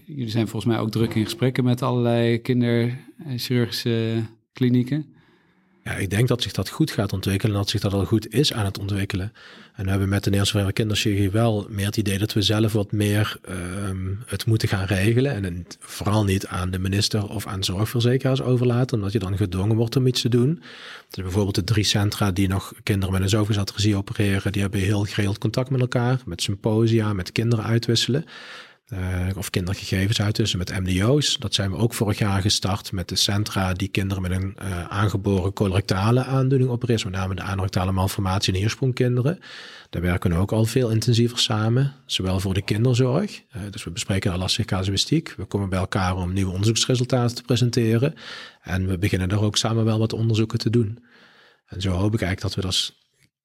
jullie 0.05 0.30
zijn 0.30 0.49
volgens 0.49 0.72
mij 0.72 0.80
ook 0.80 0.91
druk 0.91 1.14
in 1.14 1.24
gesprekken 1.24 1.64
met 1.64 1.82
allerlei 1.82 2.38
kinderchirurgische 2.41 4.22
klinieken. 4.53 5.07
Ja, 5.84 5.93
ik 5.93 6.11
denk 6.11 6.28
dat 6.28 6.43
zich 6.43 6.53
dat 6.53 6.68
goed 6.68 6.91
gaat 6.91 7.12
ontwikkelen 7.12 7.55
en 7.55 7.61
dat 7.61 7.70
zich 7.70 7.80
dat 7.80 7.93
al 7.93 8.05
goed 8.05 8.32
is 8.32 8.53
aan 8.53 8.64
het 8.64 8.78
ontwikkelen. 8.78 9.32
En 9.74 9.84
we 9.84 9.91
hebben 9.91 10.09
met 10.09 10.24
de 10.24 10.30
Nederlandse 10.30 10.72
Kinderchirurgie 10.72 11.30
wel 11.30 11.66
meer 11.68 11.86
het 11.86 11.97
idee 11.97 12.18
dat 12.18 12.32
we 12.32 12.43
zelf 12.43 12.72
wat 12.72 12.93
meer 12.93 13.38
um, 13.88 14.18
het 14.26 14.47
moeten 14.47 14.68
gaan 14.68 14.84
regelen. 14.84 15.45
En 15.45 15.66
vooral 15.78 16.24
niet 16.24 16.47
aan 16.47 16.70
de 16.70 16.78
minister 16.78 17.28
of 17.28 17.47
aan 17.47 17.64
zorgverzekeraars 17.64 18.43
overlaten, 18.43 18.97
omdat 18.97 19.12
je 19.12 19.18
dan 19.18 19.36
gedwongen 19.36 19.76
wordt 19.76 19.97
om 19.97 20.07
iets 20.07 20.20
te 20.20 20.28
doen. 20.28 20.62
Dus 21.11 21.22
bijvoorbeeld 21.22 21.55
de 21.55 21.64
drie 21.64 21.84
centra 21.84 22.30
die 22.30 22.49
nog 22.49 22.72
kinderen 22.82 23.12
met 23.12 23.22
een 23.22 23.28
zoveel 23.28 23.64
opereren, 23.97 24.53
die 24.53 24.62
hebben 24.62 24.80
heel 24.80 25.05
geregeld 25.05 25.38
contact 25.38 25.70
met 25.70 25.80
elkaar, 25.80 26.20
met 26.26 26.43
symposia, 26.43 27.12
met 27.12 27.32
kinderen 27.32 27.64
uitwisselen. 27.64 28.24
Uh, 28.93 29.36
of 29.36 29.51
kindergegevens 29.51 30.20
uit 30.20 30.34
tussen 30.34 30.59
met 30.59 30.80
MDO's. 30.80 31.38
Dat 31.38 31.55
zijn 31.55 31.70
we 31.70 31.76
ook 31.76 31.95
vorig 31.95 32.18
jaar 32.18 32.41
gestart 32.41 32.93
met 32.93 33.09
de 33.09 33.16
centra 33.16 33.72
die 33.72 33.88
kinderen 33.88 34.22
met 34.22 34.30
een 34.30 34.57
uh, 34.62 34.84
aangeboren 34.88 35.53
colorectale 35.53 36.24
aandoening 36.24 36.70
opereren. 36.70 37.11
Met 37.11 37.20
name 37.20 37.34
de 37.34 37.43
anorectale 37.43 37.93
malformatie 37.93 38.55
en 38.55 38.61
eersprongkinderen. 38.61 39.38
Daar 39.91 40.03
werken 40.03 40.30
we 40.30 40.36
ook 40.36 40.53
al 40.53 40.64
veel 40.64 40.91
intensiever 40.91 41.38
samen, 41.38 41.95
zowel 42.07 42.41
voor 42.41 42.55
de 42.55 42.62
kinderzorg. 42.62 43.43
Uh, 43.57 43.62
dus 43.70 43.84
we 43.84 43.91
bespreken 43.91 44.38
lastige 44.38 44.68
casuïstiek. 44.68 45.34
We 45.36 45.45
komen 45.45 45.68
bij 45.68 45.78
elkaar 45.78 46.16
om 46.16 46.32
nieuwe 46.32 46.53
onderzoeksresultaten 46.53 47.36
te 47.36 47.43
presenteren. 47.43 48.14
En 48.62 48.86
we 48.86 48.99
beginnen 48.99 49.28
daar 49.28 49.43
ook 49.43 49.57
samen 49.57 49.84
wel 49.84 49.99
wat 49.99 50.12
onderzoeken 50.12 50.59
te 50.59 50.70
doen. 50.70 51.05
En 51.66 51.80
zo 51.80 51.91
hoop 51.91 52.14
ik 52.14 52.22
eigenlijk 52.22 52.41
dat 52.41 52.55
we 52.55 52.61
dat 52.61 52.99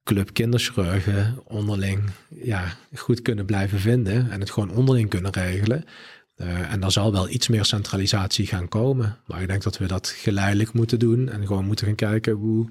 club 0.06 0.34
kinderchirurgen 0.34 1.40
onderling 1.48 2.02
ja, 2.44 2.78
goed 2.94 3.22
kunnen 3.22 3.46
blijven 3.46 3.80
vinden 3.80 4.32
en 4.32 4.40
het 4.40 4.52
gewoon 4.52 4.72
onderling 4.72 5.10
kunnen 5.10 5.32
regelen. 5.32 5.84
Uh, 6.38 6.72
en 6.72 6.80
dan 6.80 6.92
zal 6.92 7.12
wel 7.12 7.30
iets 7.30 7.48
meer 7.48 7.66
centralisatie 7.66 8.48
gaan 8.48 8.68
komen. 8.68 9.18
Maar 9.28 9.42
ik 9.42 9.48
denk 9.48 9.64
dat 9.64 9.78
we 9.78 9.88
dat 9.88 10.08
geleidelijk 10.08 10.74
moeten 10.74 11.00
doen 11.00 11.30
en 11.30 11.48
gewoon 11.48 11.66
moeten 11.66 11.86
gaan 11.86 11.96
kijken 11.96 12.34
hoe, 12.34 12.70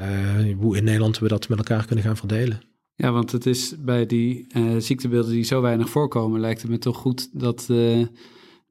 uh, 0.00 0.56
hoe 0.56 0.76
in 0.76 0.84
Nederland 0.84 1.18
we 1.18 1.28
dat 1.28 1.48
met 1.48 1.58
elkaar 1.58 1.86
kunnen 1.86 2.04
gaan 2.04 2.16
verdelen. 2.16 2.60
Ja, 2.94 3.12
want 3.12 3.32
het 3.32 3.46
is 3.46 3.74
bij 3.78 4.06
die 4.06 4.46
uh, 4.56 4.76
ziektebeelden 4.78 5.32
die 5.32 5.42
zo 5.42 5.60
weinig 5.60 5.88
voorkomen, 5.88 6.40
lijkt 6.40 6.62
het 6.62 6.70
me 6.70 6.78
toch 6.78 6.96
goed 6.96 7.40
dat, 7.40 7.68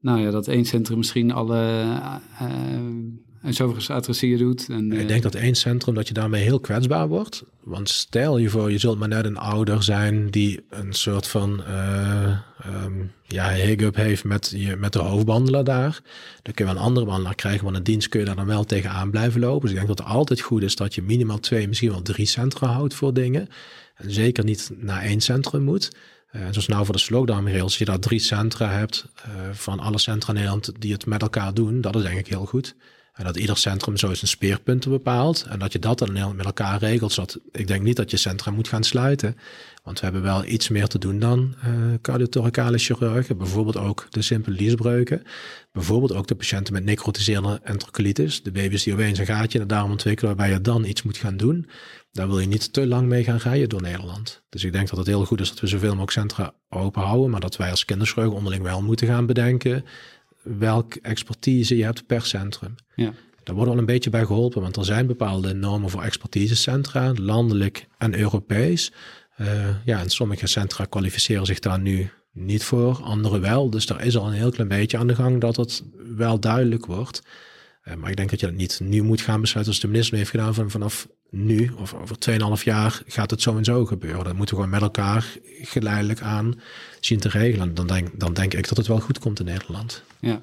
nou 0.00 0.20
ja, 0.20 0.30
dat 0.30 0.48
één 0.48 0.64
centrum 0.64 0.98
misschien 0.98 1.32
alle 1.32 1.84
en 3.42 3.54
zoveel 3.54 3.94
adresseren 3.94 4.38
doet. 4.38 4.68
En, 4.68 4.92
ik 4.92 5.08
denk 5.08 5.22
dat 5.22 5.34
één 5.34 5.54
centrum 5.54 5.94
dat 5.94 6.08
je 6.08 6.14
daarmee 6.14 6.42
heel 6.42 6.60
kwetsbaar 6.60 7.08
wordt. 7.08 7.44
Want 7.62 7.88
stel 7.88 8.38
je 8.38 8.48
voor, 8.48 8.70
je 8.70 8.78
zult 8.78 8.98
maar 8.98 9.08
net 9.08 9.24
een 9.24 9.36
ouder 9.36 9.82
zijn 9.82 10.30
die 10.30 10.64
een 10.70 10.92
soort 10.92 11.26
van 11.26 11.62
uh, 11.68 12.36
um, 12.84 13.12
ja, 13.26 13.50
hiccup 13.50 13.96
heeft 13.96 14.24
met, 14.24 14.52
je, 14.56 14.76
met 14.76 14.92
de 14.92 14.98
hoofdbehandelaar 14.98 15.64
daar. 15.64 16.00
Dan 16.42 16.54
kun 16.54 16.64
je 16.66 16.72
wel 16.72 16.80
een 16.80 16.86
andere 16.86 17.04
behandelaar 17.04 17.34
krijgen, 17.34 17.64
want 17.64 17.76
een 17.76 17.82
dienst 17.82 18.08
kun 18.08 18.20
je 18.20 18.26
daar 18.26 18.36
dan 18.36 18.46
wel 18.46 18.64
tegenaan 18.64 19.10
blijven 19.10 19.40
lopen. 19.40 19.60
Dus 19.60 19.70
ik 19.70 19.76
denk 19.76 19.88
dat 19.88 19.98
het 19.98 20.08
altijd 20.08 20.40
goed 20.40 20.62
is 20.62 20.76
dat 20.76 20.94
je 20.94 21.02
minimaal 21.02 21.38
twee, 21.38 21.68
misschien 21.68 21.90
wel 21.90 22.02
drie 22.02 22.26
centra 22.26 22.66
houdt 22.66 22.94
voor 22.94 23.14
dingen. 23.14 23.48
En 23.94 24.12
zeker 24.12 24.44
niet 24.44 24.70
naar 24.76 25.02
één 25.02 25.20
centrum 25.20 25.62
moet. 25.62 25.90
Uh, 26.32 26.42
zoals 26.50 26.66
nou 26.66 26.84
voor 26.84 26.94
de 26.94 27.00
slowdown 27.00 27.60
als 27.60 27.78
je 27.78 27.84
daar 27.84 27.98
drie 27.98 28.18
centra 28.18 28.70
hebt 28.70 29.06
uh, 29.16 29.32
van 29.52 29.80
alle 29.80 29.98
centra 29.98 30.28
in 30.28 30.34
Nederland 30.34 30.72
die 30.78 30.92
het 30.92 31.06
met 31.06 31.22
elkaar 31.22 31.54
doen, 31.54 31.80
dat 31.80 31.96
is 31.96 32.02
denk 32.02 32.18
ik 32.18 32.26
heel 32.26 32.44
goed. 32.44 32.74
En 33.18 33.24
dat 33.24 33.36
ieder 33.36 33.56
centrum 33.56 33.96
zo 33.96 34.14
zijn 34.14 34.30
speerpunten 34.30 34.90
bepaalt. 34.90 35.46
En 35.48 35.58
dat 35.58 35.72
je 35.72 35.78
dat 35.78 35.98
dan 35.98 36.36
met 36.36 36.46
elkaar 36.46 36.78
regelt. 36.78 37.12
Zodat 37.12 37.38
ik 37.52 37.66
denk 37.66 37.82
niet 37.82 37.96
dat 37.96 38.10
je 38.10 38.16
centrum 38.16 38.54
moet 38.54 38.68
gaan 38.68 38.84
sluiten. 38.84 39.36
Want 39.84 40.00
we 40.00 40.04
hebben 40.04 40.22
wel 40.22 40.44
iets 40.44 40.68
meer 40.68 40.86
te 40.86 40.98
doen 40.98 41.18
dan 41.18 41.54
uh, 41.64 41.94
cardiothoracale 42.02 42.78
chirurgen. 42.78 43.38
Bijvoorbeeld 43.38 43.76
ook 43.76 44.06
de 44.10 44.22
simpele 44.22 44.56
liesbreuken. 44.56 45.22
Bijvoorbeeld 45.72 46.12
ook 46.12 46.26
de 46.26 46.34
patiënten 46.34 46.72
met 46.72 46.84
necrotiserende 46.84 47.60
enterocolitis. 47.62 48.42
De 48.42 48.50
baby's 48.50 48.82
die 48.82 48.92
opeens 48.92 49.18
een 49.18 49.26
gaatje 49.26 49.58
in 49.58 49.66
de 49.68 49.74
darm 49.74 49.90
ontwikkelen 49.90 50.36
waarbij 50.36 50.54
je 50.54 50.60
dan 50.60 50.84
iets 50.84 51.02
moet 51.02 51.16
gaan 51.16 51.36
doen. 51.36 51.68
Daar 52.12 52.28
wil 52.28 52.38
je 52.38 52.46
niet 52.46 52.72
te 52.72 52.86
lang 52.86 53.08
mee 53.08 53.24
gaan 53.24 53.38
rijden 53.38 53.68
door 53.68 53.82
Nederland. 53.82 54.42
Dus 54.48 54.64
ik 54.64 54.72
denk 54.72 54.88
dat 54.88 54.98
het 54.98 55.06
heel 55.06 55.24
goed 55.24 55.40
is 55.40 55.48
dat 55.48 55.60
we 55.60 55.66
zoveel 55.66 55.88
mogelijk 55.88 56.10
centra 56.10 56.54
open 56.68 57.02
houden. 57.02 57.30
Maar 57.30 57.40
dat 57.40 57.56
wij 57.56 57.70
als 57.70 57.84
kinderchirurgen 57.84 58.36
onderling 58.36 58.62
wel 58.62 58.82
moeten 58.82 59.06
gaan 59.06 59.26
bedenken 59.26 59.84
welk 60.58 60.94
expertise 60.94 61.76
je 61.76 61.84
hebt 61.84 62.06
per 62.06 62.22
centrum. 62.22 62.74
Ja. 62.94 63.12
Daar 63.42 63.54
wordt 63.54 63.70
wel 63.70 63.80
een 63.80 63.86
beetje 63.86 64.10
bij 64.10 64.24
geholpen, 64.24 64.62
want 64.62 64.76
er 64.76 64.84
zijn 64.84 65.06
bepaalde 65.06 65.54
normen 65.54 65.90
voor 65.90 66.02
expertisecentra, 66.02 67.12
landelijk 67.14 67.86
en 67.98 68.18
Europees. 68.18 68.92
Uh, 69.40 69.68
ja, 69.84 70.00
en 70.00 70.10
sommige 70.10 70.46
centra 70.46 70.84
kwalificeren 70.84 71.46
zich 71.46 71.58
daar 71.58 71.80
nu 71.80 72.10
niet 72.32 72.64
voor, 72.64 73.02
andere 73.02 73.38
wel. 73.38 73.70
Dus 73.70 73.88
er 73.88 74.00
is 74.00 74.16
al 74.16 74.26
een 74.26 74.32
heel 74.32 74.50
klein 74.50 74.68
beetje 74.68 74.98
aan 74.98 75.06
de 75.06 75.14
gang 75.14 75.40
dat 75.40 75.56
het 75.56 75.82
wel 76.16 76.40
duidelijk 76.40 76.86
wordt. 76.86 77.22
Uh, 77.88 77.94
maar 77.94 78.10
ik 78.10 78.16
denk 78.16 78.30
dat 78.30 78.40
je 78.40 78.46
dat 78.46 78.54
niet 78.54 78.80
nu 78.82 79.02
moet 79.02 79.20
gaan 79.20 79.40
besluiten 79.40 79.72
als 79.72 79.82
de 79.82 79.88
minister 79.88 80.16
heeft 80.16 80.30
gedaan 80.30 80.54
van 80.54 80.70
vanaf 80.70 81.08
nu 81.30 81.70
of 81.76 81.94
over 81.94 82.16
2,5 82.58 82.64
jaar 82.64 83.02
gaat 83.06 83.30
het 83.30 83.42
zo 83.42 83.56
en 83.56 83.64
zo 83.64 83.86
gebeuren. 83.86 84.24
Dat 84.24 84.34
moeten 84.34 84.56
we 84.56 84.62
gewoon 84.62 84.80
met 84.80 84.88
elkaar 84.88 85.36
geleidelijk 85.60 86.20
aan 86.20 86.60
zien 87.00 87.18
te 87.18 87.28
regelen. 87.28 87.74
Dan 87.74 87.86
denk, 87.86 88.20
dan 88.20 88.34
denk 88.34 88.54
ik 88.54 88.68
dat 88.68 88.76
het 88.76 88.86
wel 88.86 89.00
goed 89.00 89.18
komt 89.18 89.38
in 89.38 89.44
Nederland. 89.44 90.02
Ja. 90.18 90.42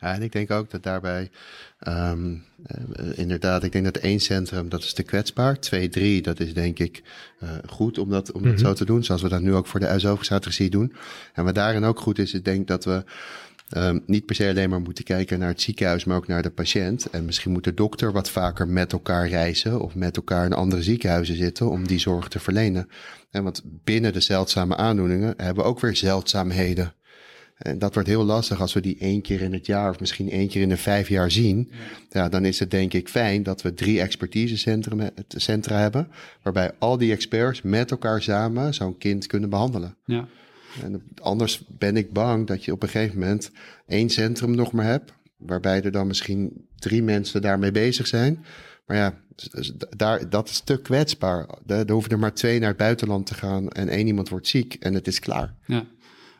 Ja, 0.00 0.14
en 0.14 0.22
ik 0.22 0.32
denk 0.32 0.50
ook 0.50 0.70
dat 0.70 0.82
daarbij, 0.82 1.30
um, 1.88 2.44
uh, 2.66 3.18
inderdaad, 3.18 3.62
ik 3.62 3.72
denk 3.72 3.84
dat 3.84 3.96
één 3.96 4.20
centrum, 4.20 4.68
dat 4.68 4.82
is 4.82 4.92
te 4.92 5.02
kwetsbaar. 5.02 5.60
Twee, 5.60 5.88
drie, 5.88 6.22
dat 6.22 6.40
is 6.40 6.54
denk 6.54 6.78
ik 6.78 7.02
uh, 7.42 7.50
goed 7.66 7.98
om 7.98 8.10
dat, 8.10 8.32
om 8.32 8.42
dat 8.42 8.50
mm 8.50 8.56
-hmm. 8.56 8.66
zo 8.66 8.72
te 8.72 8.84
doen. 8.84 9.04
Zoals 9.04 9.22
we 9.22 9.28
dat 9.28 9.40
nu 9.40 9.54
ook 9.54 9.66
voor 9.66 9.80
de 9.80 9.86
uisoverstrategie 9.86 10.70
doen. 10.70 10.92
En 11.32 11.44
wat 11.44 11.54
daarin 11.54 11.84
ook 11.84 12.00
goed 12.00 12.18
is, 12.18 12.34
ik 12.34 12.44
denk 12.44 12.66
dat 12.66 12.84
we 12.84 13.04
um, 13.76 14.02
niet 14.06 14.26
per 14.26 14.34
se 14.34 14.48
alleen 14.48 14.70
maar 14.70 14.80
moeten 14.80 15.04
kijken 15.04 15.38
naar 15.38 15.48
het 15.48 15.60
ziekenhuis, 15.60 16.04
maar 16.04 16.16
ook 16.16 16.26
naar 16.26 16.42
de 16.42 16.50
patiënt. 16.50 17.10
En 17.10 17.24
misschien 17.24 17.52
moet 17.52 17.64
de 17.64 17.74
dokter 17.74 18.12
wat 18.12 18.30
vaker 18.30 18.68
met 18.68 18.92
elkaar 18.92 19.28
reizen 19.28 19.80
of 19.80 19.94
met 19.94 20.16
elkaar 20.16 20.44
in 20.44 20.52
andere 20.52 20.82
ziekenhuizen 20.82 21.36
zitten 21.36 21.70
om 21.70 21.86
die 21.86 21.98
zorg 21.98 22.28
te 22.28 22.38
verlenen. 22.38 22.88
En 23.30 23.42
want 23.42 23.62
binnen 23.64 24.12
de 24.12 24.20
zeldzame 24.20 24.76
aandoeningen 24.76 25.34
hebben 25.36 25.64
we 25.64 25.70
ook 25.70 25.80
weer 25.80 25.96
zeldzaamheden. 25.96 26.94
En 27.56 27.78
dat 27.78 27.94
wordt 27.94 28.08
heel 28.08 28.24
lastig 28.24 28.60
als 28.60 28.72
we 28.72 28.80
die 28.80 28.96
één 28.98 29.22
keer 29.22 29.40
in 29.40 29.52
het 29.52 29.66
jaar 29.66 29.90
of 29.90 30.00
misschien 30.00 30.30
één 30.30 30.48
keer 30.48 30.62
in 30.62 30.68
de 30.68 30.76
vijf 30.76 31.08
jaar 31.08 31.30
zien. 31.30 31.70
Ja. 32.10 32.28
dan 32.28 32.44
is 32.44 32.58
het 32.58 32.70
denk 32.70 32.92
ik 32.92 33.08
fijn 33.08 33.42
dat 33.42 33.62
we 33.62 33.74
drie 33.74 34.00
expertisecentra 34.00 35.78
hebben, 35.78 36.08
waarbij 36.42 36.72
al 36.78 36.98
die 36.98 37.12
experts 37.12 37.62
met 37.62 37.90
elkaar 37.90 38.22
samen 38.22 38.74
zo'n 38.74 38.98
kind 38.98 39.26
kunnen 39.26 39.50
behandelen. 39.50 39.96
Ja. 40.04 40.28
En 40.82 41.02
anders 41.20 41.62
ben 41.68 41.96
ik 41.96 42.12
bang 42.12 42.46
dat 42.46 42.64
je 42.64 42.72
op 42.72 42.82
een 42.82 42.88
gegeven 42.88 43.18
moment 43.18 43.50
één 43.86 44.10
centrum 44.10 44.54
nog 44.54 44.72
maar 44.72 44.84
hebt, 44.84 45.12
waarbij 45.36 45.82
er 45.82 45.92
dan 45.92 46.06
misschien 46.06 46.66
drie 46.78 47.02
mensen 47.02 47.42
daarmee 47.42 47.70
bezig 47.70 48.06
zijn. 48.06 48.44
Maar 48.86 48.96
ja, 48.96 49.14
daar, 49.96 50.28
dat 50.28 50.48
is 50.48 50.60
te 50.60 50.80
kwetsbaar. 50.80 51.48
Er 51.66 51.90
hoeven 51.90 52.10
er 52.10 52.18
maar 52.18 52.34
twee 52.34 52.58
naar 52.58 52.68
het 52.68 52.78
buitenland 52.78 53.26
te 53.26 53.34
gaan 53.34 53.68
en 53.68 53.88
één 53.88 54.06
iemand 54.06 54.28
wordt 54.28 54.48
ziek 54.48 54.74
en 54.74 54.94
het 54.94 55.06
is 55.06 55.18
klaar. 55.18 55.54
Ja. 55.66 55.86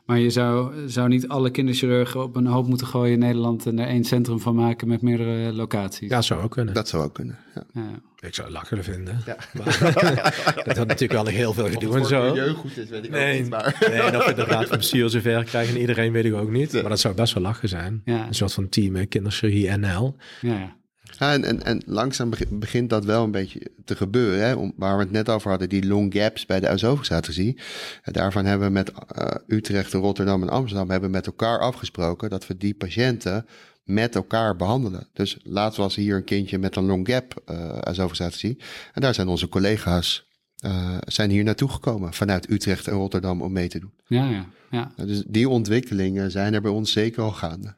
Maar 0.07 0.19
je 0.19 0.29
zou, 0.29 0.73
zou 0.89 1.07
niet 1.07 1.27
alle 1.27 1.49
kinderchirurgen 1.49 2.23
op 2.23 2.35
een 2.35 2.45
hoop 2.45 2.67
moeten 2.67 2.87
gooien 2.87 3.13
in 3.13 3.19
Nederland 3.19 3.65
en 3.65 3.79
er 3.79 3.87
één 3.87 4.03
centrum 4.03 4.39
van 4.39 4.55
maken 4.55 4.87
met 4.87 5.01
meerdere 5.01 5.53
locaties. 5.53 6.09
Ja, 6.09 6.15
dat 6.15 6.25
zou 6.25 6.41
ook 6.41 6.51
kunnen. 6.51 6.73
Dat 6.73 6.87
zou 6.87 7.03
ook 7.03 7.13
kunnen. 7.13 7.37
Ja. 7.55 7.63
Ja. 7.73 7.89
Ik 8.27 8.35
zou 8.35 8.47
het 8.47 8.55
lachen 8.55 8.83
vinden. 8.83 9.21
Ja. 9.25 9.37
Maar, 9.57 10.63
dat 10.65 10.77
had 10.77 10.87
natuurlijk 10.87 11.23
wel 11.23 11.25
heel 11.25 11.53
veel 11.53 11.69
gedoe 11.69 11.97
en 11.97 12.05
zo. 12.05 12.53
goed 12.53 12.77
is, 12.77 12.89
weet 12.89 13.05
ik 13.05 13.11
nee, 13.11 13.33
ook 13.33 13.41
niet. 13.41 13.49
Maar. 13.49 13.87
Nee, 13.89 14.11
dat 14.11 14.25
we 14.25 14.33
de 14.33 14.43
raad 14.43 14.67
van 14.67 14.77
bestuur 14.77 15.09
zover 15.09 15.43
krijgen 15.43 15.75
en 15.75 15.81
iedereen 15.81 16.11
weet 16.11 16.25
ik 16.25 16.33
ook 16.33 16.51
niet. 16.51 16.73
Maar 16.73 16.89
dat 16.89 16.99
zou 16.99 17.15
best 17.15 17.33
wel 17.33 17.43
lachen 17.43 17.69
zijn. 17.69 18.01
Ja. 18.05 18.27
Een 18.27 18.35
soort 18.35 18.53
van 18.53 18.69
team 18.69 19.07
kinderchirurgie 19.07 19.77
NL. 19.77 20.15
Ja, 20.41 20.53
ja. 20.59 20.75
Ja, 21.19 21.33
en, 21.33 21.43
en, 21.43 21.63
en 21.63 21.81
langzaam 21.85 22.31
begint 22.49 22.89
dat 22.89 23.05
wel 23.05 23.23
een 23.23 23.31
beetje 23.31 23.71
te 23.85 23.95
gebeuren. 23.95 24.47
Hè? 24.47 24.53
Om, 24.53 24.73
waar 24.75 24.97
we 24.97 25.03
het 25.03 25.11
net 25.11 25.29
over 25.29 25.49
hadden, 25.49 25.69
die 25.69 25.87
long 25.87 26.13
gaps 26.13 26.45
bij 26.45 26.59
de 26.59 26.67
uisoverstrategie. 26.67 27.59
Daarvan 28.03 28.45
hebben 28.45 28.67
we 28.67 28.73
met 28.73 28.91
uh, 29.17 29.27
Utrecht, 29.47 29.93
Rotterdam 29.93 30.41
en 30.41 30.49
Amsterdam 30.49 30.89
hebben 30.89 31.11
met 31.11 31.25
elkaar 31.25 31.59
afgesproken 31.59 32.29
dat 32.29 32.47
we 32.47 32.57
die 32.57 32.73
patiënten 32.73 33.45
met 33.83 34.15
elkaar 34.15 34.55
behandelen. 34.55 35.07
Dus 35.13 35.37
laatst 35.43 35.77
was 35.77 35.95
hier 35.95 36.15
een 36.15 36.23
kindje 36.23 36.57
met 36.57 36.75
een 36.75 36.85
long 36.85 37.07
gap 37.07 37.41
uh. 37.49 38.51
En 38.93 39.01
daar 39.01 39.13
zijn 39.13 39.27
onze 39.27 39.49
collega's 39.49 40.27
uh, 40.65 40.97
zijn 41.05 41.29
hier 41.29 41.43
naartoe 41.43 41.69
gekomen 41.69 42.13
vanuit 42.13 42.49
Utrecht 42.49 42.87
en 42.87 42.93
Rotterdam 42.93 43.41
om 43.41 43.51
mee 43.51 43.67
te 43.67 43.79
doen. 43.79 43.93
Ja, 44.07 44.29
ja, 44.29 44.45
ja. 44.69 44.91
Dus 45.05 45.23
die 45.27 45.49
ontwikkelingen 45.49 46.31
zijn 46.31 46.53
er 46.53 46.61
bij 46.61 46.71
ons 46.71 46.91
zeker 46.91 47.23
al 47.23 47.31
gaande. 47.31 47.75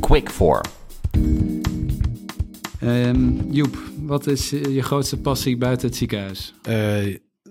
Quick 0.00 0.30
for. 0.30 0.60
Um, 2.82 3.52
Joep, 3.52 3.78
wat 3.98 4.26
is 4.26 4.50
je 4.50 4.82
grootste 4.82 5.16
passie 5.16 5.56
buiten 5.56 5.88
het 5.88 5.96
ziekenhuis? 5.96 6.54
Uh, 6.68 7.06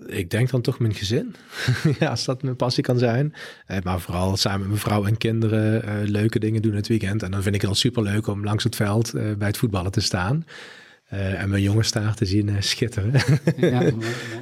ik 0.06 0.30
denk 0.30 0.50
dan 0.50 0.60
toch 0.60 0.78
mijn 0.78 0.94
gezin. 0.94 1.34
ja, 1.98 2.10
als 2.10 2.24
dat 2.24 2.42
mijn 2.42 2.56
passie 2.56 2.82
kan 2.82 2.98
zijn. 2.98 3.34
Uh, 3.68 3.76
maar 3.82 4.00
vooral 4.00 4.36
samen 4.36 4.58
met 4.58 4.68
mijn 4.68 4.80
vrouw 4.80 5.04
en 5.04 5.16
kinderen 5.16 5.84
uh, 5.84 6.08
leuke 6.08 6.38
dingen 6.38 6.62
doen 6.62 6.74
het 6.74 6.88
weekend. 6.88 7.22
En 7.22 7.30
dan 7.30 7.42
vind 7.42 7.54
ik 7.54 7.60
het 7.60 7.70
al 7.70 7.76
super 7.76 8.02
leuk 8.02 8.26
om 8.26 8.44
langs 8.44 8.64
het 8.64 8.76
veld 8.76 9.12
bij 9.12 9.46
het 9.46 9.56
voetballen 9.56 9.92
te 9.92 10.00
staan. 10.00 10.44
en 11.08 11.48
mijn 11.48 11.62
jongens 11.62 11.92
daar 11.92 12.14
te 12.14 12.26
zien 12.26 12.62
schitteren. 12.62 13.12
ja, 13.56 13.90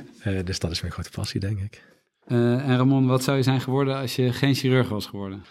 dus 0.44 0.58
dat 0.58 0.70
is 0.70 0.80
mijn 0.80 0.92
grote 0.92 1.10
passie, 1.10 1.40
denk 1.40 1.60
ik. 1.60 1.82
En 2.26 2.76
Ramon, 2.76 3.06
wat 3.06 3.22
zou 3.22 3.36
je 3.36 3.42
zijn 3.42 3.60
geworden 3.60 3.96
als 3.96 4.16
je 4.16 4.32
geen 4.32 4.54
chirurg 4.54 4.88
was 4.88 5.06
geworden? 5.06 5.42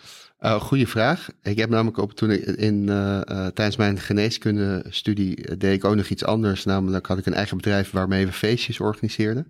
Uh, 0.42 0.62
goeie 0.62 0.88
vraag. 0.88 1.30
Ik 1.44 1.58
heb 1.58 1.70
namelijk 1.70 1.98
op 1.98 2.14
toen 2.14 2.32
ik 2.32 2.46
in, 2.46 2.86
uh, 2.90 2.96
uh, 2.96 3.22
tijdens 3.48 3.76
mijn 3.76 4.00
geneeskundestudie 4.00 5.58
deed 5.58 5.74
ik 5.74 5.86
ook 5.86 5.96
nog 5.96 6.08
iets 6.08 6.24
anders. 6.24 6.66
Namelijk 6.66 7.06
had 7.06 7.18
ik 7.18 7.26
een 7.26 7.34
eigen 7.34 7.58
bedrijf 7.58 7.92
waarmee 7.92 8.26
we 8.26 8.32
feestjes 8.32 8.80
organiseerden. 8.80 9.48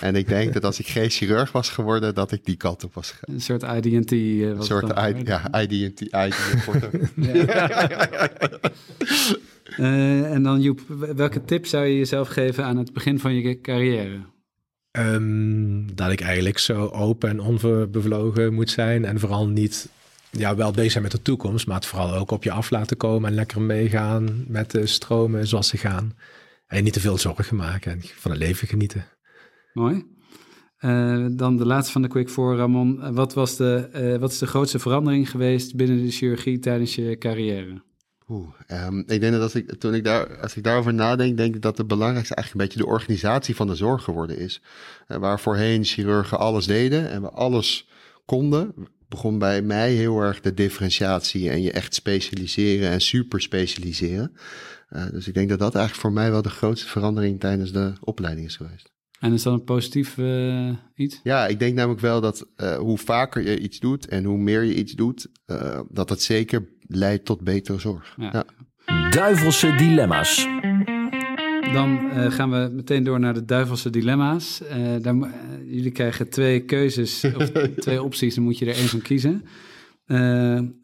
en 0.00 0.16
ik 0.16 0.28
denk 0.28 0.52
dat 0.56 0.64
als 0.64 0.78
ik 0.78 0.86
geen 0.86 1.10
chirurg 1.10 1.52
was 1.52 1.70
geworden, 1.70 2.14
dat 2.14 2.32
ik 2.32 2.44
die 2.44 2.56
kant 2.56 2.84
op 2.84 2.94
was 2.94 3.10
gegaan. 3.10 3.34
Een 3.34 3.40
soort 3.40 3.62
IDT. 3.62 4.12
een 4.12 4.62
soort 4.62 4.98
ID, 4.98 5.26
ja, 5.26 5.60
IDT. 5.60 6.00
ID 6.00 6.34
en 10.34 10.42
dan 10.42 10.60
Joep, 10.60 10.80
welke 11.16 11.44
tip 11.44 11.66
zou 11.66 11.86
je 11.86 11.96
jezelf 11.96 12.28
geven 12.28 12.64
aan 12.64 12.76
het 12.76 12.92
begin 12.92 13.18
van 13.18 13.34
je 13.34 13.60
carrière? 13.60 14.20
Um, 14.98 15.94
dat 15.94 16.10
ik 16.10 16.20
eigenlijk 16.20 16.58
zo 16.58 16.86
open 16.86 17.28
en 17.28 17.40
onbevlogen 17.40 18.54
moet 18.54 18.70
zijn. 18.70 19.04
En 19.04 19.20
vooral 19.20 19.48
niet, 19.48 19.88
ja, 20.30 20.56
wel 20.56 20.72
bezig 20.72 20.90
zijn 20.90 21.02
met 21.02 21.12
de 21.12 21.22
toekomst, 21.22 21.66
maar 21.66 21.76
het 21.76 21.86
vooral 21.86 22.14
ook 22.14 22.30
op 22.30 22.44
je 22.44 22.50
af 22.50 22.70
laten 22.70 22.96
komen 22.96 23.28
en 23.28 23.34
lekker 23.34 23.60
meegaan 23.60 24.44
met 24.48 24.70
de 24.70 24.86
stromen 24.86 25.46
zoals 25.46 25.68
ze 25.68 25.76
gaan. 25.76 26.14
En 26.66 26.84
niet 26.84 26.92
te 26.92 27.00
veel 27.00 27.18
zorgen 27.18 27.56
maken 27.56 27.92
en 27.92 28.00
van 28.02 28.30
het 28.30 28.40
leven 28.40 28.68
genieten. 28.68 29.04
Mooi. 29.72 30.04
Uh, 30.80 31.26
dan 31.30 31.56
de 31.56 31.66
laatste 31.66 31.92
van 31.92 32.02
de 32.02 32.08
Quick 32.08 32.28
voor 32.28 32.56
Ramon. 32.56 33.14
Wat, 33.14 33.34
was 33.34 33.56
de, 33.56 33.88
uh, 33.94 34.16
wat 34.20 34.30
is 34.30 34.38
de 34.38 34.46
grootste 34.46 34.78
verandering 34.78 35.30
geweest 35.30 35.76
binnen 35.76 36.02
de 36.02 36.10
chirurgie 36.10 36.58
tijdens 36.58 36.94
je 36.94 37.18
carrière? 37.18 37.82
Oeh, 38.30 38.48
um, 38.86 38.98
ik 39.06 39.20
denk 39.20 39.32
dat 39.32 39.42
als 39.42 39.54
ik, 39.54 39.74
toen 39.74 39.94
ik 39.94 40.04
daar, 40.04 40.40
als 40.40 40.56
ik 40.56 40.62
daarover 40.64 40.94
nadenk, 40.94 41.36
denk 41.36 41.54
ik 41.54 41.62
dat 41.62 41.78
het 41.78 41.86
belangrijkste 41.86 42.34
eigenlijk 42.34 42.64
een 42.64 42.68
beetje 42.68 42.86
de 42.86 42.94
organisatie 42.98 43.56
van 43.56 43.66
de 43.66 43.74
zorg 43.74 44.04
geworden 44.04 44.38
is. 44.38 44.62
Uh, 45.08 45.16
waar 45.16 45.40
voorheen 45.40 45.84
chirurgen 45.84 46.38
alles 46.38 46.66
deden 46.66 47.10
en 47.10 47.22
we 47.22 47.30
alles 47.30 47.88
konden, 48.24 48.74
begon 49.08 49.38
bij 49.38 49.62
mij 49.62 49.92
heel 49.92 50.20
erg 50.20 50.40
de 50.40 50.54
differentiatie 50.54 51.50
en 51.50 51.62
je 51.62 51.72
echt 51.72 51.94
specialiseren 51.94 52.90
en 52.90 53.00
super 53.00 53.40
specialiseren. 53.40 54.36
Uh, 54.90 55.10
dus 55.10 55.28
ik 55.28 55.34
denk 55.34 55.48
dat 55.48 55.58
dat 55.58 55.74
eigenlijk 55.74 56.06
voor 56.06 56.12
mij 56.12 56.30
wel 56.30 56.42
de 56.42 56.50
grootste 56.50 56.88
verandering 56.88 57.40
tijdens 57.40 57.72
de 57.72 57.92
opleiding 58.00 58.46
is 58.46 58.56
geweest. 58.56 58.92
En 59.20 59.32
is 59.32 59.42
dat 59.42 59.52
een 59.52 59.64
positief 59.64 60.16
uh, 60.16 60.68
iets? 60.94 61.20
Ja, 61.22 61.46
ik 61.46 61.58
denk 61.58 61.74
namelijk 61.74 62.00
wel 62.00 62.20
dat 62.20 62.46
uh, 62.56 62.76
hoe 62.76 62.98
vaker 62.98 63.42
je 63.42 63.60
iets 63.60 63.78
doet 63.78 64.08
en 64.08 64.24
hoe 64.24 64.38
meer 64.38 64.62
je 64.62 64.74
iets 64.74 64.92
doet, 64.92 65.28
uh, 65.46 65.80
dat 65.88 66.08
het 66.08 66.22
zeker 66.22 66.68
leidt 66.86 67.24
tot 67.24 67.40
betere 67.40 67.78
zorg. 67.78 68.14
Ja. 68.16 68.30
Ja. 68.32 69.10
Duivelse 69.10 69.74
dilemma's. 69.76 70.48
Dan 71.72 72.10
gaan 72.32 72.50
we 72.50 72.70
meteen 72.72 73.04
door 73.04 73.20
naar 73.20 73.34
de 73.34 73.44
duivelse 73.44 73.90
dilemma's. 73.90 74.62
daar, 75.00 75.14
jullie 75.64 75.90
krijgen 75.90 76.28
twee 76.28 76.60
keuzes, 76.60 77.24
of 77.38 77.50
twee 77.76 78.02
opties, 78.02 78.34
dan 78.34 78.44
moet 78.44 78.58
je 78.58 78.66
er 78.66 78.74
één 78.74 78.88
van 78.88 79.02
kiezen. 79.02 79.44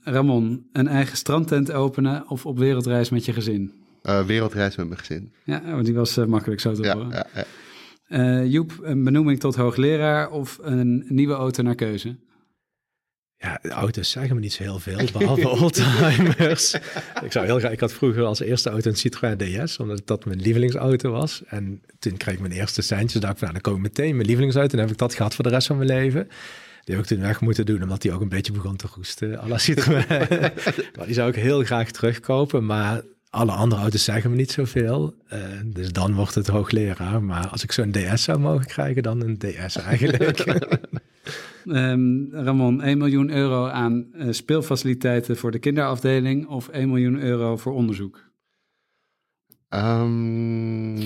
Ramon, 0.00 0.66
een 0.72 0.88
eigen 0.88 1.16
strandtent 1.16 1.72
openen 1.72 2.28
of 2.28 2.46
op 2.46 2.58
wereldreis 2.58 3.10
met 3.10 3.24
je 3.24 3.32
gezin? 3.32 3.72
wereldreis 4.26 4.76
met 4.76 4.86
mijn 4.86 4.98
gezin. 4.98 5.32
Ja, 5.44 5.62
want 5.70 5.84
die 5.84 5.94
was 5.94 6.16
makkelijk 6.16 6.60
zo 6.60 6.72
te 6.72 6.82
ja, 6.82 6.94
horen. 6.94 7.10
Ja, 7.10 7.26
ja. 7.34 7.44
Uh, 8.08 8.46
Joep, 8.46 8.78
een 8.82 9.04
benoeming 9.04 9.40
tot 9.40 9.56
hoogleraar 9.56 10.30
of 10.30 10.58
een 10.62 11.04
nieuwe 11.08 11.34
auto 11.34 11.62
naar 11.62 11.74
keuze? 11.74 12.16
Ja, 13.38 13.60
auto's 13.62 14.10
zeggen 14.10 14.34
me 14.34 14.40
niet 14.40 14.52
zo 14.52 14.62
heel 14.62 14.78
veel, 14.78 14.98
behalve 15.12 15.48
oldtimers. 15.62 16.74
ik, 17.22 17.32
zou 17.32 17.46
heel 17.46 17.58
graag, 17.58 17.72
ik 17.72 17.80
had 17.80 17.92
vroeger 17.92 18.24
als 18.24 18.40
eerste 18.40 18.70
auto 18.70 18.90
een 18.90 18.96
Citroën 18.96 19.36
DS, 19.36 19.78
omdat 19.78 20.06
dat 20.06 20.24
mijn 20.24 20.40
lievelingsauto 20.40 21.10
was. 21.10 21.42
En 21.46 21.82
toen 21.98 22.16
kreeg 22.16 22.34
ik 22.34 22.40
mijn 22.40 22.52
eerste 22.52 22.82
centjes, 22.82 23.20
dacht 23.20 23.32
ik 23.32 23.38
van, 23.38 23.48
nou, 23.48 23.62
dan 23.62 23.72
kom 23.72 23.84
ik 23.84 23.88
meteen 23.88 24.14
mijn 24.14 24.26
lievelingsauto. 24.26 24.72
En 24.72 24.78
heb 24.78 24.90
ik 24.90 24.98
dat 24.98 25.14
gehad 25.14 25.34
voor 25.34 25.44
de 25.44 25.50
rest 25.50 25.66
van 25.66 25.76
mijn 25.76 25.88
leven. 25.88 26.28
Die 26.84 26.94
heb 26.94 27.04
ik 27.04 27.10
toen 27.10 27.20
weg 27.20 27.40
moeten 27.40 27.66
doen, 27.66 27.82
omdat 27.82 28.02
die 28.02 28.12
ook 28.12 28.20
een 28.20 28.28
beetje 28.28 28.52
begon 28.52 28.76
te 28.76 28.86
roesten. 28.94 29.60
Citroën. 29.60 30.04
maar 30.96 31.06
die 31.06 31.14
zou 31.14 31.28
ik 31.28 31.34
heel 31.34 31.64
graag 31.64 31.90
terugkopen, 31.90 32.66
maar 32.66 33.02
alle 33.36 33.52
andere 33.52 33.80
auto's 33.80 34.04
zeggen 34.04 34.30
me 34.30 34.36
niet 34.36 34.50
zoveel. 34.50 35.14
Uh, 35.32 35.40
dus 35.64 35.92
dan 35.92 36.14
wordt 36.14 36.34
het 36.34 36.46
hoogleraar. 36.46 37.22
Maar 37.22 37.48
als 37.48 37.62
ik 37.62 37.72
zo'n 37.72 37.92
DS 37.92 38.22
zou 38.22 38.38
mogen 38.38 38.66
krijgen, 38.66 39.02
dan 39.02 39.20
een 39.20 39.38
DS 39.38 39.76
eigenlijk. 39.76 40.46
um, 41.64 42.28
Ramon, 42.44 42.82
1 42.82 42.98
miljoen 42.98 43.30
euro 43.30 43.66
aan 43.66 44.06
uh, 44.14 44.26
speelfaciliteiten 44.30 45.36
voor 45.36 45.50
de 45.50 45.58
kinderafdeling 45.58 46.46
of 46.46 46.68
1 46.68 46.88
miljoen 46.88 47.20
euro 47.20 47.56
voor 47.56 47.72
onderzoek? 47.72 48.24
Um, 49.68 50.96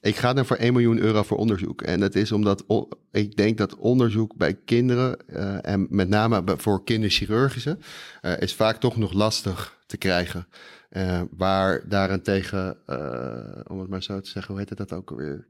ik 0.00 0.16
ga 0.16 0.36
er 0.36 0.46
voor 0.46 0.56
1 0.56 0.72
miljoen 0.72 0.98
euro 0.98 1.22
voor 1.22 1.36
onderzoek. 1.36 1.82
En 1.82 2.00
dat 2.00 2.14
is 2.14 2.32
omdat 2.32 2.64
ik 3.12 3.36
denk 3.36 3.58
dat 3.58 3.76
onderzoek 3.76 4.36
bij 4.36 4.54
kinderen, 4.64 5.16
uh, 5.28 5.66
en 5.66 5.86
met 5.90 6.08
name 6.08 6.42
voor 6.56 6.84
kinderchirurgische, 6.84 7.78
uh, 8.22 8.40
is 8.40 8.54
vaak 8.54 8.76
toch 8.76 8.96
nog 8.96 9.12
lastig 9.12 9.78
te 9.86 9.96
krijgen. 9.96 10.46
Uh, 10.90 11.22
waar 11.30 11.88
daarentegen, 11.88 12.78
uh, 12.86 13.60
om 13.66 13.80
het 13.80 13.88
maar 13.88 14.02
zo 14.02 14.20
te 14.20 14.30
zeggen, 14.30 14.54
hoe 14.54 14.64
heet 14.64 14.76
dat 14.76 14.92
ook 14.92 15.10
alweer? 15.10 15.48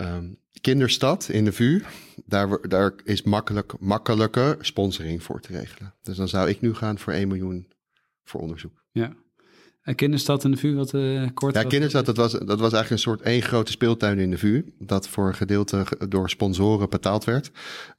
Um, 0.00 0.38
kinderstad 0.60 1.28
in 1.28 1.44
de 1.44 1.52
VU, 1.52 1.82
daar, 2.24 2.68
daar 2.68 2.92
is 3.04 3.22
makkelijk, 3.22 3.72
makkelijke 3.80 4.56
sponsoring 4.60 5.22
voor 5.22 5.40
te 5.40 5.52
regelen. 5.52 5.94
Dus 6.02 6.16
dan 6.16 6.28
zou 6.28 6.48
ik 6.48 6.60
nu 6.60 6.74
gaan 6.74 6.98
voor 6.98 7.12
1 7.12 7.28
miljoen 7.28 7.72
voor 8.24 8.40
onderzoek. 8.40 8.84
Ja. 8.92 9.12
En 9.82 9.94
Kinderstad 9.94 10.44
in 10.44 10.50
de 10.50 10.56
VU, 10.56 10.74
wat 10.74 10.92
uh, 10.92 11.28
kort? 11.34 11.54
Ja, 11.54 11.62
Kinderstad, 11.62 12.06
dat 12.06 12.16
was, 12.16 12.32
dat 12.32 12.60
was 12.60 12.72
eigenlijk 12.72 12.90
een 12.90 12.98
soort 12.98 13.20
één 13.20 13.42
grote 13.42 13.70
speeltuin 13.70 14.18
in 14.18 14.30
de 14.30 14.38
VU. 14.38 14.64
Dat 14.78 15.08
voor 15.08 15.26
een 15.26 15.34
gedeelte 15.34 15.86
door 16.08 16.30
sponsoren 16.30 16.90
betaald 16.90 17.24
werd. 17.24 17.50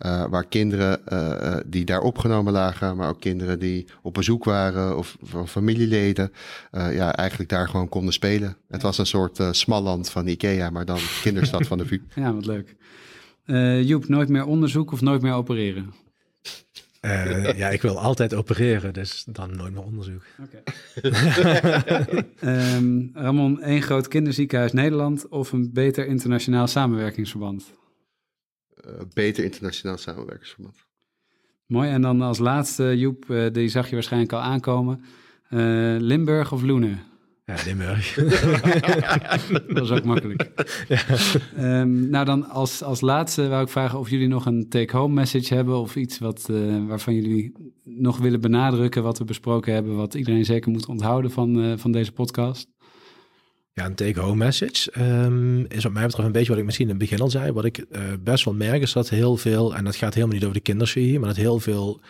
Uh, 0.05 0.25
waar 0.29 0.47
kinderen 0.47 1.01
uh, 1.13 1.57
die 1.65 1.85
daar 1.85 2.01
opgenomen 2.01 2.53
lagen, 2.53 2.97
maar 2.97 3.09
ook 3.09 3.19
kinderen 3.19 3.59
die 3.59 3.87
op 4.01 4.13
bezoek 4.13 4.43
waren 4.43 4.97
of 4.97 5.17
van 5.21 5.47
familieleden, 5.47 6.31
ja, 6.71 7.15
eigenlijk 7.15 7.49
daar 7.49 7.69
gewoon 7.69 7.89
konden 7.89 8.13
spelen. 8.13 8.57
Het 8.67 8.81
was 8.81 8.97
een 8.97 9.05
soort 9.05 9.39
smalland 9.51 10.09
van 10.09 10.27
Ikea, 10.27 10.69
maar 10.69 10.85
dan 10.85 10.99
Kinderstad 11.21 11.67
van 11.67 11.77
de 11.77 11.85
VU. 11.85 12.01
Ja, 12.15 12.33
wat 12.33 12.45
leuk. 12.45 12.75
Joep, 13.85 14.07
nooit 14.07 14.29
meer 14.29 14.45
onderzoek 14.45 14.91
of 14.91 15.01
nooit 15.01 15.21
meer 15.21 15.33
opereren? 15.33 15.93
Uh, 17.05 17.57
ja, 17.57 17.69
ik 17.69 17.81
wil 17.81 17.99
altijd 17.99 18.33
opereren, 18.33 18.93
dus 18.93 19.23
dan 19.27 19.55
nooit 19.55 19.73
meer 19.73 19.83
onderzoek. 19.83 20.21
Okay. 20.41 20.63
um, 22.75 23.11
Ramon, 23.13 23.61
één 23.61 23.81
groot 23.81 24.07
kinderziekenhuis 24.07 24.71
Nederland 24.71 25.27
of 25.27 25.51
een 25.51 25.73
beter 25.73 26.07
internationaal 26.07 26.67
samenwerkingsverband? 26.67 27.73
Uh, 28.85 28.93
beter 29.13 29.43
internationaal 29.43 29.97
samenwerkingsverband. 29.97 30.85
Mooi, 31.65 31.89
en 31.89 32.01
dan 32.01 32.21
als 32.21 32.37
laatste, 32.37 32.97
Joep, 32.97 33.25
uh, 33.29 33.51
die 33.51 33.69
zag 33.69 33.87
je 33.87 33.93
waarschijnlijk 33.93 34.33
al 34.33 34.41
aankomen. 34.41 35.03
Limburg 35.99 36.51
of 36.51 36.61
Loenen? 36.61 37.12
Ja, 37.45 37.55
Limburg. 37.65 38.13
dat 39.73 39.83
is 39.83 39.91
ook 39.91 40.03
makkelijk. 40.03 40.49
Ja. 40.87 41.01
Um, 41.79 42.09
nou, 42.09 42.25
dan 42.25 42.49
als, 42.49 42.83
als 42.83 43.01
laatste 43.01 43.47
wou 43.47 43.63
ik 43.63 43.69
vragen 43.69 43.99
of 43.99 44.09
jullie 44.09 44.27
nog 44.27 44.45
een 44.45 44.69
take-home 44.69 45.13
message 45.13 45.53
hebben 45.53 45.79
of 45.79 45.95
iets 45.95 46.19
wat, 46.19 46.47
uh, 46.51 46.87
waarvan 46.87 47.13
jullie 47.13 47.53
nog 47.83 48.17
willen 48.17 48.41
benadrukken 48.41 49.03
wat 49.03 49.17
we 49.17 49.23
besproken 49.23 49.73
hebben, 49.73 49.95
wat 49.95 50.13
iedereen 50.13 50.45
zeker 50.45 50.71
moet 50.71 50.85
onthouden 50.85 51.31
van, 51.31 51.59
uh, 51.59 51.77
van 51.77 51.91
deze 51.91 52.11
podcast. 52.11 52.67
Ja, 53.73 53.85
een 53.85 53.95
take-home 53.95 54.35
message 54.35 55.01
um, 55.01 55.65
is 55.67 55.83
wat 55.83 55.93
mij 55.93 56.05
betreft 56.05 56.27
een 56.27 56.33
beetje 56.33 56.49
wat 56.49 56.59
ik 56.59 56.65
misschien 56.65 56.85
in 56.85 56.91
het 56.91 57.01
begin 57.01 57.21
al 57.21 57.29
zei. 57.29 57.51
Wat 57.51 57.65
ik 57.65 57.77
uh, 57.77 58.01
best 58.19 58.45
wel 58.45 58.53
merk 58.53 58.81
is 58.81 58.93
dat 58.93 59.09
heel 59.09 59.37
veel, 59.37 59.75
en 59.75 59.83
dat 59.83 59.95
gaat 59.95 60.13
helemaal 60.13 60.35
niet 60.35 60.43
over 60.43 60.57
de 60.57 60.63
kinderchirurgie, 60.63 61.19
maar 61.19 61.27
dat 61.27 61.37
heel 61.37 61.59
veel 61.59 61.99
uh, 62.01 62.07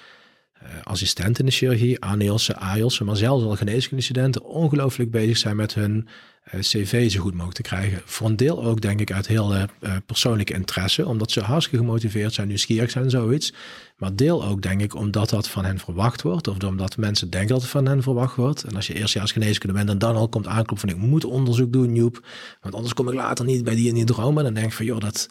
assistenten 0.84 1.40
in 1.40 1.46
de 1.46 1.56
chirurgie, 1.56 2.00
ANEOS'en, 2.00 2.56
AIOS'en, 2.56 3.06
maar 3.06 3.16
zelfs 3.16 3.44
al 3.44 3.56
geneeskundestudenten 3.56 4.44
ongelooflijk 4.44 5.12
bezig 5.12 5.38
zijn 5.38 5.56
met 5.56 5.74
hun 5.74 6.08
uh, 6.54 6.60
cv 6.60 7.12
zo 7.12 7.22
goed 7.22 7.34
mogelijk 7.34 7.56
te 7.56 7.62
krijgen. 7.62 8.02
Voor 8.06 8.28
een 8.28 8.36
deel 8.36 8.64
ook 8.64 8.82
denk 8.82 9.00
ik 9.00 9.12
uit 9.12 9.28
heel 9.28 9.56
uh, 9.56 9.64
persoonlijke 10.06 10.54
interesse, 10.54 11.08
omdat 11.08 11.32
ze 11.32 11.42
hartstikke 11.42 11.86
gemotiveerd 11.86 12.34
zijn, 12.34 12.48
nieuwsgierig 12.48 12.92
zijn 12.92 13.04
en 13.04 13.10
zoiets. 13.10 13.54
Maar 13.98 14.16
deel 14.16 14.46
ook 14.46 14.62
denk 14.62 14.82
ik 14.82 14.96
omdat 14.96 15.30
dat 15.30 15.48
van 15.48 15.66
hen 15.66 15.80
verwacht 15.80 16.22
wordt, 16.22 16.48
of 16.48 16.64
omdat 16.64 16.98
mensen 16.98 17.30
denken 17.30 17.50
dat 17.50 17.62
het 17.62 17.72
van 17.72 17.86
hen 17.86 18.04
verwacht 18.04 18.36
wordt. 18.36 18.64
En 18.64 18.76
als 18.76 18.88
je 18.88 18.94
eerst 18.94 19.20
als 19.20 19.32
geneeskunde 19.32 19.76
bent 19.76 19.90
en 19.90 19.98
dan 19.98 20.16
al 20.16 20.30
komt 20.30 20.48
aankloppen 20.48 20.90
van 20.90 20.90
ik 20.90 21.08
moet 21.08 21.26
onderzoek 21.26 21.74
doen, 21.74 21.96
Joep, 21.96 22.26
want 22.62 22.76
anders 22.76 22.94
kom 22.94 23.08
ik 23.08 23.14
later 23.14 23.46
niet 23.46 23.64
bij 23.64 23.76
die 23.76 23.90
en 23.90 23.96
die 23.96 24.06
droom. 24.06 24.38
En 24.38 24.44
dan 24.44 24.54
denk 24.54 24.68
ik 24.68 24.74
van 24.74 24.86
joh, 24.86 25.00
dat 25.00 25.30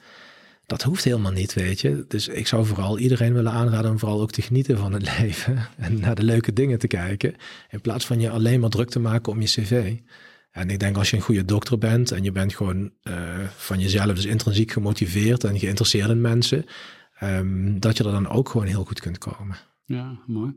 dat 0.73 0.83
hoeft 0.83 1.05
helemaal 1.05 1.33
niet, 1.33 1.55
weet 1.55 1.81
je. 1.81 2.05
Dus 2.09 2.29
ik 2.29 2.47
zou 2.47 2.67
vooral 2.67 2.99
iedereen 2.99 3.33
willen 3.33 3.53
aanraden 3.53 3.91
om 3.91 3.99
vooral 3.99 4.21
ook 4.21 4.31
te 4.31 4.43
genieten 4.43 4.79
van 4.79 4.93
het 4.93 5.03
leven 5.19 5.69
en 5.77 6.01
naar 6.01 6.15
de 6.15 6.23
leuke 6.23 6.53
dingen 6.53 6.79
te 6.79 6.87
kijken, 6.87 7.35
in 7.71 7.81
plaats 7.81 8.07
van 8.07 8.21
je 8.21 8.31
alleen 8.31 8.61
maar 8.61 8.71
druk 8.71 8.91
te 8.91 9.01
maken 9.01 9.33
om 9.33 9.41
je 9.41 9.47
cv. 9.47 9.95
En 10.51 10.71
ik 10.71 10.79
denk 10.79 10.97
als 10.97 11.11
je 11.11 11.17
een 11.17 11.23
goede 11.23 11.45
dokter 11.45 11.79
bent 11.79 12.11
en 12.11 12.23
je 12.23 12.33
bent 12.33 12.55
gewoon 12.55 12.91
uh, 13.03 13.15
van 13.57 13.81
jezelf 13.81 14.15
dus 14.15 14.25
intrinsiek 14.25 14.71
gemotiveerd 14.71 15.45
en 15.45 15.59
geïnteresseerd 15.59 16.11
in 16.11 16.21
mensen, 16.21 16.65
um, 17.23 17.81
dat 17.81 17.97
je 17.97 18.05
er 18.05 18.11
dan 18.11 18.29
ook 18.29 18.49
gewoon 18.49 18.67
heel 18.67 18.85
goed 18.85 19.01
kunt 19.01 19.19
komen. 19.19 19.57
Ja, 19.85 20.19
mooi. 20.27 20.53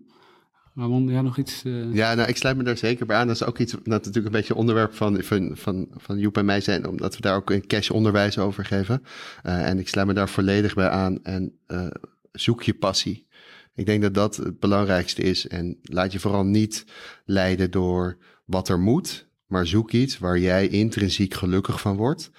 Ramon, 0.76 1.08
jij 1.08 1.22
nog 1.22 1.38
iets? 1.38 1.64
Uh... 1.64 1.94
Ja, 1.94 2.14
nou, 2.14 2.30
ik 2.30 2.38
sluit 2.38 2.58
me 2.58 2.64
daar 2.64 2.78
zeker 2.78 3.06
bij 3.06 3.18
aan. 3.18 3.28
Dat 3.28 3.36
is 3.36 3.44
ook 3.44 3.58
iets, 3.58 3.72
dat 3.72 3.86
natuurlijk 3.86 4.26
een 4.26 4.32
beetje 4.32 4.56
onderwerp 4.56 4.94
van, 4.94 5.24
van, 5.24 5.52
van, 5.54 5.88
van 5.92 6.18
Joep 6.18 6.38
en 6.38 6.46
mij 6.46 6.62
zijn, 6.62 6.88
omdat 6.88 7.16
we 7.16 7.22
daar 7.22 7.36
ook 7.36 7.50
een 7.50 7.68
cash 7.68 7.90
onderwijs 7.90 8.38
over 8.38 8.66
geven. 8.66 9.04
Uh, 9.46 9.70
en 9.70 9.80
ik 9.80 9.88
sluit 9.88 10.08
me 10.08 10.14
daar 10.14 10.30
volledig 10.30 10.74
bij 10.74 10.90
aan 10.90 11.24
en 11.24 11.58
uh, 11.68 11.88
zoek 12.32 12.64
je 12.64 12.74
passie. 12.74 13.28
Ik 13.76 13.86
denk 13.86 14.02
dat 14.02 14.14
dat 14.14 14.36
het 14.36 14.60
belangrijkste 14.60 15.22
is. 15.22 15.48
En 15.48 15.80
laat 15.82 16.12
je 16.12 16.20
vooral 16.20 16.46
niet 16.46 16.86
leiden 17.26 17.72
door 17.72 18.18
wat 18.46 18.70
er 18.70 18.80
moet, 18.80 19.28
maar 19.48 19.68
zoek 19.68 19.92
iets 19.92 20.18
waar 20.18 20.40
jij 20.40 20.68
intrinsiek 20.68 21.34
gelukkig 21.34 21.82
van 21.82 21.96
wordt. 21.96 22.32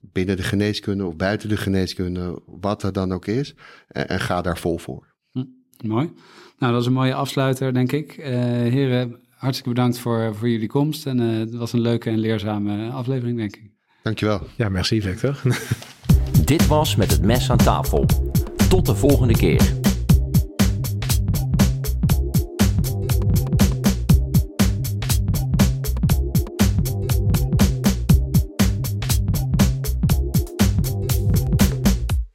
Binnen 0.00 0.36
de 0.36 0.42
geneeskunde 0.42 1.06
of 1.06 1.16
buiten 1.16 1.48
de 1.48 1.56
geneeskunde, 1.56 2.42
wat 2.46 2.82
er 2.82 2.92
dan 2.92 3.12
ook 3.12 3.26
is. 3.26 3.54
En, 3.88 4.08
en 4.08 4.20
ga 4.20 4.42
daar 4.42 4.58
vol 4.58 4.78
voor. 4.78 5.14
Hm, 5.30 5.44
mooi. 5.84 6.12
Nou, 6.60 6.72
dat 6.72 6.80
is 6.80 6.86
een 6.86 6.92
mooie 6.92 7.14
afsluiter, 7.14 7.74
denk 7.74 7.92
ik. 7.92 8.16
Uh, 8.18 8.26
heren, 8.26 9.16
hartstikke 9.36 9.74
bedankt 9.74 9.98
voor, 9.98 10.34
voor 10.34 10.48
jullie 10.48 10.68
komst. 10.68 11.06
En 11.06 11.20
uh, 11.20 11.38
het 11.38 11.54
was 11.54 11.72
een 11.72 11.80
leuke 11.80 12.10
en 12.10 12.18
leerzame 12.18 12.90
aflevering, 12.90 13.36
denk 13.38 13.56
ik. 13.56 13.70
Dankjewel. 14.02 14.40
Ja, 14.56 14.68
merci 14.68 15.02
Victor. 15.02 15.40
Dit 16.44 16.66
was 16.66 16.96
Met 16.96 17.10
het 17.10 17.22
Mes 17.22 17.50
aan 17.50 17.56
tafel. 17.56 18.06
Tot 18.68 18.86
de 18.86 18.94
volgende 18.94 19.34
keer. 19.34 19.79